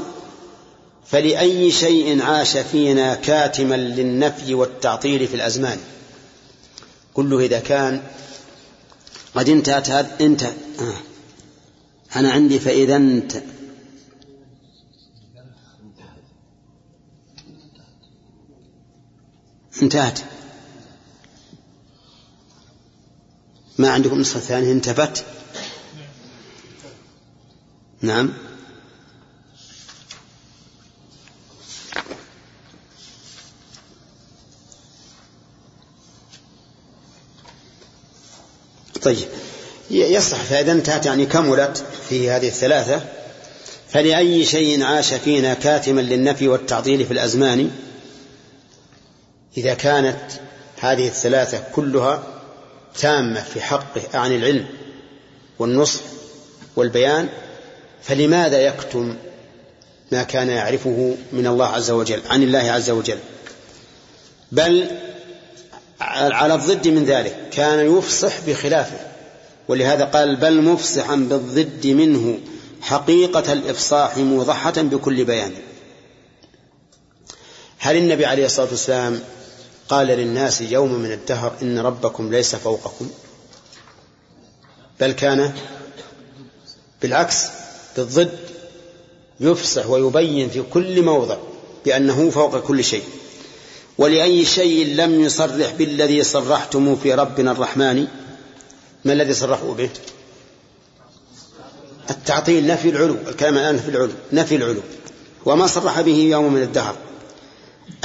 فلأي 1.07 1.71
شيء 1.71 2.21
عاش 2.21 2.57
فينا 2.57 3.15
كاتما 3.15 3.75
للنفي 3.75 4.53
والتعطيل 4.53 5.27
في 5.27 5.35
الأزمان 5.35 5.77
كله 7.13 7.39
إذا 7.39 7.59
كان 7.59 8.01
قد 9.35 9.49
انتهت 9.49 9.89
هذا 9.89 10.11
انت 10.21 10.43
آه. 10.43 10.93
أنا 12.15 12.31
عندي 12.31 12.59
فإذا 12.59 12.95
انت 12.95 13.33
انتهت. 19.83 20.19
ما 23.77 23.91
عندكم 23.91 24.19
نسخة 24.19 24.39
ثانية؟ 24.39 24.71
انتفت. 24.71 25.25
نعم. 28.01 28.33
طيب. 39.01 39.27
يصح 39.91 40.37
فإذا 40.37 40.71
انتهت 40.71 41.05
يعني 41.05 41.25
كملت 41.25 41.83
في 42.09 42.29
هذه 42.29 42.47
الثلاثة. 42.47 43.01
فلأي 43.89 44.45
شيء 44.45 44.83
عاش 44.83 45.13
فينا 45.13 45.53
كاتما 45.53 46.01
للنفي 46.01 46.47
والتعطيل 46.47 47.05
في 47.05 47.13
الأزمان 47.13 47.71
إذا 49.57 49.73
كانت 49.73 50.19
هذه 50.79 51.07
الثلاثة 51.07 51.63
كلها 51.75 52.23
تامة 52.99 53.41
في 53.41 53.61
حقه 53.61 54.01
عن 54.13 54.35
العلم 54.35 54.65
والنصح 55.59 56.01
والبيان 56.75 57.29
فلماذا 58.01 58.61
يكتم 58.61 59.15
ما 60.11 60.23
كان 60.23 60.49
يعرفه 60.49 61.15
من 61.31 61.47
الله 61.47 61.65
عز 61.65 61.91
وجل 61.91 62.21
عن 62.29 62.43
الله 62.43 62.71
عز 62.71 62.89
وجل؟ 62.89 63.17
بل 64.51 64.87
على 66.09 66.55
الضد 66.55 66.87
من 66.87 67.05
ذلك 67.05 67.49
كان 67.51 67.97
يفصح 67.97 68.33
بخلافه 68.47 68.99
ولهذا 69.67 70.05
قال 70.05 70.35
بل 70.35 70.61
مفصحا 70.61 71.15
بالضد 71.15 71.87
منه 71.87 72.39
حقيقة 72.81 73.53
الإفصاح 73.53 74.17
موضحة 74.17 74.81
بكل 74.81 75.25
بيان. 75.25 75.51
هل 77.79 77.97
النبي 77.97 78.25
عليه 78.25 78.45
الصلاة 78.45 78.69
والسلام 78.69 79.21
قال 79.93 80.07
للناس 80.07 80.61
يوم 80.61 80.93
من 80.93 81.11
الدهر 81.11 81.53
إن 81.61 81.79
ربكم 81.79 82.31
ليس 82.31 82.55
فوقكم 82.55 83.09
بل 84.99 85.11
كان 85.11 85.53
بالعكس 87.01 87.45
بالضد 87.97 88.39
يفصح 89.39 89.89
ويبين 89.89 90.49
في 90.49 90.61
كل 90.73 91.01
موضع 91.01 91.37
بأنه 91.85 92.29
فوق 92.29 92.59
كل 92.59 92.83
شيء. 92.83 93.03
ولأي 93.97 94.45
شيء 94.45 94.95
لم 94.95 95.21
يصرح 95.21 95.71
بالذي 95.71 96.23
صرحتم 96.23 96.95
في 96.95 97.13
ربنا 97.13 97.51
الرحمن 97.51 98.07
ما 99.05 99.13
الذي 99.13 99.33
صرحوا 99.33 99.73
به؟ 99.73 99.89
التعطيل 102.09 102.67
نفي 102.67 102.89
العلو 102.89 103.15
الكلام 103.27 103.57
الآن 103.57 103.79
في 103.79 103.89
العلو 103.89 104.11
نفي 104.33 104.55
العلو. 104.55 104.81
وما 105.45 105.67
صرح 105.67 106.01
به 106.01 106.17
يوم 106.17 106.53
من 106.53 106.61
الدهر. 106.61 106.95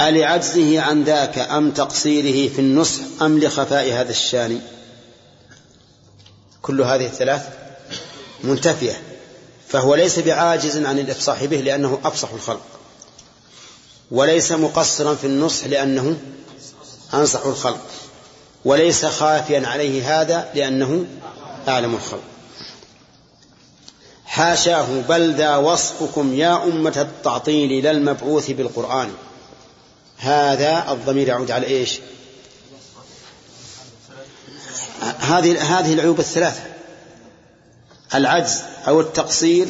ألعجزه 0.01 0.81
عن 0.81 1.03
ذاك 1.03 1.39
أم 1.39 1.71
تقصيره 1.71 2.53
في 2.53 2.59
النصح 2.59 3.01
أم 3.21 3.39
لخفاء 3.39 3.93
هذا 3.93 4.11
الشان؟ 4.11 4.61
كل 6.61 6.81
هذه 6.81 7.05
الثلاث 7.05 7.47
منتفية 8.43 9.01
فهو 9.67 9.95
ليس 9.95 10.19
بعاجز 10.19 10.85
عن 10.85 10.99
الإفصاح 10.99 11.45
به 11.45 11.57
لأنه 11.57 11.99
أفصح 12.03 12.33
الخلق 12.33 12.65
وليس 14.11 14.51
مقصرا 14.51 15.15
في 15.15 15.27
النصح 15.27 15.65
لأنه 15.65 16.17
أنصح 17.13 17.45
الخلق 17.45 17.85
وليس 18.65 19.05
خافيا 19.05 19.67
عليه 19.67 20.21
هذا 20.21 20.49
لأنه 20.55 21.05
أعلم 21.67 21.95
الخلق. 21.95 22.23
حاشاه 24.25 24.87
بل 25.09 25.33
ذا 25.33 25.55
وصفكم 25.57 26.33
يا 26.33 26.63
أمة 26.63 27.01
التعطيل 27.01 27.83
لا 27.83 27.91
المبعوث 27.91 28.51
بالقرآن. 28.51 29.09
هذا 30.19 30.91
الضمير 30.91 31.27
يعود 31.27 31.51
على 31.51 31.67
إيش؟ 31.67 31.99
هذه 35.19 35.79
هذه 35.79 35.93
العيوب 35.93 36.19
الثلاثة. 36.19 36.61
العجز 38.15 38.61
أو 38.87 39.01
التقصير 39.01 39.67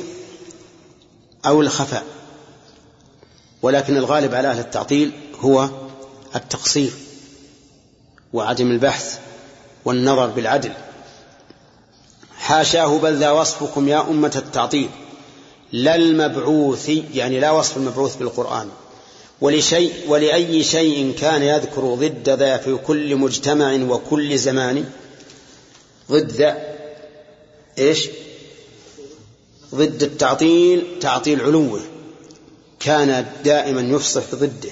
أو 1.46 1.62
الخفاء. 1.62 2.04
ولكن 3.62 3.98
الغالب 3.98 4.36
على 4.36 4.48
أهل 4.48 4.60
التعطيل 4.60 5.12
هو 5.40 5.70
التقصير 6.36 6.92
وعدم 8.34 8.72
البحث 8.72 9.20
والنظر 9.86 10.28
بالعدل. 10.28 10.72
حاشاه 12.40 12.98
بل 12.98 13.18
ذا 13.18 13.32
وصفكم 13.32 13.88
يا 13.88 14.02
أمة 14.02 14.34
التعطيل. 14.36 14.90
لا 15.72 15.96
المبعوث 15.96 16.90
يعني 16.90 17.40
لا 17.40 17.52
وصف 17.52 17.78
المبعوث 17.78 18.16
بالقرآن. 18.16 18.70
ولشيء 19.42 19.94
ولأي 20.08 20.64
شيء 20.64 21.14
كان 21.20 21.44
يذكر 21.44 21.82
ضد 21.94 22.30
ذا 22.30 22.58
في 22.58 22.76
كل 22.76 23.16
مجتمع 23.16 23.74
وكل 23.74 24.38
زمان. 24.38 24.86
ضد 26.12 26.32
ذا 26.32 26.76
إيش؟ 27.78 28.10
ضد 29.76 30.04
التعطيل 30.04 31.00
تعطيل 31.02 31.42
علوه. 31.42 31.82
كان 32.80 33.26
دائما 33.44 33.82
يفصح 33.82 34.22
ضده. 34.36 34.72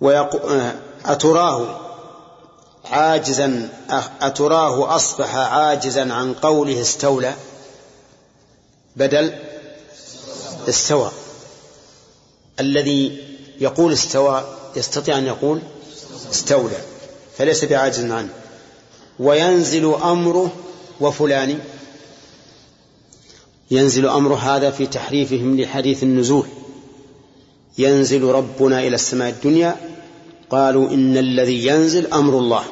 ويقول 0.00 0.62
أتراه 1.04 1.80
عاجزا 2.84 3.68
أتراه 4.20 4.96
أصبح 4.96 5.36
عاجزا 5.36 6.12
عن 6.12 6.34
قوله 6.34 6.80
استولى. 6.80 7.34
بدل 8.96 9.34
استوى. 10.68 11.10
الذي 12.60 13.18
يقول 13.60 13.92
استوى 13.92 14.44
يستطيع 14.76 15.18
أن 15.18 15.26
يقول 15.26 15.60
استولى 16.30 16.78
فليس 17.38 17.64
بعاجز 17.64 18.10
عنه. 18.10 18.28
وينزل 19.18 19.94
أمره 19.94 20.52
وفلان 21.00 21.58
ينزل 23.70 24.08
أمر 24.08 24.34
هذا 24.34 24.70
في 24.70 24.86
تحريفهم 24.86 25.60
لحديث 25.60 26.02
النزول. 26.02 26.46
ينزل 27.78 28.22
ربنا 28.22 28.80
إلى 28.80 28.94
السماء 28.94 29.30
الدنيا 29.30 29.76
قالوا 30.50 30.90
إن 30.90 31.16
الذي 31.16 31.66
ينزل 31.66 32.12
أمر 32.12 32.38
الله. 32.38 32.64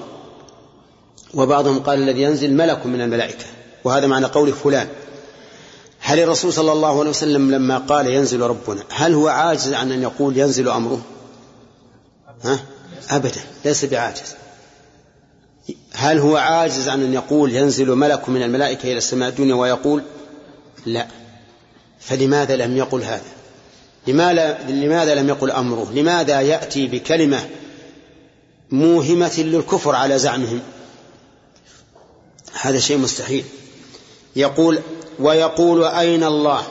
وبعضهم 1.34 1.78
قال 1.78 1.98
الذي 1.98 2.22
ينزل 2.22 2.54
ملك 2.54 2.86
من 2.86 3.00
الملائكة. 3.00 3.44
وهذا 3.84 4.06
معنى 4.06 4.26
قول 4.26 4.52
فلان. 4.52 4.88
هل 6.04 6.20
الرسول 6.20 6.52
صلى 6.52 6.72
الله 6.72 7.00
عليه 7.00 7.10
وسلم 7.10 7.50
لما 7.50 7.78
قال 7.78 8.06
ينزل 8.06 8.40
ربنا 8.40 8.82
هل 8.90 9.14
هو 9.14 9.28
عاجز 9.28 9.72
عن 9.72 9.92
أن 9.92 10.02
يقول 10.02 10.38
ينزل 10.38 10.68
أمره؟ 10.68 11.02
ها؟ 12.42 12.60
أبدا 13.10 13.40
ليس 13.64 13.84
بعاجز. 13.84 14.34
هل 15.92 16.18
هو 16.18 16.36
عاجز 16.36 16.88
عن 16.88 17.02
أن 17.02 17.12
يقول 17.12 17.56
ينزل 17.56 17.90
ملك 17.90 18.28
من 18.28 18.42
الملائكة 18.42 18.82
إلى 18.82 18.98
السماء 18.98 19.28
الدنيا 19.28 19.54
ويقول 19.54 20.02
لا؟ 20.86 21.06
فلماذا 22.00 22.56
لم 22.56 22.76
يقل 22.76 23.02
هذا؟ 23.02 23.32
لماذا 24.68 25.14
لم 25.14 25.28
يقل 25.28 25.50
أمره؟ 25.50 25.92
لماذا 25.92 26.40
يأتي 26.40 26.86
بكلمة 26.86 27.48
موهمة 28.70 29.40
للكفر 29.40 29.94
على 29.94 30.18
زعمهم؟ 30.18 30.60
هذا 32.60 32.78
شيء 32.78 32.98
مستحيل. 32.98 33.44
يقول 34.36 34.78
ويقول 35.22 35.84
أين 35.84 36.24
الله؟ 36.24 36.62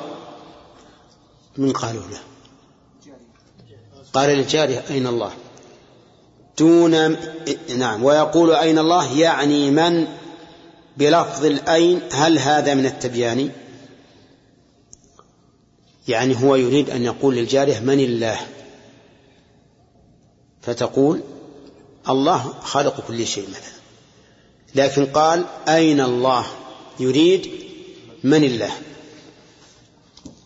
من 1.58 1.72
قالوا 1.72 2.04
له 2.12 2.20
قال 4.14 4.30
للجارية 4.30 4.84
أين 4.90 5.08
الله؟ 5.08 5.32
دون 6.60 7.18
نعم. 7.78 8.04
ويقول 8.04 8.56
أين 8.56 8.80
الله؟ 8.80 9.20
يعني 9.20 9.72
من؟ 9.72 10.08
بلفظ 10.98 11.46
الأين 11.46 12.02
هل 12.12 12.40
هذا 12.40 12.74
من 12.74 12.86
التبيان؟ 12.86 13.52
يعني 16.08 16.44
هو 16.44 16.56
يريد 16.56 16.90
أن 16.90 17.04
يقول 17.04 17.36
للجارية 17.36 17.80
من 17.80 18.00
الله؟ 18.00 18.40
فتقول 20.62 21.22
الله 22.10 22.54
خالق 22.62 23.08
كل 23.08 23.28
شيء 23.28 23.50
مثلا. 23.50 23.82
لكن 24.76 25.06
قال 25.06 25.46
أين 25.68 26.02
الله؟ 26.02 26.46
يريد 27.00 27.71
من 28.24 28.44
الله؟ 28.44 28.72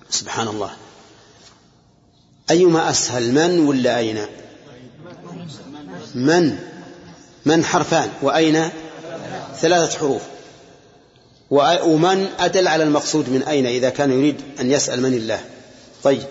سبحان 0.09 0.47
الله. 0.47 0.71
أيما 2.51 2.89
أسهل 2.89 3.31
من 3.31 3.59
ولا 3.59 3.97
أين؟ 3.97 4.25
من. 6.15 6.59
من 7.45 7.65
حرفان 7.65 8.09
وأين؟ 8.21 8.69
ثلاثة 9.55 9.99
حروف. 9.99 10.21
ومن 11.51 12.27
أدل 12.39 12.67
على 12.67 12.83
المقصود 12.83 13.29
من 13.29 13.43
أين 13.43 13.65
إذا 13.65 13.89
كان 13.89 14.11
يريد 14.11 14.41
أن 14.59 14.71
يسأل 14.71 15.01
من 15.01 15.13
الله. 15.13 15.45
طيب. 16.03 16.23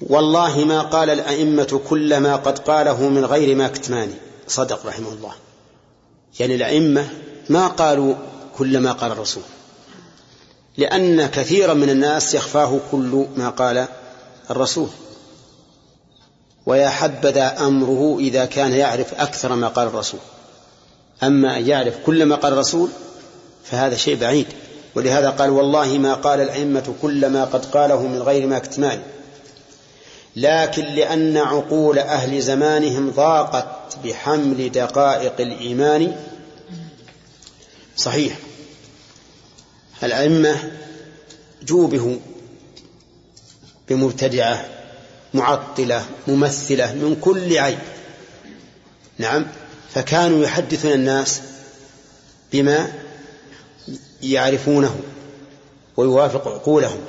والله 0.00 0.64
ما 0.64 0.82
قال 0.82 1.10
الأئمة 1.10 1.80
كل 1.88 2.16
ما 2.16 2.36
قد 2.36 2.58
قاله 2.58 3.08
من 3.08 3.24
غير 3.24 3.56
ما 3.56 3.68
كتمان 3.68 4.14
صدق 4.48 4.86
رحمه 4.86 5.12
الله. 5.12 5.32
يعني 6.40 6.54
الأئمة 6.54 7.08
ما 7.48 7.66
قالوا 7.66 8.14
كل 8.58 8.78
ما 8.78 8.92
قال 8.92 9.12
الرسول. 9.12 9.42
لأن 10.76 11.26
كثيرا 11.26 11.74
من 11.74 11.90
الناس 11.90 12.34
يخفاه 12.34 12.80
كل 12.90 13.26
ما 13.36 13.48
قال 13.48 13.88
الرسول. 14.50 14.88
ويا 16.66 16.88
حبذا 16.88 17.66
أمره 17.66 18.16
إذا 18.18 18.44
كان 18.44 18.72
يعرف 18.72 19.14
أكثر 19.14 19.54
ما 19.54 19.68
قال 19.68 19.86
الرسول. 19.86 20.20
أما 21.22 21.56
أن 21.56 21.68
يعرف 21.68 21.94
كل 22.06 22.24
ما 22.24 22.36
قال 22.36 22.52
الرسول 22.52 22.88
فهذا 23.64 23.96
شيء 23.96 24.16
بعيد. 24.16 24.46
ولهذا 24.94 25.30
قال 25.30 25.50
والله 25.50 25.98
ما 25.98 26.14
قال 26.14 26.40
الأئمة 26.40 26.94
كل 27.02 27.26
ما 27.26 27.44
قد 27.44 27.64
قاله 27.64 28.06
من 28.06 28.22
غير 28.22 28.46
ما 28.46 28.56
اكتمال. 28.56 29.00
لكن 30.36 30.84
لأن 30.84 31.36
عقول 31.36 31.98
أهل 31.98 32.42
زمانهم 32.42 33.10
ضاقت 33.10 33.98
بحمل 34.04 34.72
دقائق 34.72 35.40
الإيمان 35.40 36.16
صحيح. 37.96 38.36
الأئمة 40.02 40.56
جوبه 41.62 42.18
بمبتدعة 43.88 44.64
معطلة 45.34 46.04
ممثلة 46.28 46.94
من 46.94 47.16
كل 47.20 47.58
عيب. 47.58 47.78
نعم 49.18 49.46
فكانوا 49.94 50.44
يحدثون 50.44 50.92
الناس 50.92 51.40
بما 52.52 52.92
يعرفونه 54.22 54.96
ويوافق 55.96 56.48
عقولهم. 56.48 57.00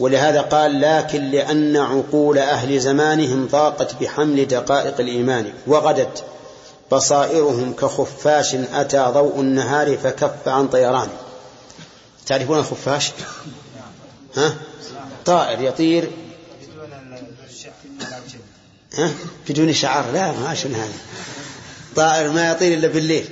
ولهذا 0.00 0.40
قال 0.40 0.80
لكن 0.80 1.30
لأن 1.30 1.76
عقول 1.76 2.38
أهل 2.38 2.80
زمانهم 2.80 3.46
ضاقت 3.46 4.02
بحمل 4.02 4.48
دقائق 4.48 5.00
الإيمان 5.00 5.52
وغدت 5.66 6.24
بصائرهم 6.92 7.72
كخفاش 7.72 8.54
أتى 8.54 9.10
ضوء 9.14 9.40
النهار 9.40 9.96
فكف 9.96 10.48
عن 10.48 10.68
طيران. 10.68 11.08
تعرفون 12.26 12.58
الخفاش؟ 12.58 13.12
ها؟ 14.36 14.56
طائر 15.24 15.60
يطير. 15.60 16.10
ها؟ 18.94 19.10
بدون 19.48 19.72
شعر 19.72 20.10
لا 20.10 20.32
ما 20.32 20.54
شنو 20.54 20.74
هذا؟ 20.74 20.92
طائر 21.96 22.30
ما 22.30 22.50
يطير 22.50 22.78
إلا 22.78 22.88
بالليل. 22.88 23.28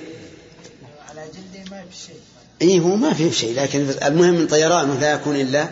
على 1.09 1.23
جلده 1.35 1.71
ما 1.71 1.85
في 1.91 1.97
شيء 2.07 2.21
إي 2.63 2.81
هو 2.81 2.97
ما 2.97 3.15
فيه 3.15 3.31
شيء 3.31 3.55
لكن 3.61 3.95
المهم 4.03 4.35
من 4.35 4.47
طيرانه 4.47 4.95
لا 4.95 5.13
يكون 5.13 5.37
إلا 5.37 5.69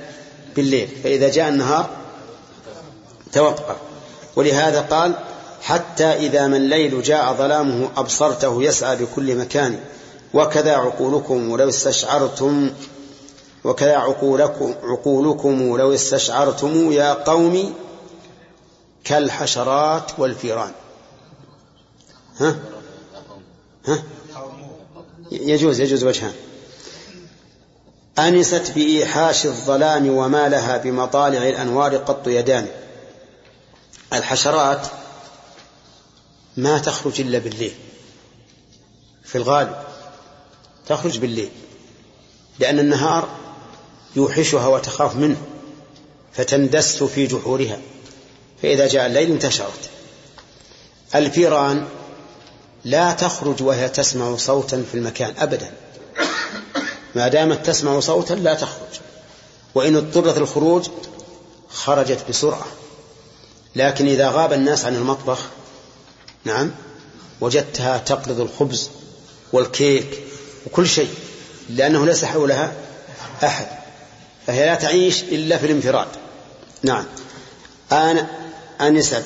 بالليل. 0.57 0.89
فإذا 1.05 1.29
جاء 1.29 1.49
النهار 1.49 1.91
توقف. 3.33 3.77
ولهذا 4.37 4.81
قال 4.81 5.15
حتى 5.63 6.05
إذا 6.05 6.47
ما 6.47 6.57
الليل 6.57 7.03
جاء 7.03 7.35
ظلامه 7.35 7.91
أبصرته 7.97 8.63
يسعى 8.63 8.97
بكل 8.97 9.37
مكان. 9.37 9.81
وكذا 10.35 10.73
عقولكم 10.73 11.51
ولو 11.51 11.69
استشعرتم 11.69 12.71
وكذا 13.65 13.97
عقولكم, 13.97 14.75
عقولكم 14.83 15.77
لو 15.77 15.95
استشعرتم 15.95 16.93
يا 16.93 17.13
قوم 17.13 17.75
كالحشرات 19.05 20.19
والفيران. 20.19 20.73
ها؟ 22.39 22.59
ها؟ 23.87 24.03
يجوز 25.31 25.81
يجوز 25.81 26.05
وجهان. 26.05 26.35
أنست 28.19 28.73
بإيحاش 28.75 29.47
الظلام 29.47 30.09
وما 30.09 30.49
لها 30.49 30.77
بمطالع 30.77 31.49
الأنوار 31.49 31.97
قط 31.97 32.27
يدان. 32.27 32.67
الحشرات 34.13 34.87
ما 36.57 36.79
تخرج 36.79 37.21
إلا 37.21 37.39
بالليل. 37.39 37.75
في 39.25 39.39
الغالب 39.39 39.77
تخرج 40.87 41.19
بالليل. 41.19 41.51
لأن 42.59 42.79
النهار 42.79 43.29
يوحشها 44.17 44.67
وتخاف 44.67 45.17
منه 45.17 45.37
فتندس 46.33 47.03
في 47.03 47.27
جحورها. 47.27 47.81
فإذا 48.63 48.89
جاء 48.89 49.07
الليل 49.07 49.31
انتشرت. 49.31 49.91
الفيران 51.15 51.87
لا 52.85 53.13
تخرج 53.13 53.63
وهي 53.63 53.89
تسمع 53.89 54.37
صوتا 54.37 54.85
في 54.93 54.99
المكان 54.99 55.35
أبدا. 55.39 55.73
ما 57.15 57.29
دامت 57.29 57.67
تسمع 57.67 58.01
صوتا 58.01 58.35
لا 58.35 58.55
تخرج. 58.55 59.01
وإن 59.75 59.97
اضطرت 59.97 60.39
الخروج 60.39 60.89
خرجت 61.71 62.25
بسرعة. 62.29 62.67
لكن 63.77 64.09
إذا 64.09 64.31
غاب 64.31 64.53
الناس 64.53 64.85
عن 64.85 64.95
المطبخ 64.95 65.39
نعم 66.45 66.71
وجدتها 67.41 67.99
تقلد 67.99 68.41
الخبز 68.41 68.91
والكيك 69.53 70.23
وكل 70.67 70.89
شيء 70.89 71.11
لأنه 71.69 72.07
ليس 72.07 72.25
حولها 72.25 72.73
أحد. 73.45 73.67
فهي 74.49 74.67
لا 74.67 74.75
تعيش 74.75 75.23
إلا 75.23 75.59
في 75.59 75.67
الانفراد. 75.67 76.07
نعم. 76.83 77.05
أنا 77.93 78.27
أنست 78.81 79.25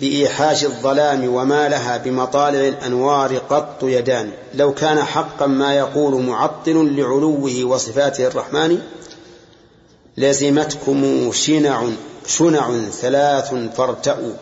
بإيحاش 0.00 0.64
الظلام 0.64 1.34
وما 1.34 1.68
لها 1.68 1.96
بمطالع 1.96 2.68
الأنوار 2.68 3.38
قط 3.38 3.82
يدان. 3.82 4.30
لو 4.54 4.74
كان 4.74 5.02
حقا 5.02 5.46
ما 5.46 5.74
يقول 5.74 6.22
معطل 6.22 6.96
لعلوه 6.96 7.64
وصفاته 7.64 8.26
الرحمن 8.26 8.78
لزمتكم 10.16 11.30
شنع 11.32 11.82
شنع 12.26 12.70
ثلاث 13.00 13.54
فارتأوا 13.76 14.32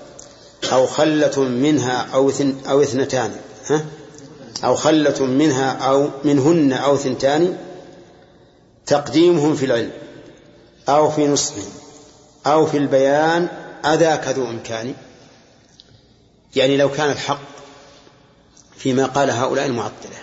أو 0.72 0.86
خلة 0.86 1.40
منها 1.42 2.08
أو 2.14 2.32
أو 2.68 2.82
اثنتان. 2.82 3.30
ها؟ 3.66 3.84
أو 4.64 4.74
خلة 4.74 5.24
منها 5.24 5.70
أو 5.70 6.08
منهن 6.24 6.72
أو 6.72 6.96
ثنتان 6.96 7.56
تقديمهم 8.86 9.54
في 9.54 9.66
العلم. 9.66 9.90
أو 10.88 11.10
في 11.10 11.26
نصحهم 11.26 11.72
أو 12.46 12.66
في 12.66 12.76
البيان 12.76 13.48
أذاك 13.84 14.28
ذو 14.28 14.50
إمكان. 14.50 14.94
يعني 16.56 16.76
لو 16.76 16.90
كان 16.90 17.10
الحق 17.10 17.40
فيما 18.76 19.06
قال 19.06 19.30
هؤلاء 19.30 19.66
المعطلة. 19.66 20.16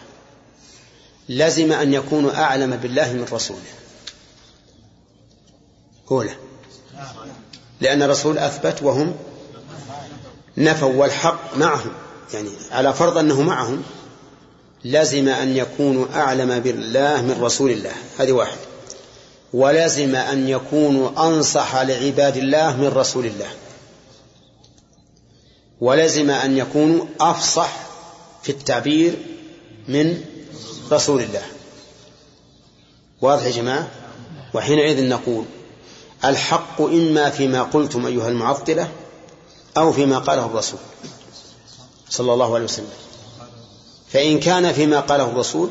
لزم 1.29 1.71
أن 1.71 1.93
يكونوا 1.93 2.31
أعلم 2.43 2.75
بالله 2.75 3.13
من 3.13 3.25
رسوله. 3.31 3.73
أولى 6.11 6.35
لأن 7.81 8.01
الرسول 8.01 8.37
أثبت 8.37 8.83
وهم 8.83 9.15
نفوا 10.57 10.93
والحق 10.93 11.57
معهم. 11.57 11.91
يعني 12.33 12.49
على 12.71 12.93
فرض 12.93 13.17
أنه 13.17 13.41
معهم 13.41 13.83
لزم 14.85 15.29
أن 15.29 15.57
يكونوا 15.57 16.05
أعلم 16.15 16.59
بالله 16.59 17.21
من 17.21 17.41
رسول 17.41 17.71
الله. 17.71 17.93
هذه 18.19 18.31
واحد 18.31 18.57
ولزم 19.53 20.15
أن 20.15 20.49
يكونوا 20.49 21.27
أنصح 21.27 21.75
لعباد 21.75 22.37
الله 22.37 22.77
من 22.77 22.87
رسول 22.87 23.25
الله. 23.25 23.49
ولزم 25.81 26.29
أن 26.29 26.57
يكونوا 26.57 27.05
أفصح 27.19 27.73
في 28.43 28.49
التعبير 28.49 29.13
من 29.87 30.25
رسول 30.91 31.21
الله. 31.21 31.43
واضح 33.21 33.43
يا 33.43 33.51
جماعة؟ 33.51 33.87
وحينئذ 34.53 35.09
نقول 35.09 35.45
الحق 36.25 36.81
إما 36.81 37.29
فيما 37.29 37.63
قلتم 37.63 38.05
أيها 38.05 38.29
المعطلة 38.29 38.91
أو 39.77 39.91
فيما 39.91 40.19
قاله 40.19 40.45
الرسول 40.45 40.79
صلى 42.09 42.33
الله 42.33 42.55
عليه 42.55 42.65
وسلم. 42.65 42.93
فإن 44.09 44.39
كان 44.39 44.73
فيما 44.73 44.99
قاله 44.99 45.23
الرسول 45.23 45.69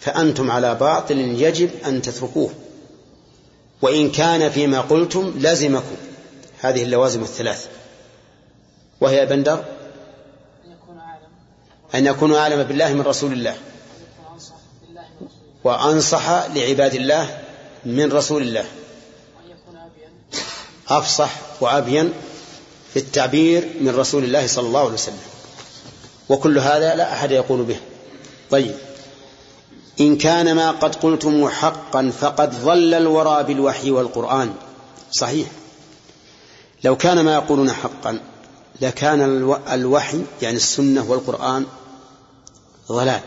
فأنتم 0.00 0.50
على 0.50 0.74
باطل 0.74 1.18
يجب 1.18 1.70
أن 1.86 2.02
تتركوه. 2.02 2.50
وإن 3.82 4.10
كان 4.10 4.50
فيما 4.50 4.80
قلتم 4.80 5.34
لزمكم 5.36 5.96
هذه 6.60 6.82
اللوازم 6.82 7.22
الثلاث. 7.22 7.66
وهي 9.00 9.26
بندر؟ 9.26 9.64
أن 11.94 12.06
يكونوا 12.06 12.38
أعلم 12.38 12.62
بالله 12.62 12.92
من 12.94 13.00
رسول 13.00 13.32
الله. 13.32 13.56
وأنصح 15.64 16.28
لعباد 16.30 16.94
الله 16.94 17.38
من 17.84 18.12
رسول 18.12 18.42
الله. 18.42 18.64
أفصح 20.88 21.30
وأبين 21.60 22.12
في 22.92 22.98
التعبير 22.98 23.68
من 23.80 23.96
رسول 23.96 24.24
الله 24.24 24.46
صلى 24.46 24.66
الله 24.66 24.80
عليه 24.80 24.92
وسلم. 24.92 25.18
وكل 26.28 26.58
هذا 26.58 26.94
لا 26.94 27.12
أحد 27.12 27.30
يقول 27.30 27.62
به. 27.62 27.76
طيب. 28.50 28.74
إن 30.00 30.16
كان 30.16 30.56
ما 30.56 30.70
قد 30.70 30.94
قلتم 30.94 31.48
حقا 31.48 32.12
فقد 32.20 32.54
ظل 32.54 32.94
الورى 32.94 33.44
بالوحي 33.44 33.90
والقرآن. 33.90 34.54
صحيح. 35.10 35.48
لو 36.84 36.96
كان 36.96 37.20
ما 37.20 37.34
يقولون 37.34 37.72
حقا 37.72 38.20
لكان 38.80 39.22
الوحي 39.72 40.22
يعني 40.42 40.56
السنة 40.56 41.10
والقرآن 41.10 41.66
ضلال. 42.88 43.20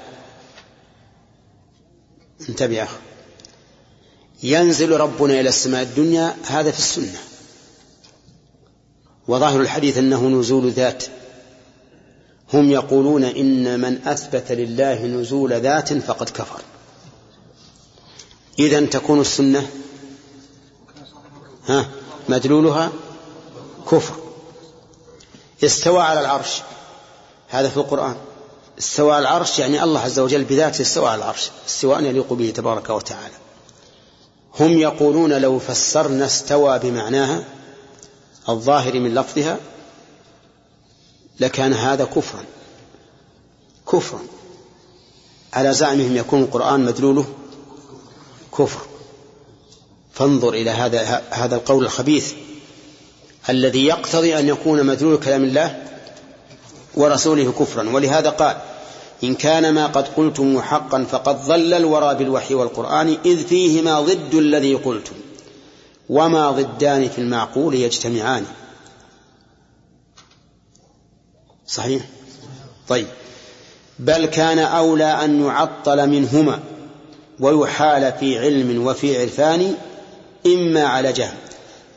انتبه 2.49 2.75
يا 2.75 2.83
أخي. 2.83 2.97
ينزل 4.43 4.91
ربنا 4.91 5.39
إلى 5.39 5.49
السماء 5.49 5.81
الدنيا 5.81 6.37
هذا 6.47 6.71
في 6.71 6.79
السنة. 6.79 7.19
وظاهر 9.27 9.61
الحديث 9.61 9.97
أنه 9.97 10.27
نزول 10.27 10.71
ذات 10.71 11.03
هم 12.53 12.71
يقولون 12.71 13.23
إن 13.23 13.79
من 13.79 14.07
أثبت 14.07 14.51
لله 14.51 15.05
نزول 15.05 15.53
ذات 15.53 15.93
فقد 15.93 16.29
كفر. 16.29 16.61
إذا 18.59 18.85
تكون 18.85 19.21
السنة 19.21 19.69
ها 21.67 21.89
مدلولها 22.29 22.91
كفر. 23.91 24.15
استوى 25.63 26.01
على 26.01 26.19
العرش. 26.19 26.61
هذا 27.49 27.69
في 27.69 27.77
القرآن. 27.77 28.15
استوى 28.79 29.13
على 29.13 29.21
العرش 29.21 29.59
يعني 29.59 29.83
الله 29.83 29.99
عز 29.99 30.19
وجل 30.19 30.43
بذاته 30.43 30.81
استوى 30.81 31.09
على 31.09 31.17
العرش 31.17 31.49
استواء 31.67 32.03
يليق 32.03 32.33
به 32.33 32.49
تبارك 32.55 32.89
وتعالى. 32.89 33.33
هم 34.59 34.77
يقولون 34.77 35.33
لو 35.33 35.59
فسرنا 35.59 36.25
استوى 36.25 36.79
بمعناها 36.79 37.43
الظاهر 38.49 38.99
من 38.99 39.13
لفظها 39.13 39.57
لكان 41.39 41.73
هذا 41.73 42.05
كفرا. 42.05 42.43
كفرا. 43.91 44.19
على 45.53 45.73
زعمهم 45.73 46.17
يكون 46.17 46.41
القرآن 46.41 46.85
مدلوله 46.85 47.25
كفر. 48.57 48.79
فانظر 50.13 50.53
إلى 50.53 50.69
هذا 50.69 51.23
هذا 51.29 51.55
القول 51.55 51.83
الخبيث 51.83 52.33
الذي 53.49 53.85
يقتضي 53.85 54.39
أن 54.39 54.47
يكون 54.47 54.85
مدلول 54.85 55.17
كلام 55.17 55.43
الله 55.43 55.83
ورسوله 56.95 57.51
كفرا. 57.51 57.89
ولهذا 57.89 58.29
قال 58.29 58.57
إن 59.23 59.35
كان 59.35 59.73
ما 59.73 59.87
قد 59.87 60.07
قلتم 60.07 60.61
حقا 60.61 61.03
فقد 61.03 61.41
ظل 61.41 61.73
الورى 61.73 62.15
بالوحي 62.15 62.53
والقرآن 62.53 63.17
إذ 63.25 63.47
فيهما 63.47 64.01
ضد 64.01 64.33
الذي 64.33 64.75
قلتم 64.75 65.15
وما 66.09 66.51
ضدان 66.51 67.09
في 67.09 67.19
المعقول 67.21 67.75
يجتمعان. 67.75 68.45
صحيح؟ 71.67 72.01
طيب. 72.87 73.07
بل 73.99 74.25
كان 74.25 74.59
أولى 74.59 75.23
أن 75.25 75.45
يعطل 75.45 76.09
منهما 76.09 76.59
ويحال 77.39 78.13
في 78.19 78.39
علم 78.39 78.87
وفي 78.87 79.21
عرفان 79.21 79.75
إما 80.45 80.83
على 80.83 81.13
جهل. 81.13 81.37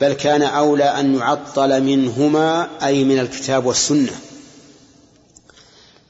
بل 0.00 0.12
كان 0.12 0.42
أولى 0.42 0.84
أن 0.84 1.14
يعطل 1.14 1.82
منهما 1.82 2.68
أي 2.82 3.04
من 3.04 3.18
الكتاب 3.18 3.66
والسنة. 3.66 4.12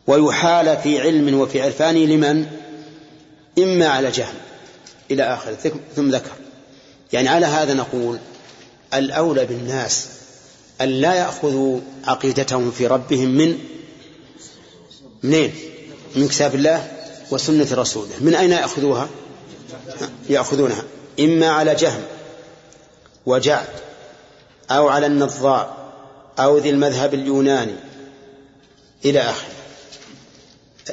ويحال 0.07 0.77
في 0.77 1.01
علم 1.01 1.41
وفي 1.41 1.63
عرفان 1.63 1.95
لمن؟ 1.95 2.47
إما 3.59 3.89
على 3.89 4.11
جهل. 4.11 4.35
إلى 5.11 5.23
آخر 5.23 5.55
ثم 5.97 6.11
ذكر. 6.11 6.31
يعني 7.13 7.29
على 7.29 7.47
هذا 7.47 7.75
نقول 7.75 8.19
الأولى 8.95 9.47
بالناس 9.47 10.20
أن 10.81 10.89
لا 10.89 11.15
يأخذوا 11.15 11.81
عقيدتهم 12.05 12.71
في 12.71 12.87
ربهم 12.87 13.29
من 13.29 13.59
منين؟ 15.23 15.55
من 16.17 16.29
كتاب 16.29 16.55
الله 16.55 16.93
وسنة 17.31 17.67
رسوله. 17.73 18.15
من 18.21 18.35
أين 18.35 18.51
يأخذوها؟ 18.51 19.09
يأخذونها. 20.29 20.83
إما 21.21 21.49
على 21.49 21.75
جهم 21.75 22.03
وجعد 23.27 23.69
أو 24.71 24.89
على 24.89 25.07
النظار 25.07 25.77
أو 26.39 26.59
ذي 26.59 26.71
المذهب 26.71 27.15
اليوناني 27.15 27.75
إلى 29.05 29.21
آخره. 29.21 29.51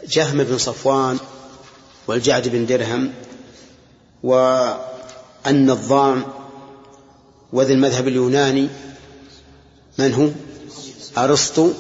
جهم 0.08 0.44
بن 0.44 0.58
صفوان 0.58 1.18
والجعد 2.08 2.48
بن 2.48 2.66
درهم 2.66 3.14
والنظام 5.44 6.24
وذي 7.54 7.74
المذهب 7.74 8.08
اليوناني 8.08 8.70
من 9.98 10.14
هو 10.14 10.30
أرسطو 11.24 11.72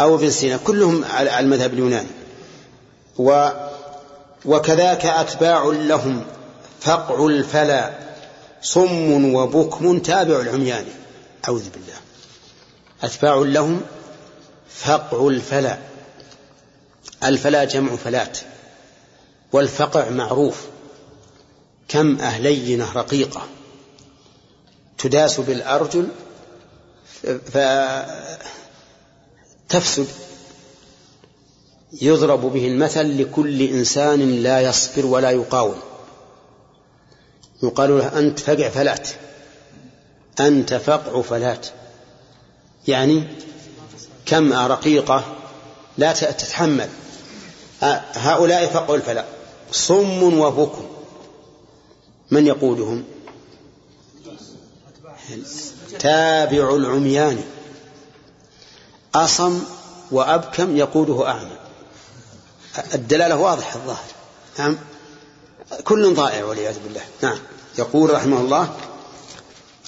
أو 0.00 0.14
ابن 0.14 0.30
سينا 0.30 0.56
كلهم 0.56 1.04
على 1.04 1.40
المذهب 1.40 1.72
اليوناني. 1.72 2.08
و 3.18 3.48
وكذاك 4.44 5.06
أتباع 5.06 5.64
لهم 5.64 6.24
فقع 6.80 7.26
الفلا 7.26 7.98
صم 8.62 9.34
وبكم 9.34 9.98
تابع 9.98 10.40
العميان 10.40 10.84
أعوذ 11.48 11.70
بالله. 11.70 11.96
أتباع 13.02 13.34
لهم 13.34 13.80
فقع 14.74 15.28
الفلا. 15.28 15.78
الفلا 17.24 17.64
جمع 17.64 17.96
فلات 17.96 18.38
والفقع 19.52 20.08
معروف. 20.08 20.66
كم 21.88 22.18
أهلينة 22.18 22.92
رقيقة 22.92 23.42
تداس 24.98 25.40
بالأرجل 25.40 26.08
فتفسد 29.68 30.06
يضرب 32.02 32.40
به 32.40 32.66
المثل 32.66 33.22
لكل 33.22 33.62
إنسان 33.62 34.42
لا 34.42 34.60
يصبر 34.60 35.06
ولا 35.06 35.30
يقاوم. 35.30 35.76
يقال 37.62 37.98
له 37.98 38.18
أنت 38.18 38.40
فقع 38.40 38.68
فلأت. 38.68 39.08
أنت 40.40 40.74
فقع 40.74 41.22
فلأت. 41.22 41.66
يعني 42.88 43.24
كم 44.26 44.52
رقيقة 44.52 45.36
لا 45.98 46.12
تتحمل. 46.12 46.88
هؤلاء 48.14 48.66
فقعوا 48.66 48.96
الفلا 48.96 49.24
صم 49.72 50.38
وبكم. 50.40 50.86
من 52.30 52.46
يقودهم 52.46 53.04
تابع 55.98 56.74
العميان. 56.74 57.44
أصم 59.14 59.64
وأبكم 60.10 60.76
يقوده 60.76 61.28
أعمى. 61.28 61.56
الدلالة 62.94 63.36
واضحة 63.36 63.76
الظاهر. 63.76 64.10
نعم. 64.58 64.78
كل 65.84 66.14
ضائع 66.14 66.44
والعياذ 66.44 66.78
بالله. 66.84 67.02
نعم. 67.22 67.38
يقول 67.78 68.14
رحمه 68.14 68.40
الله 68.40 68.74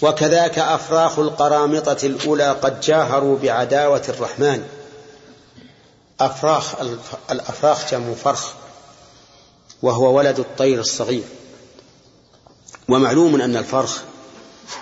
وكذاك 0.03 0.59
أفراخ 0.59 1.19
القرامطة 1.19 2.07
الأولى 2.07 2.53
قد 2.53 2.81
جاهروا 2.81 3.39
بعداوة 3.39 4.03
الرحمن. 4.09 4.69
أفراخ 6.21 6.75
الأفراخ 7.31 7.91
جمع 7.91 8.15
فرخ 8.15 8.53
وهو 9.83 10.17
ولد 10.17 10.39
الطير 10.39 10.81
الصغير. 10.81 11.25
ومعلوم 12.89 13.41
أن 13.41 13.57
الفرخ 13.57 14.03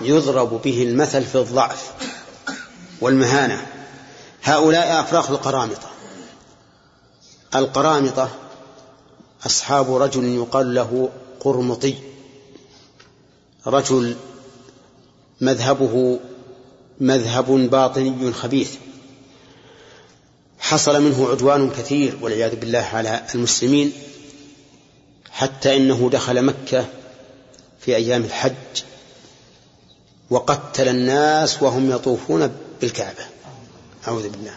يضرب 0.01 0.62
به 0.62 0.82
المثل 0.82 1.24
في 1.24 1.35
الضعف 1.35 1.93
والمهانة. 3.01 3.66
هؤلاء 4.43 5.01
أفراخ 5.01 5.31
القرامطة. 5.31 5.90
القرامطة 7.55 8.31
أصحاب 9.47 9.94
رجل 9.94 10.24
يقال 10.24 10.74
له 10.74 11.09
قرمطي. 11.40 11.94
رجل 13.66 14.16
مذهبه 15.40 16.19
مذهب 17.01 17.51
باطني 17.51 18.32
خبيث. 18.32 18.74
حصل 20.59 21.02
منه 21.02 21.28
عدوان 21.31 21.70
كثير 21.70 22.19
والعياذ 22.23 22.56
بالله 22.56 22.89
على 22.93 23.27
المسلمين 23.35 23.93
حتى 25.31 25.77
إنه 25.77 26.10
دخل 26.12 26.43
مكة 26.43 26.86
في 27.81 27.97
أيام 27.97 28.24
الحج. 28.24 28.55
وقتل 30.30 30.88
الناس 30.88 31.62
وهم 31.62 31.90
يطوفون 31.90 32.52
بالكعبة. 32.80 33.24
أعوذ 34.09 34.28
بالله. 34.28 34.55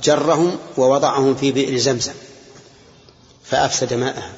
وجرهم 0.00 0.58
ووضعهم 0.76 1.34
في 1.34 1.52
بئر 1.52 1.76
زمزم 1.78 2.12
فأفسد 3.44 3.94
ماءها 3.94 4.32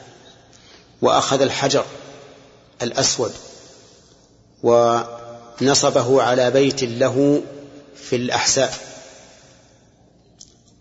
وأخذ 1.03 1.43
الحجر 1.43 1.85
الأسود 2.83 3.33
ونصبه 4.63 6.23
على 6.23 6.51
بيت 6.51 6.85
له 6.85 7.43
في 7.97 8.17
الأحساء. 8.17 8.75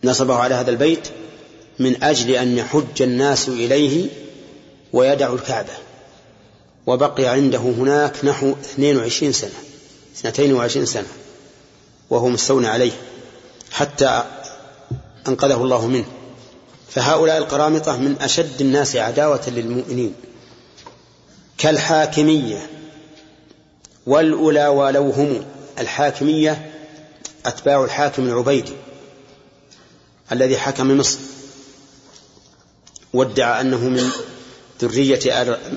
نصبه 0.03 0.35
على 0.35 0.55
هذا 0.55 0.71
البيت 0.71 1.07
من 1.79 2.03
أجل 2.03 2.31
أن 2.31 2.57
يحج 2.57 3.01
الناس 3.01 3.47
إليه 3.47 4.09
ويدعوا 4.93 5.35
الكعبة. 5.35 5.73
وبقي 6.87 7.25
عنده 7.25 7.59
هناك 7.59 8.25
نحو 8.25 8.53
22 8.61 9.31
سنة 9.31 9.51
22 10.25 10.85
سنة 10.85 11.07
وهو 12.09 12.27
مستولى 12.27 12.67
عليه 12.67 12.91
حتى 13.71 14.23
أنقذه 15.27 15.63
الله 15.63 15.87
منه. 15.87 16.05
فهؤلاء 16.89 17.37
القرامطة 17.37 17.97
من 17.97 18.15
أشد 18.21 18.61
الناس 18.61 18.95
عداوة 18.95 19.41
للمؤمنين. 19.47 20.13
كالحاكمية 21.57 22.69
والأولى 24.07 24.67
ولو 24.67 25.09
هم 25.09 25.45
الحاكمية 25.79 26.71
أتباع 27.45 27.83
الحاكم 27.83 28.27
العبيدي 28.27 28.73
الذي 30.31 30.57
حكم 30.57 30.97
مصر 30.97 31.19
وادعى 33.13 33.61
أنه 33.61 33.77
من 33.77 34.09
ذرية 34.87 35.19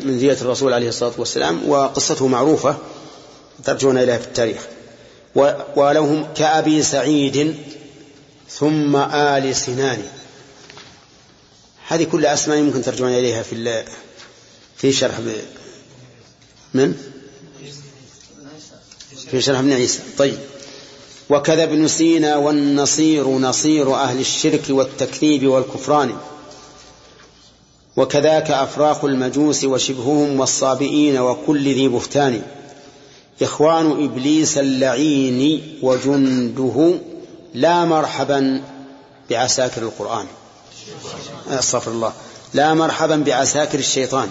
من 0.04 0.18
ذرية 0.18 0.38
الرسول 0.42 0.72
عليه 0.72 0.88
الصلاة 0.88 1.12
والسلام 1.18 1.68
وقصته 1.68 2.26
معروفة 2.26 2.76
ترجعون 3.64 3.98
إليها 3.98 4.18
في 4.18 4.26
التاريخ. 4.26 4.66
ولو 5.76 6.04
هم 6.04 6.26
كأبي 6.34 6.82
سعيد 6.82 7.54
ثم 8.50 8.96
آل 8.96 9.56
سنان. 9.56 10.02
هذه 11.88 12.04
كل 12.04 12.26
أسماء 12.26 12.58
ممكن 12.58 12.82
ترجعون 12.82 13.12
إليها 13.12 13.42
في 13.42 13.84
في 14.76 14.92
شرح 14.92 15.14
من؟ 16.74 16.94
في 19.30 19.42
شرح 19.42 19.58
ابن 19.58 19.72
عيسى. 19.72 20.00
طيب. 20.18 20.38
وكذا 21.30 21.62
ابن 21.62 21.88
سينا 21.88 22.36
والنصير 22.36 23.28
نصير 23.28 23.94
أهل 23.94 24.20
الشرك 24.20 24.62
والتكذيب 24.68 25.46
والكفران. 25.46 26.16
وكذاك 27.96 28.50
أفراخ 28.50 29.04
المجوس 29.04 29.64
وشبههم 29.64 30.40
والصابئين 30.40 31.18
وكل 31.18 31.74
ذي 31.74 31.88
بهتان. 31.88 32.42
إخوان 33.42 34.04
إبليس 34.04 34.58
اللعين 34.58 35.62
وجنده 35.82 36.94
لا 37.54 37.84
مرحبا 37.84 38.62
بعساكر 39.30 39.82
القرآن. 39.82 40.26
أستغفر 41.48 41.90
الله. 41.90 42.12
لا 42.54 42.74
مرحبا 42.74 43.16
بعساكر 43.16 43.78
الشيطان. 43.78 44.28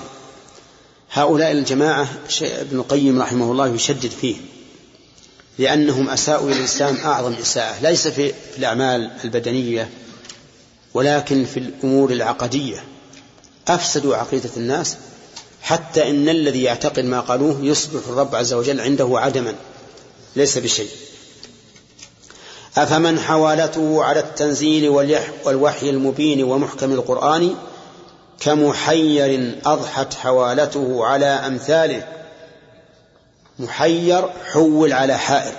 هؤلاء 1.12 1.52
الجماعة 1.52 2.08
ابن 2.42 2.78
القيم 2.78 3.22
رحمه 3.22 3.52
الله 3.52 3.68
يشدد 3.68 4.12
فيهم 4.22 4.42
لأنهم 5.60 6.10
أساءوا 6.10 6.50
إلى 6.50 6.60
الإسلام 6.60 6.98
أعظم 6.98 7.34
إساءة 7.34 7.82
ليس 7.82 8.08
في 8.08 8.34
الأعمال 8.58 9.12
البدنية 9.24 9.90
ولكن 10.94 11.46
في 11.46 11.58
الأمور 11.58 12.12
العقدية. 12.12 12.84
أفسدوا 13.68 14.16
عقيدة 14.16 14.50
الناس 14.58 14.98
حتى 15.62 16.10
إن 16.10 16.30
الذي 16.30 16.64
يعتقد 16.64 17.06
ما 17.06 17.20
قالوه 17.20 17.60
يصبح 17.62 18.08
الرب 18.08 18.36
عز 18.36 18.54
وجل 18.54 18.82
عنده 18.82 19.10
عدما 19.12 19.56
ليس 20.36 20.58
بشيء. 20.58 20.90
أفمن 22.78 23.20
حوالته 23.20 24.04
على 24.04 24.20
التنزيل 24.20 24.90
والوحي 25.46 25.90
المبين 25.90 26.44
ومحكم 26.44 26.92
القرآن 26.92 27.56
كمحير 28.40 29.60
أضحت 29.66 30.14
حوالته 30.14 31.06
على 31.06 31.26
أمثاله؟ 31.26 32.08
محير 33.60 34.30
حول 34.30 34.94
على 34.94 35.18
حائر. 35.18 35.54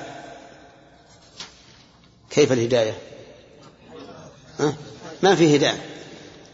كيف 2.30 2.52
الهداية؟ 2.52 2.98
ما 5.22 5.34
في 5.34 5.56
هداية. 5.56 5.95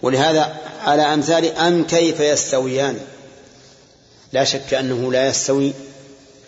ولهذا 0.03 0.57
على 0.81 1.03
أمثال 1.03 1.45
أم 1.45 1.85
كيف 1.85 2.21
يستويان. 2.21 2.99
لا 4.33 4.45
شك 4.45 4.75
أنه 4.75 5.13
لا 5.13 5.29
يستوي 5.29 5.73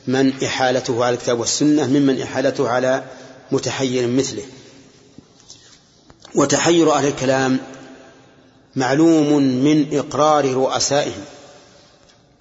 من 0.07 0.45
إحالته 0.45 1.05
على 1.05 1.15
الكتاب 1.15 1.41
والسنة 1.41 1.87
ممن 1.87 2.23
إحالته 2.23 2.69
على 2.69 3.05
متحير 3.53 4.07
مثله. 4.07 4.43
وتحير 6.35 6.93
أهل 6.93 7.07
الكلام 7.07 7.59
معلوم 8.77 9.33
من 9.43 9.99
إقرار 9.99 10.45
رؤسائهم. 10.45 11.25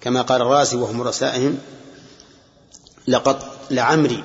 كما 0.00 0.22
قال 0.22 0.42
الرازي 0.42 0.76
وهم 0.76 1.02
رؤسائهم 1.02 1.58
لقد 3.08 3.38
لعمري 3.70 4.24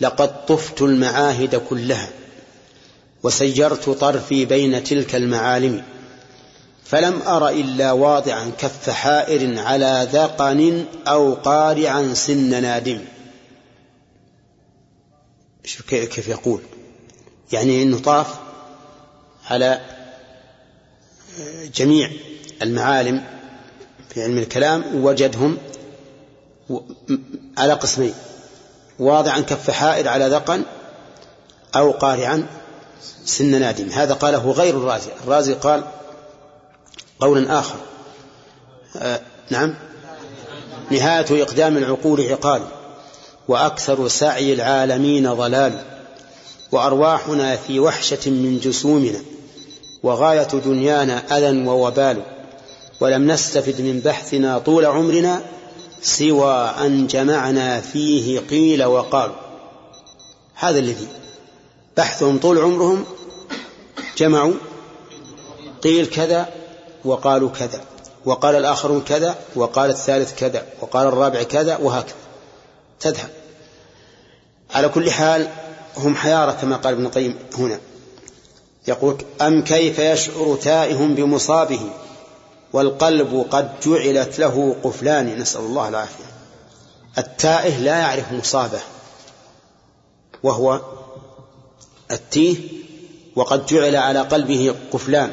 لقد 0.00 0.46
طفت 0.46 0.82
المعاهد 0.82 1.56
كلها. 1.56 2.08
وسيرت 3.22 3.90
طرفي 3.90 4.44
بين 4.44 4.84
تلك 4.84 5.14
المعالم 5.14 5.84
فلم 6.84 7.22
أر 7.22 7.48
إلا 7.48 7.92
واضعا 7.92 8.50
كف 8.58 8.90
حائر 8.90 9.58
على 9.58 10.08
ذقن 10.12 10.84
أو 11.08 11.34
قارعا 11.34 12.14
سن 12.14 12.62
نادم. 12.62 13.04
كيف 15.88 16.28
يقول. 16.28 16.60
يعني 17.52 17.82
أنه 17.82 17.98
طاف 17.98 18.26
على 19.50 19.80
جميع 21.74 22.10
المعالم 22.62 23.24
في 24.08 24.22
علم 24.22 24.38
الكلام 24.38 25.04
وجدهم 25.04 25.58
على 27.58 27.72
قسمين 27.72 28.14
واضعا 28.98 29.40
كف 29.40 29.70
حائر 29.70 30.08
على 30.08 30.26
ذقن 30.26 30.62
أو 31.76 31.90
قارعا 31.90 32.46
سن 33.24 33.60
نادم. 33.60 33.88
هذا 33.88 34.14
قاله 34.14 34.50
غير 34.50 34.76
الرازي. 34.76 35.10
الرازي 35.24 35.54
قال 35.54 35.84
قولا 37.20 37.58
آخر. 37.58 37.76
آه 38.96 39.20
نعم. 39.50 39.74
نهاية 40.90 41.42
إقدام 41.42 41.76
العقول 41.76 42.20
عقال 42.20 42.62
وأكثر 43.48 44.08
سعي 44.08 44.52
العالمين 44.52 45.32
ضلال 45.32 45.72
وأرواحنا 46.72 47.56
في 47.56 47.80
وحشة 47.80 48.30
من 48.30 48.60
جسومنا 48.62 49.20
وغاية 50.02 50.48
دنيانا 50.64 51.38
أذى 51.38 51.66
ووبال 51.66 52.22
ولم 53.00 53.30
نستفد 53.30 53.80
من 53.80 54.00
بحثنا 54.00 54.58
طول 54.58 54.84
عمرنا 54.84 55.40
سوى 56.02 56.54
أن 56.80 57.06
جمعنا 57.06 57.80
فيه 57.80 58.40
قيل 58.40 58.84
وقالوا 58.84 59.36
هذا 60.54 60.78
الذي 60.78 61.06
بحثهم 61.96 62.38
طول 62.38 62.58
عمرهم 62.58 63.04
جمعوا 64.16 64.54
قيل 65.82 66.06
كذا 66.06 66.48
وقالوا 67.04 67.50
كذا 67.50 67.80
وقال 68.24 68.54
الآخرون 68.54 69.00
كذا 69.00 69.36
وقال 69.54 69.90
الثالث 69.90 70.34
كذا 70.38 70.66
وقال 70.80 71.06
الرابع 71.06 71.42
كذا 71.42 71.76
وهكذا. 71.76 72.14
تذهب. 73.00 73.30
على 74.70 74.88
كل 74.88 75.10
حال 75.10 75.48
هم 75.96 76.16
حيارى 76.16 76.52
كما 76.60 76.76
قال 76.76 76.94
ابن 76.94 77.06
القيم 77.06 77.38
هنا. 77.58 77.80
يقول 78.88 79.16
أم 79.40 79.64
كيف 79.64 79.98
يشعر 79.98 80.58
تائه 80.62 80.96
بمصابه 80.96 81.90
والقلب 82.72 83.46
قد 83.50 83.80
جعلت 83.86 84.38
له 84.38 84.76
قفلان؟ 84.82 85.38
نسأل 85.38 85.60
الله 85.60 85.88
العافية. 85.88 86.24
التائه 87.18 87.78
لا 87.78 87.98
يعرف 87.98 88.32
مصابه 88.32 88.80
وهو 90.42 90.80
التيه 92.12 92.56
وقد 93.36 93.66
جعل 93.66 93.96
على 93.96 94.20
قلبه 94.20 94.74
قفلان 94.92 95.32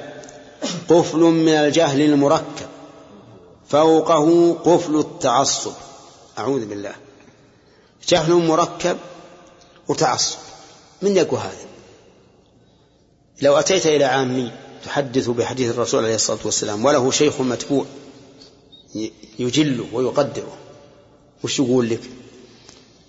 قفل 0.90 1.18
من 1.20 1.50
الجهل 1.54 2.02
المركب 2.02 2.68
فوقه 3.70 4.54
قفل 4.54 5.00
التعصب. 5.00 5.72
أعوذ 6.38 6.66
بالله. 6.66 6.96
جهل 8.08 8.34
مركب 8.34 8.98
وتعصب. 9.88 10.38
من 11.02 11.18
يقول 11.18 11.40
هذا؟ 11.40 11.70
لو 13.42 13.58
أتيت 13.58 13.88
إلى 13.88 14.04
عامي 14.04 14.52
تحدث 14.86 15.28
بحديث 15.28 15.72
الرسول 15.72 16.04
عليه 16.04 16.16
الصلاة 16.16 16.40
والسلام 16.46 16.86
وله 16.86 17.12
شيخ 17.12 17.42
متبوع 17.42 17.86
يجله 19.40 19.86
ويقدره 19.94 20.58
وش 21.44 21.60
يقول 21.60 21.90
لك؟ 21.90 22.02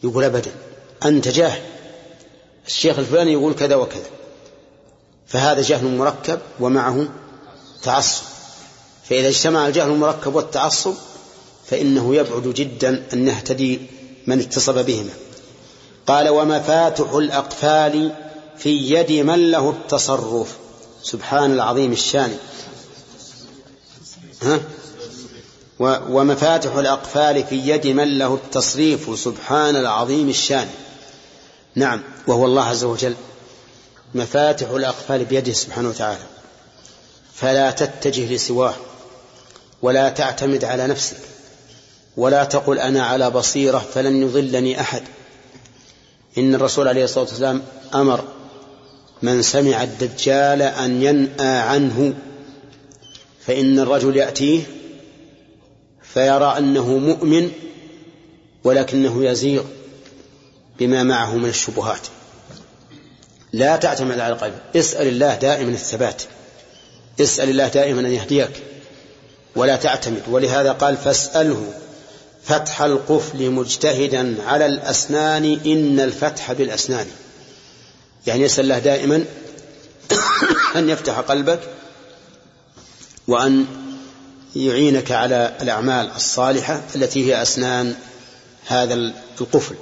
يقول 0.05 0.25
أبدا 0.25 0.53
أنت 1.05 1.29
جاهل. 1.29 1.63
الشيخ 2.71 2.99
الفلاني 2.99 3.33
يقول 3.33 3.55
كذا 3.55 3.75
وكذا. 3.75 4.11
فهذا 5.27 5.63
جهل 5.63 5.97
مركب 5.97 6.41
ومعه 6.61 7.09
تعصب. 7.83 8.23
فإذا 9.09 9.29
اجتمع 9.29 9.67
الجهل 9.67 9.91
المركب 9.91 10.35
والتعصب 10.35 10.95
فإنه 11.67 12.15
يبعد 12.15 12.43
جدا 12.43 13.07
أن 13.13 13.29
يهتدي 13.29 13.81
من 14.27 14.41
اتصب 14.41 14.79
بهما. 14.87 15.11
قال 16.07 16.29
ومفاتح 16.29 17.13
الأقفال 17.13 18.13
في 18.59 18.71
يد 18.71 19.13
من 19.13 19.51
له 19.51 19.71
التصرف. 19.71 20.57
سبحان 21.03 21.53
العظيم 21.53 21.93
الشان. 21.93 22.37
ها؟ 24.43 24.61
ومفاتح 26.11 26.77
الأقفال 26.77 27.45
في 27.45 27.57
يد 27.57 27.87
من 27.87 28.19
له 28.19 28.35
التصريف. 28.35 29.19
سبحان 29.19 29.77
العظيم 29.77 30.29
الشان. 30.29 30.69
نعم 31.75 32.03
وهو 32.27 32.45
الله 32.45 32.63
عز 32.63 32.85
وجل 32.85 33.15
مفاتح 34.15 34.71
الأقفال 34.71 35.25
بيده 35.25 35.53
سبحانه 35.53 35.89
وتعالى. 35.89 36.23
فلا 37.35 37.71
تتجه 37.71 38.35
لسواه 38.35 38.75
ولا 39.83 40.09
تعتمد 40.09 40.65
على 40.65 40.87
نفسك 40.87 41.17
ولا 42.17 42.45
تقل 42.45 42.79
أنا 42.79 43.07
على 43.07 43.31
بصيرة 43.31 43.79
فلن 43.95 44.23
يضلني 44.23 44.81
أحد. 44.81 45.03
إن 46.39 46.55
الرسول 46.55 46.89
عليه 46.89 47.05
الصلاة 47.05 47.25
والسلام 47.25 47.63
أمر 47.95 48.25
من 49.23 49.43
سمع 49.43 49.83
الدجال 49.83 50.63
أن 50.63 51.03
ينأى 51.03 51.59
عنه 51.59 52.15
فإن 53.47 53.79
الرجل 53.79 54.17
يأتيه 54.17 54.63
فيرى 56.03 56.55
أنه 56.59 56.99
مؤمن 56.99 57.51
ولكنه 58.65 59.25
يزيغ. 59.25 59.63
بما 60.81 61.03
معه 61.03 61.37
من 61.37 61.49
الشبهات. 61.49 62.01
لا 63.53 63.77
تعتمد 63.77 64.19
على 64.19 64.35
القلب. 64.35 64.55
اسأل 64.77 65.07
الله 65.07 65.35
دائما 65.35 65.71
الثبات. 65.71 66.23
اسأل 67.21 67.51
الله 67.51 67.69
دائما 67.69 68.01
أن 68.01 68.13
يهديك. 68.13 68.51
ولا 69.57 69.77
تعتمد. 69.77 70.23
ولهذا 70.31 70.73
قال 70.73 70.97
فاسأله 70.97 71.73
فتح 72.45 72.83
القفل 72.83 73.51
مجتهدا 73.51 74.43
على 74.47 74.67
الأسنان. 74.67 75.61
إن 75.67 76.01
الفتح 76.01 76.53
بالأسنان. 76.53 77.07
يعني 78.27 78.43
يسأل 78.43 78.65
الله 78.65 78.79
دائما 78.79 79.25
أن 80.77 80.89
يفتح 80.89 81.19
قلبك 81.19 81.61
وأن 83.29 83.67
يعينك 84.57 85.13
على 85.13 85.57
الأعمال 85.63 86.11
الصالحة 86.17 86.83
التي 86.95 87.27
هي 87.27 87.43
أسنان 87.43 87.95
هذا 88.67 88.95
القفل. 89.41 89.75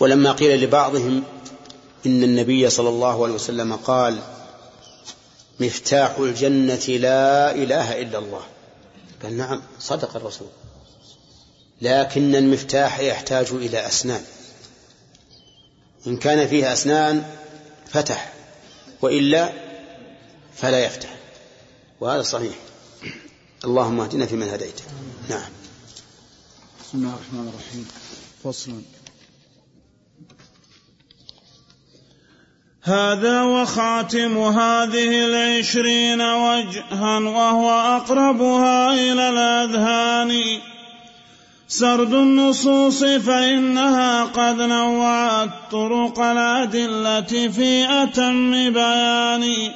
ولما 0.00 0.32
قيل 0.32 0.64
لبعضهم 0.64 1.22
إن 2.06 2.22
النبي 2.22 2.70
صلى 2.70 2.88
الله 2.88 3.24
عليه 3.24 3.34
وسلم 3.34 3.76
قال 3.76 4.22
مفتاح 5.60 6.18
الجنة 6.18 6.86
لا 6.88 7.54
إله 7.54 8.02
إلا 8.02 8.18
الله. 8.18 8.42
قال 9.22 9.36
نعم 9.36 9.62
صدق 9.80 10.16
الرسول. 10.16 10.48
لكن 11.82 12.34
المفتاح 12.34 12.98
يحتاج 12.98 13.46
إلى 13.52 13.86
أسنان. 13.86 14.24
إن 16.06 16.16
كان 16.16 16.48
فيه 16.48 16.72
أسنان 16.72 17.24
فتح 17.86 18.32
وإلا 19.02 19.52
فلا 20.56 20.84
يفتح. 20.84 21.16
وهذا 22.00 22.22
صحيح. 22.22 22.54
اللهم 23.64 24.00
اهدنا 24.00 24.26
فيمن 24.26 24.48
هديت. 24.48 24.80
نعم. 25.28 25.50
بسم 26.80 26.98
الله 26.98 27.14
الرحمن 27.14 27.48
الرحيم. 27.48 27.88
فصل. 28.44 28.95
هذا 32.86 33.42
وخاتم 33.42 34.38
هذه 34.38 35.24
العشرين 35.24 36.20
وجها 36.20 37.18
وهو 37.18 37.70
أقربها 37.70 38.92
إلى 38.94 39.28
الأذهان. 39.28 40.58
سرد 41.68 42.14
النصوص 42.14 43.04
فإنها 43.04 44.24
قد 44.24 44.60
نوعت 44.60 45.48
طرق 45.70 46.20
الأدلة 46.20 47.48
في 47.48 48.02
أتم 48.02 48.50
بيان. 48.72 49.72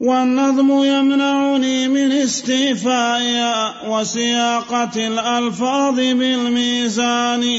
والنظم 0.00 0.84
يمنعني 0.84 1.88
من 1.88 2.12
استيفائها 2.12 3.74
وسياقة 3.88 5.06
الألفاظ 5.06 5.94
بالميزان. 5.94 7.58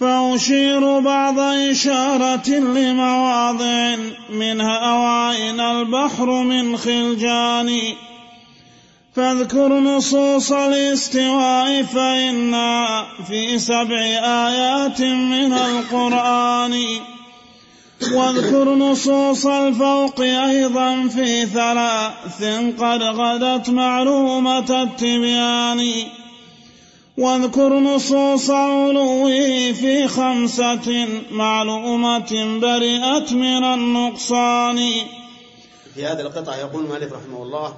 فأشير 0.00 1.00
بعض 1.00 1.38
إشارة 1.38 2.50
لمواضع 2.50 3.96
منها 4.30 4.76
أوائن 4.78 5.60
البحر 5.60 6.42
من 6.42 6.76
خلجان. 6.76 7.80
فاذكر 9.14 9.80
نصوص 9.80 10.52
الاستواء 10.52 11.82
فإنا 11.82 13.04
في 13.28 13.58
سبع 13.58 14.00
آيات 14.24 15.00
من 15.02 15.52
القرآن. 15.52 16.84
واذكر 18.12 18.74
نصوص 18.74 19.46
الفوق 19.46 20.20
أيضا 20.20 21.08
في 21.08 21.46
ثلاث 21.46 22.44
قد 22.78 23.02
غدت 23.02 23.70
معلومة 23.70 24.82
التبيان. 24.82 25.92
واذكر 27.18 27.78
نصوص 27.78 28.50
علوه 28.50 29.72
في 29.72 30.08
خمسة 30.08 31.08
معلومة 31.30 32.58
برئت 32.60 33.32
من 33.32 33.64
النقصان. 33.64 34.90
في 35.94 36.06
هذا 36.06 36.22
القطع 36.22 36.56
يقول 36.56 36.84
المؤلف 36.84 37.12
رحمه 37.12 37.42
الله 37.42 37.74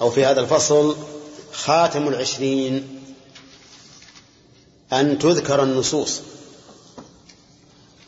أو 0.00 0.10
في 0.10 0.24
هذا 0.24 0.40
الفصل 0.40 0.96
خاتم 1.52 2.08
العشرين 2.08 3.00
أن 4.92 5.18
تذكر 5.18 5.62
النصوص. 5.62 6.20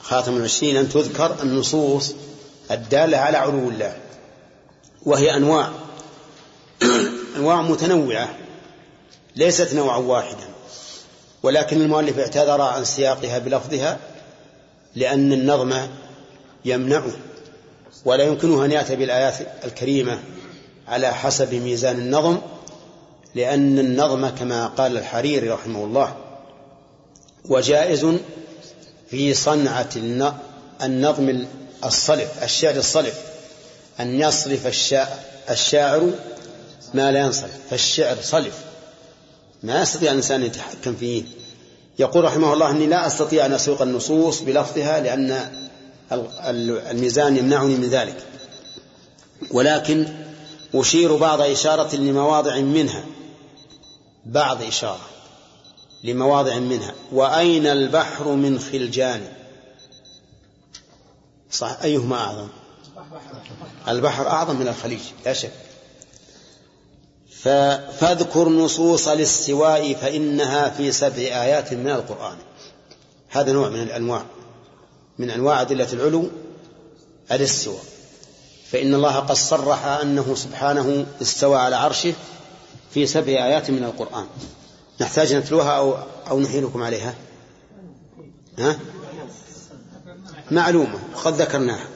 خاتم 0.01 0.36
العشرين 0.36 0.76
أن 0.76 0.88
تذكر 0.88 1.36
النصوص 1.42 2.14
الدالة 2.70 3.18
على 3.18 3.36
علو 3.36 3.68
الله 3.68 3.98
وهي 5.02 5.36
أنواع 5.36 5.70
أنواع 7.36 7.62
متنوعة 7.62 8.36
ليست 9.36 9.74
نوعا 9.74 9.97
واحدا. 9.97 10.49
ولكن 11.43 11.81
المؤلف 11.81 12.19
اعتذر 12.19 12.61
عن 12.61 12.85
سياقها 12.85 13.39
بلفظها 13.39 13.99
لأن 14.95 15.33
النظم 15.33 15.75
يمنعه 16.65 17.12
ولا 18.05 18.25
يمكنه 18.25 18.65
أن 18.65 18.73
يأتي 18.73 18.97
بالآيات 18.97 19.35
الكريمة 19.65 20.19
على 20.89 21.15
حسب 21.15 21.55
ميزان 21.55 21.99
النظم 21.99 22.39
لأن 23.35 23.79
النظم 23.79 24.29
كما 24.29 24.67
قال 24.67 24.97
الحريري 24.97 25.49
رحمه 25.51 25.85
الله 25.85 26.17
وجائز 27.45 28.07
في 29.11 29.35
صنعة 29.35 29.89
النظم 30.83 31.47
الصلف 31.85 32.43
الشعر 32.43 32.77
الصلف 32.77 33.21
أن 34.01 34.21
يصرف 34.21 34.67
الشاعر 35.51 36.11
ما 36.95 37.11
لا 37.11 37.21
ينصرف 37.21 37.51
فالشعر 37.71 38.17
صلف. 38.23 38.69
ما 39.62 39.82
يستطيع 39.82 40.11
الإنسان 40.11 40.41
أن 40.41 40.47
يتحكم 40.47 40.95
فيه. 40.95 41.24
يقول 41.99 42.24
رحمه 42.24 42.53
الله 42.53 42.70
أني 42.70 42.87
لا 42.87 43.07
أستطيع 43.07 43.47
أن 43.47 43.53
أسوق 43.53 43.82
النصوص 43.82 44.41
بلفظها 44.41 45.01
لأن 45.01 45.51
الميزان 46.91 47.37
يمنعني 47.37 47.74
من 47.74 47.89
ذلك. 47.89 48.16
ولكن 49.51 50.09
أشير 50.74 51.16
بعض 51.16 51.41
إشارة 51.41 51.97
لمواضع 51.97 52.57
منها. 52.57 53.05
بعض 54.27 54.62
إشارة 54.62 55.07
لمواضع 56.05 56.59
منها. 56.59 56.95
وأين 57.12 57.66
البحر 57.66 58.28
من 58.28 58.59
خلجان؟ 58.59 59.20
صح 61.51 61.78
أيهما 61.82 62.16
أعظم. 62.16 62.49
البحر 63.89 64.27
أعظم 64.28 64.57
من 64.57 64.69
الخليج 64.69 65.01
لا 65.27 65.32
شك. 65.32 65.53
فاذكر 67.43 68.49
نصوص 68.49 69.09
الاستواء 69.09 69.95
فإنها 69.95 70.69
في 70.69 70.93
سبع 70.93 71.23
آيات 71.23 71.73
من 71.73 71.91
القرآن. 71.91 72.37
هذا 73.29 73.53
نوع 73.53 73.69
من 73.69 73.83
الأنواع 73.83 74.23
من 75.19 75.31
أنواع 75.31 75.61
أدلة 75.61 75.93
العلو 75.93 76.29
الاستواء. 77.33 77.83
فإن 78.71 78.95
الله 78.95 79.17
قد 79.17 79.37
صرح 79.37 79.85
أنه 79.85 80.35
سبحانه 80.35 81.07
استوى 81.23 81.59
على 81.59 81.77
عرشه 81.77 82.15
في 82.95 83.07
سبع 83.07 83.33
آيات 83.33 83.71
من 83.71 83.85
القرآن. 83.85 84.27
نحتاج 85.01 85.35
نتلوها 85.35 85.71
أو 85.71 85.95
أو 86.31 86.41
نحيلكم 86.41 86.83
عليها؟ 86.83 87.15
ها؟ 88.59 88.79
معلومة 90.51 90.99
قد 91.25 91.41
ذكرناها. 91.41 91.87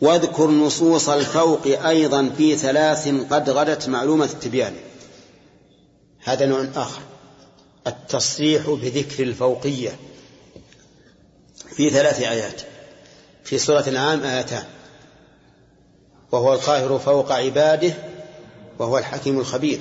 واذكر 0.00 0.50
نصوص 0.50 1.08
الفوق 1.08 1.66
أيضا 1.66 2.30
في 2.36 2.56
ثلاث 2.56 3.08
قد 3.08 3.50
غدت 3.50 3.88
معلومة 3.88 4.24
التبيان. 4.24 4.74
هذا 6.24 6.46
نوع 6.46 6.66
آخر. 6.76 7.00
التصريح 7.86 8.70
بذكر 8.70 9.22
الفوقية. 9.22 9.96
في 11.76 11.90
ثلاث 11.90 12.20
آيات. 12.22 12.60
في 13.44 13.58
سورة 13.58 13.84
العام 13.86 14.22
آيتان. 14.22 14.64
وهو 16.32 16.54
القاهر 16.54 16.98
فوق 16.98 17.32
عباده 17.32 17.94
وهو 18.78 18.98
الحكيم 18.98 19.38
الخبير. 19.38 19.80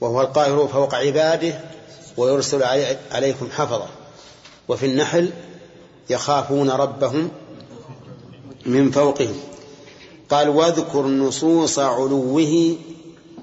وهو 0.00 0.20
القاهر 0.20 0.68
فوق 0.68 0.94
عباده 0.94 1.60
ويرسل 2.16 2.62
عليكم 3.12 3.48
حفظا. 3.50 3.88
وفي 4.68 4.86
النحل 4.86 5.30
يخافون 6.10 6.70
ربهم 6.70 7.30
من 8.66 8.90
فوقهم 8.90 9.40
قال 10.30 10.48
واذكر 10.48 11.06
نصوص 11.06 11.78
علوه 11.78 12.76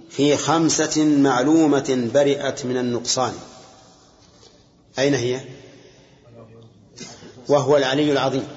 في 0.09 0.37
خمسة 0.37 1.05
معلومة 1.05 2.09
برئت 2.13 2.65
من 2.65 2.77
النقصان. 2.77 3.33
أين 4.99 5.13
هي؟ 5.13 5.41
وهو 7.47 7.77
العلي 7.77 8.11
العظيم. 8.11 8.47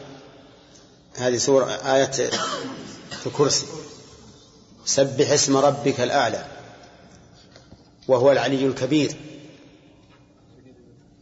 هذه 1.14 1.36
سورة 1.36 1.64
آية 1.64 2.30
الكرسي. 3.26 3.66
سبح 4.84 5.30
اسم 5.30 5.56
ربك 5.56 6.00
الأعلى 6.00 6.46
وهو 8.08 8.32
العلي 8.32 8.66
الكبير. 8.66 9.16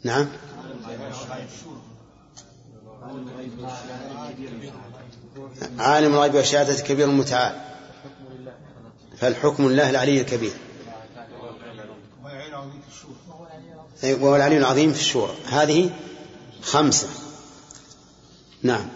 نعم. 0.03 0.29
عالم 5.79 6.15
الغيب 6.15 6.35
والشهادة 6.35 6.75
كبير 6.75 7.09
المتعال. 7.09 7.61
فالحكم 9.19 9.69
لله 9.69 9.91
العلي 9.91 10.21
الكبير. 10.21 10.53
وهو 14.05 14.37
العلي 14.37 14.59
العظيم 14.59 14.93
في 14.93 15.01
الشورى 15.01 15.35
هذه 15.47 15.91
خمسة. 16.63 17.09
نعم. 18.63 18.89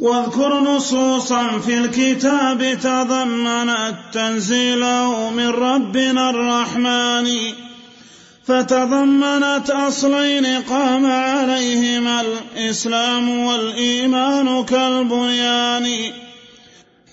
واذكر 0.00 0.60
نصوصا 0.60 1.58
في 1.58 1.78
الكتاب 1.78 2.78
تضمنت 2.82 3.96
تنزيله 4.12 5.30
من 5.30 5.48
ربنا 5.48 6.30
الرحمن. 6.30 7.26
فتضمنت 8.46 9.70
أصلين 9.70 10.46
قام 10.46 11.06
عليهما 11.06 12.20
الإسلام 12.20 13.38
والإيمان 13.38 14.64
كالبنيان. 14.64 16.12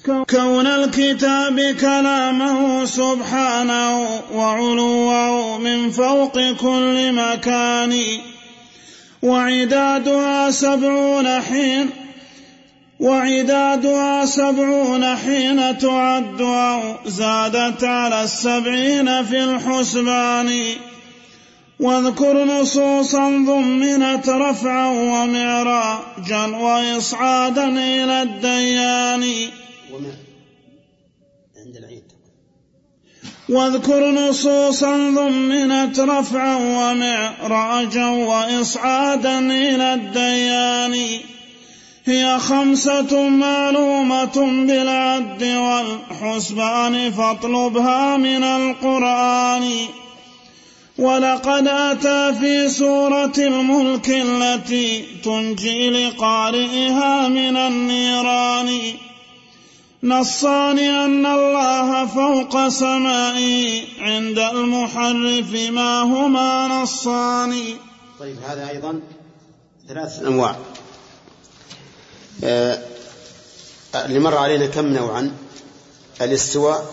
كون 0.05 0.67
الكتاب 0.67 1.75
كلامه 1.81 2.85
سبحانه 2.85 4.21
وعلوه 4.33 5.57
من 5.57 5.91
فوق 5.91 6.51
كل 6.51 7.11
مكان. 7.11 8.03
وعدادها 9.23 10.51
سبعون 10.51 11.41
حين 11.41 11.89
وعدادها 12.99 14.25
سبعون 14.25 15.15
حين 15.15 15.77
تعد 15.77 16.41
أو 16.41 16.81
زادت 17.05 17.83
على 17.83 18.23
السبعين 18.23 19.23
في 19.23 19.43
الحسبان. 19.43 20.63
واذكر 21.79 22.45
نصوصا 22.45 23.29
ضمنت 23.29 24.29
رفعا 24.29 24.87
ومعراجا 24.87 26.45
وإصعادا 26.45 27.67
إلى 27.67 28.21
الديان. 28.21 29.49
عند 31.65 31.77
العيد. 31.77 32.03
واذكر 33.49 34.11
نصوصا 34.11 34.97
ضمنت 34.97 35.99
رفعا 35.99 36.55
ومعراجا 36.55 38.05
وإصعادا 38.05 39.39
إلى 39.39 39.93
الديان. 39.93 41.19
هي 42.05 42.39
خمسة 42.39 43.29
معلومة 43.29 44.65
بالعد 44.67 45.43
والحسبان 45.43 47.11
فاطلبها 47.11 48.17
من 48.17 48.43
القرآن. 48.43 50.02
ولقد 51.03 51.67
أتى 51.67 52.39
في 52.39 52.69
سورة 52.69 53.37
الملك 53.37 54.09
التي 54.09 55.05
تنجي 55.23 55.89
لقارئها 55.89 57.27
من 57.27 57.57
النيران. 57.57 58.69
نصان 60.03 60.79
أن 60.79 61.25
الله 61.25 62.05
فوق 62.05 62.67
سمائه 62.67 63.83
عند 63.99 64.39
المحرف 64.39 65.51
ما 65.71 66.01
هما 66.01 66.67
نصان. 66.67 67.53
طيب 68.19 68.37
هذا 68.47 68.69
أيضا 68.69 68.99
ثلاث 69.87 70.19
أنواع. 70.19 70.55
آه 72.43 72.79
اللي 74.05 74.19
مر 74.19 74.37
علينا 74.37 74.65
كم 74.65 74.87
نوعا؟ 74.87 75.31
الاستواء 76.21 76.85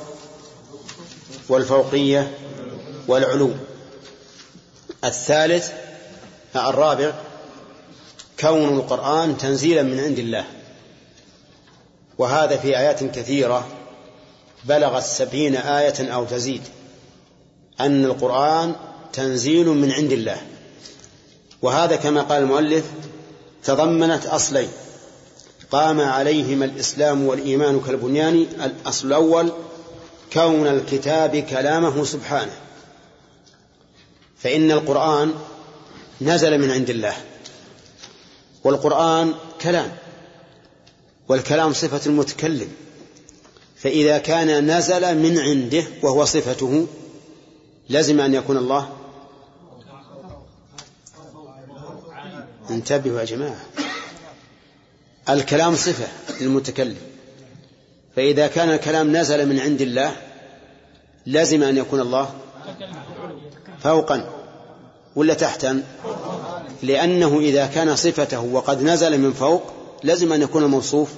والفوقية 1.49 2.39
والعلو. 3.09 3.51
الثالث 5.05 5.71
الرابع 6.57 7.13
كون 8.41 8.69
القرآن 8.69 9.39
تنزيلا 9.39 9.83
من 9.83 10.01
عند 10.01 10.19
الله. 10.19 10.45
وهذا 12.19 12.57
في 12.57 12.79
آيات 12.79 13.05
كثيرة 13.05 13.69
بلغت 14.65 15.03
سبعين 15.03 15.57
آية 15.57 16.13
أو 16.13 16.25
تزيد. 16.25 16.63
أن 17.81 18.05
القرآن 18.05 18.75
تنزيل 19.13 19.69
من 19.69 19.93
عند 19.93 20.13
الله. 20.13 20.37
وهذا 21.63 21.97
كما 21.97 22.23
قال 22.23 22.43
المؤلف 22.43 22.85
تضمنت 23.65 24.27
أصلين. 24.27 24.69
قام 25.71 26.01
عليهما 26.01 26.65
الإسلام 26.65 27.27
والإيمان 27.27 27.81
كالبنيان 27.81 28.47
الأصل 28.65 29.09
الأول 29.09 29.53
كون 30.33 30.67
الكتاب 30.67 31.37
كلامه 31.37 32.05
سبحانه. 32.05 32.53
فإن 34.43 34.71
القرآن 34.71 35.35
نزل 36.21 36.59
من 36.59 36.71
عند 36.71 36.91
الله 36.91 37.17
والقرآن 38.65 39.35
كلام 39.61 39.97
والكلام 41.29 41.73
صفة 41.73 42.07
المتكلم 42.07 42.69
فإذا 43.77 44.19
كان 44.19 44.77
نزل 44.77 45.19
من 45.19 45.39
عنده 45.39 45.85
وهو 46.03 46.25
صفته 46.25 46.87
لازم 47.89 48.21
أن 48.21 48.35
يكون 48.35 48.57
الله. 48.57 48.89
انتبهوا 52.71 53.21
يا 53.21 53.25
جماعة. 53.25 53.61
الكلام 55.29 55.77
صفة 55.77 56.09
للمتكلم. 56.41 56.97
فإذا 58.17 58.47
كان 58.47 58.71
الكلام 58.71 59.17
نزل 59.17 59.49
من 59.49 59.61
عند 59.61 59.81
الله 59.81 60.17
لازم 61.27 61.63
أن 61.63 61.77
يكون 61.77 62.01
الله. 62.01 62.35
فوقا 63.83 64.31
ولا 65.17 65.35
تحتا؟ 65.35 65.83
لأنه 66.83 67.39
إذا 67.39 67.67
كان 67.67 67.97
صفته 67.97 68.41
وقد 68.41 68.83
نزل 68.83 69.19
من 69.19 69.33
فوق 69.33 69.63
لازم 70.03 70.33
أن 70.33 70.43
يكون 70.43 70.63
الموصوف 70.65 71.11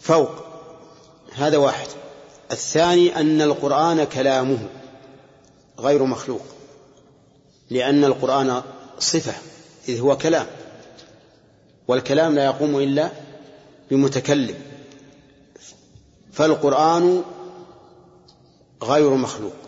فوق. 0.00 0.30
هذا 1.34 1.56
واحد. 1.56 1.86
الثاني 2.50 3.16
أن 3.16 3.42
القرآن 3.42 4.04
كلامه 4.04 4.58
غير 5.78 6.04
مخلوق 6.04 6.42
لأن 7.70 8.04
القرآن 8.04 8.62
صفة 8.98 9.32
إذ 9.88 10.00
هو 10.00 10.16
كلام 10.16 10.46
والكلام 11.88 12.34
لا 12.34 12.44
يقوم 12.44 12.76
إلا 12.76 13.10
بمتكلم 13.90 14.54
فالقرآن 16.32 17.22
غير 18.82 19.10
مخلوق. 19.10 19.61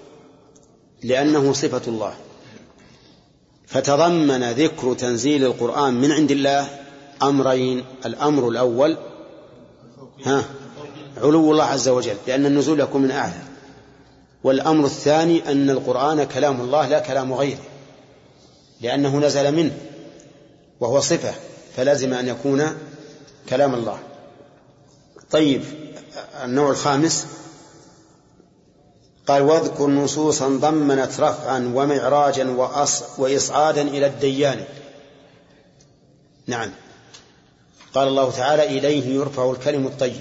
لأنه 1.04 1.52
صفة 1.52 1.82
الله. 1.88 2.14
فتضمن 3.66 4.50
ذكر 4.50 4.94
تنزيل 4.94 5.44
القرآن 5.44 5.94
من 5.94 6.12
عند 6.12 6.30
الله 6.30 6.68
أمرين 7.22 7.84
الأمر 8.06 8.48
الأول 8.48 8.98
ها 10.24 10.44
علو 11.16 11.52
الله 11.52 11.64
عز 11.64 11.88
وجل 11.88 12.16
لأن 12.26 12.46
النزول 12.46 12.80
يكون 12.80 13.02
من 13.02 13.10
أعلى. 13.10 13.42
والأمر 14.44 14.84
الثاني 14.84 15.50
أن 15.50 15.70
القرآن 15.70 16.24
كلام 16.24 16.60
الله 16.60 16.88
لا 16.88 16.98
كلام 16.98 17.32
غيره 17.32 17.64
لأنه 18.80 19.18
نزل 19.18 19.52
منه 19.52 19.76
وهو 20.80 21.00
صفة 21.00 21.34
فلازم 21.76 22.14
أن 22.14 22.28
يكون 22.28 22.66
كلام 23.48 23.74
الله. 23.74 23.98
طيب 25.30 25.62
النوع 26.44 26.70
الخامس 26.70 27.26
قال 29.26 29.42
واذكر 29.42 29.86
نصوصا 29.86 30.48
ضمنت 30.48 31.20
رفعا 31.20 31.72
ومعراجا 31.74 32.50
وإصعادا 33.18 33.82
إلى 33.82 34.06
الديان. 34.06 34.64
نعم. 36.46 36.70
قال 37.94 38.08
الله 38.08 38.30
تعالى 38.30 38.64
إليه 38.64 39.14
يرفع 39.14 39.50
الكلم 39.50 39.86
الطيب. 39.86 40.20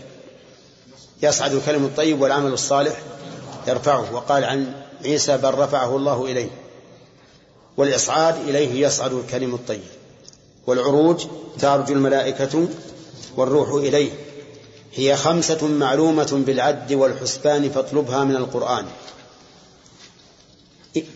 يصعد 1.24 1.54
الكلم 1.54 1.86
الطيب 1.86 2.22
والعمل 2.22 2.54
الصالح 2.54 3.02
يرفعه. 3.68 4.14
وقال 4.14 4.44
عن 4.44 4.74
عيسى 5.06 5.38
بل 5.38 5.54
رفعه 5.54 5.96
الله 5.96 6.26
إليه. 6.26 6.50
والإصعاد 7.78 8.36
إليه 8.50 8.88
يصعد 8.88 9.14
الكلم 9.14 9.54
الطيب. 9.54 9.84
والعروج 10.68 11.26
تعرج 11.60 11.92
الملائكة 11.92 12.68
والروح 13.38 13.70
إليه. 13.70 14.12
هي 14.96 15.16
خمسة 15.16 15.68
معلومة 15.68 16.44
بالعد 16.46 16.94
والحسبان 16.94 17.70
فاطلبها 17.70 18.24
من 18.24 18.36
القرآن. 18.36 18.86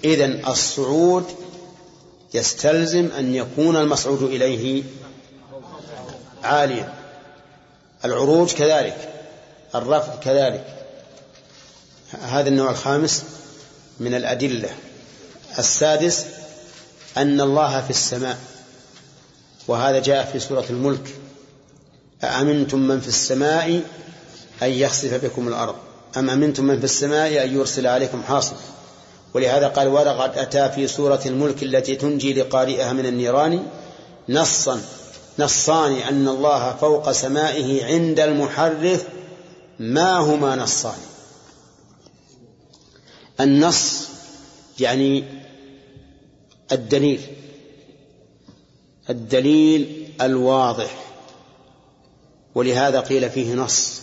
إذن 0.04 0.46
الصعود 0.48 1.26
يستلزم 2.34 3.10
أن 3.18 3.36
يكون 3.36 3.76
المصعود 3.76 4.24
إليه 4.24 4.84
عاليا. 6.44 6.94
العروج 8.06 8.54
كذلك 8.54 9.14
الرفع 9.76 10.16
كذلك. 10.16 10.66
هذا 12.22 12.50
النوع 12.50 12.72
الخامس 12.72 13.24
من 14.00 14.14
الأدلة. 14.14 14.70
السادس 15.60 16.26
أن 17.18 17.42
الله 17.42 17.82
في 17.82 17.90
السماء 17.90 18.38
وهذا 19.68 20.00
جاء 20.00 20.32
في 20.32 20.40
سورة 20.40 20.66
الملك. 20.70 21.16
أأمنتم 22.24 22.80
من 22.80 23.00
في 23.00 23.08
السماء 23.08 23.82
أن 24.64 24.70
يخسف 24.70 25.26
بكم 25.26 25.48
الأرض؟ 25.48 25.76
أم 26.18 26.30
أمنتم 26.30 26.64
من 26.64 26.80
في 26.80 26.84
السماء 26.86 27.44
أن 27.44 27.56
يرسل 27.56 27.88
عليكم 27.88 28.24
حاصبا؟ 28.24 28.58
ولهذا 29.34 29.68
قال 29.68 29.88
ولقد 29.88 30.38
أتى 30.38 30.72
في 30.72 30.88
سورة 30.88 31.22
الملك 31.26 31.64
التي 31.64 31.96
تنجي 31.96 32.34
لقارئها 32.34 32.94
من 32.94 33.06
النيران 33.06 33.68
نصا 34.30 34.82
نصان 35.40 35.94
أن 35.94 36.28
الله 36.28 36.76
فوق 36.76 37.12
سمائه 37.12 37.86
عند 37.86 38.20
المحرف 38.20 39.08
ما 39.80 40.18
هما 40.18 40.56
نصان. 40.56 40.98
النص 43.42 44.08
يعني 44.80 45.24
الدليل 46.72 47.22
الدليل 49.10 50.12
الواضح. 50.22 51.07
ولهذا 52.58 53.00
قيل 53.00 53.30
فيه 53.30 53.54
نص 53.54 54.02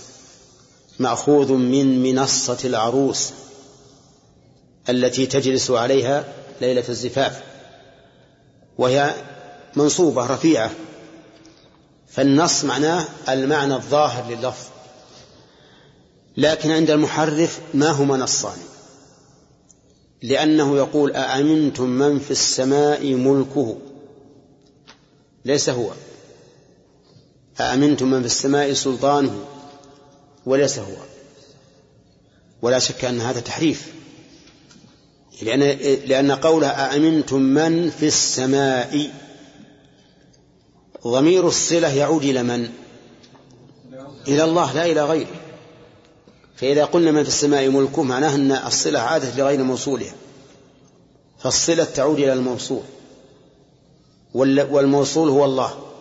مأخوذ 0.98 1.52
من 1.52 2.02
منصة 2.02 2.58
العروس 2.64 3.30
التي 4.88 5.26
تجلس 5.26 5.70
عليها 5.70 6.24
ليلة 6.60 6.84
الزفاف 6.88 7.42
وهي 8.78 9.14
منصوبة 9.76 10.26
رفيعة 10.26 10.70
فالنص 12.08 12.64
معناه 12.64 13.04
المعنى 13.28 13.74
الظاهر 13.74 14.30
لللفظ 14.30 14.66
لكن 16.36 16.70
عند 16.70 16.90
المحرف 16.90 17.60
ما 17.74 17.90
هما 17.90 18.16
نصان 18.16 18.58
لأنه 20.22 20.76
يقول 20.76 21.12
أأمنتم 21.12 21.88
من 21.88 22.18
في 22.18 22.30
السماء 22.30 23.14
ملكه 23.14 23.78
ليس 25.44 25.68
هو. 25.68 25.90
أأمنتم 27.60 28.10
من 28.10 28.20
في 28.20 28.26
السماء 28.26 28.72
سلطانه 28.72 29.44
وليس 30.46 30.78
هو. 30.78 30.96
ولا 32.62 32.78
شك 32.78 33.04
أن 33.04 33.20
هذا 33.20 33.40
تحريف. 33.40 33.92
لأن, 35.42 35.60
لأن 36.06 36.32
قوله 36.32 36.66
أأمنتم 36.68 37.40
من 37.40 37.90
في 37.90 38.06
السماء 38.06 39.10
ضمير 41.06 41.48
الصلة 41.48 41.88
يعود 41.88 42.22
إلى 42.22 42.42
من؟ 42.42 42.68
إلى 44.28 44.44
الله 44.44 44.72
لا 44.72 44.86
إلى 44.86 45.04
غيره. 45.04 45.40
فإذا 46.56 46.84
قلنا 46.84 47.10
من 47.10 47.22
في 47.22 47.28
السماء 47.28 47.68
ملكه 47.68 48.02
معناه 48.02 48.34
أن 48.34 48.52
الصلة 48.52 48.98
عادت 48.98 49.36
لغير 49.36 49.62
موصولها. 49.62 50.14
فالصلة 51.38 51.84
تعود 51.84 52.18
إلى 52.18 52.32
الموصول. 52.32 52.82
والموصول 54.34 55.28
هو 55.28 55.44
الله. 55.44 55.93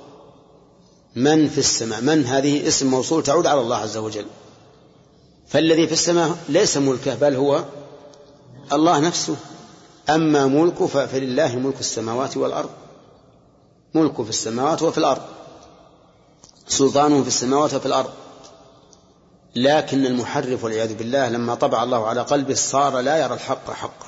من 1.16 1.50
في 1.50 1.58
السماء 1.58 2.02
من 2.02 2.26
هذه 2.26 2.68
اسم 2.68 2.88
موصول 2.88 3.24
تعود 3.24 3.48
على 3.48 3.62
الله 3.62 3.76
عز 3.76 3.98
وجل. 3.98 4.26
فالذي 5.48 5.88
في 5.88 5.94
السماء 5.94 6.38
ليس 6.50 6.78
ملكه 6.78 7.16
بل 7.16 7.36
هو 7.36 7.64
الله 8.72 9.00
نفسه. 9.00 9.36
أما 10.10 10.48
ملكه 10.48 10.88
فلله 10.88 11.56
ملك 11.56 11.80
السماوات 11.80 12.38
والأرض. 12.38 12.70
ملكه 13.94 14.24
في 14.24 14.30
السماوات 14.30 14.82
وفي 14.82 14.98
الأرض. 14.98 15.22
سلطانه 16.68 17.22
في 17.22 17.28
السماوات 17.28 17.74
وفي 17.74 17.86
الأرض. 17.86 18.10
لكن 19.56 20.06
المحرف 20.06 20.64
والعياذ 20.64 20.96
بالله 20.96 21.30
لما 21.30 21.56
طبع 21.56 21.84
الله 21.84 22.08
على 22.08 22.22
قلبه 22.22 22.54
صار 22.54 23.00
لا 23.00 23.18
يرى 23.18 23.34
الحق 23.34 23.72
حقا. 23.72 24.08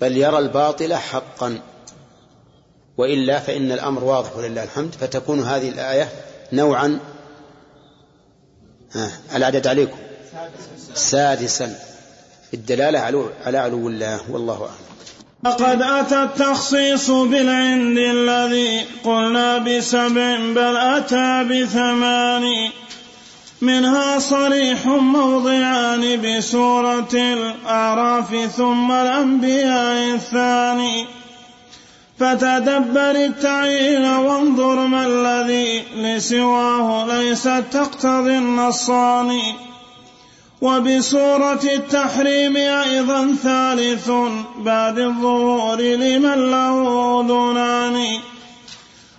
بل 0.00 0.16
يرى 0.16 0.38
الباطل 0.38 0.94
حقا. 0.94 1.60
وإلا 2.98 3.38
فإن 3.38 3.72
الأمر 3.72 4.04
واضح 4.04 4.36
ولله 4.36 4.64
الحمد 4.64 4.94
فتكون 5.00 5.40
هذه 5.40 5.68
الآية 5.68 6.08
نوعا 6.52 6.98
العدد 9.34 9.66
عليكم. 9.66 9.96
سادسا. 10.94 11.78
الدلالة 12.54 12.98
على 13.44 13.58
علو 13.58 13.88
الله 13.88 14.20
والله 14.30 14.54
أعلم. 14.54 14.92
لقد 15.44 15.82
أتى 15.82 16.22
التخصيص 16.22 17.10
بالعند 17.10 17.98
الذي 17.98 18.86
قلنا 19.04 19.58
بسبع 19.58 20.36
بل 20.36 20.76
أتى 20.76 21.44
بثمان. 21.44 22.70
منها 23.60 24.18
صريح 24.18 24.86
موضعان 24.86 26.22
بسورة 26.22 27.14
الأعراف 27.14 28.50
ثم 28.56 28.92
الأنبياء 28.92 30.14
الثاني. 30.14 31.06
فتدبر 32.18 33.10
التعيين 33.10 34.04
وانظر 34.04 34.86
ما 34.86 35.06
الذي 35.06 35.82
لسواه 35.96 37.06
ليس 37.06 37.42
تقتضي 37.42 38.38
النصان. 38.38 39.40
وبسورة 40.60 41.60
التحريم 41.64 42.56
أيضا 42.56 43.34
ثالث 43.42 44.10
بعد 44.58 44.98
الظهور 44.98 45.80
لمن 45.80 46.50
له 46.50 47.20
أذنان. 47.20 48.18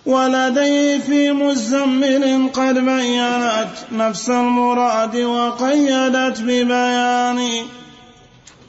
ولديه 0.06 0.98
في 0.98 1.32
مزمل 1.32 2.50
قد 2.52 2.74
بينت 2.74 3.68
نفس 3.92 4.30
المراد 4.30 5.16
وقيدت 5.16 6.40
ببيان. 6.40 7.48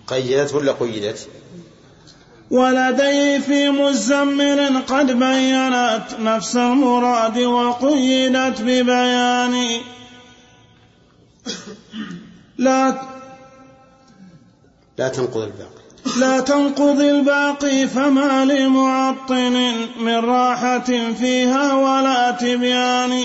قيدت 0.08 0.54
ولا 0.54 0.72
قيدت؟ 0.72 1.28
ولديه 2.52 3.40
في 3.40 3.70
مزمل 3.70 4.82
قد 4.88 5.12
بينت 5.12 6.04
نفس 6.20 6.56
المراد 6.56 7.38
وقيدت 7.38 8.62
ببيان. 8.62 9.68
لا 12.58 13.02
لا 14.98 15.08
تنقض 15.08 15.38
الباقي. 15.38 15.86
لا 16.20 16.40
تنقض 16.40 17.00
الباقي 17.00 17.88
فما 17.88 18.46
لمعطل 18.46 19.72
من 20.00 20.16
راحة 20.16 21.14
فيها 21.20 21.74
ولا 21.74 22.32
تبيان. 22.32 23.24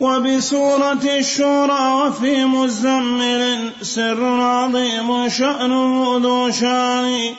وبسورة 0.00 1.18
الشورى 1.18 1.92
وفي 1.92 2.44
مزمل 2.44 3.70
سر 3.82 4.24
عظيم 4.24 5.28
شأنه 5.28 6.20
ذو 6.22 6.50
شان. 6.50 7.34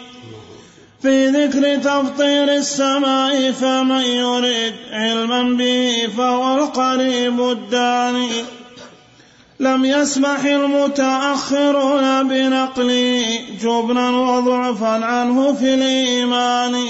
في 1.01 1.27
ذكر 1.27 1.75
تفطير 1.75 2.53
السماء 2.53 3.51
فمن 3.51 4.01
يريد 4.01 4.73
علما 4.91 5.43
به 5.43 6.09
فهو 6.17 6.57
القريب 6.57 7.41
الداني. 7.41 8.29
لم 9.59 9.85
يسمح 9.85 10.45
المتأخرون 10.45 12.27
بنقله 12.27 13.39
جبنا 13.61 14.09
وضعفا 14.09 15.05
عنه 15.05 15.53
في 15.53 15.73
الإيمان. 15.73 16.85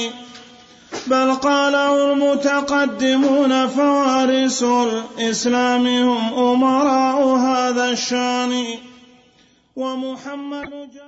بل 1.08 1.34
قاله 1.34 2.14
المتقدمون 2.14 3.68
فوارس 3.68 4.64
الإسلام 4.64 5.88
هم 5.88 6.34
أمراء 6.34 7.28
هذا 7.28 7.90
الشأن. 7.90 8.66
ومحمد 9.76 10.70
جاء 10.94 11.07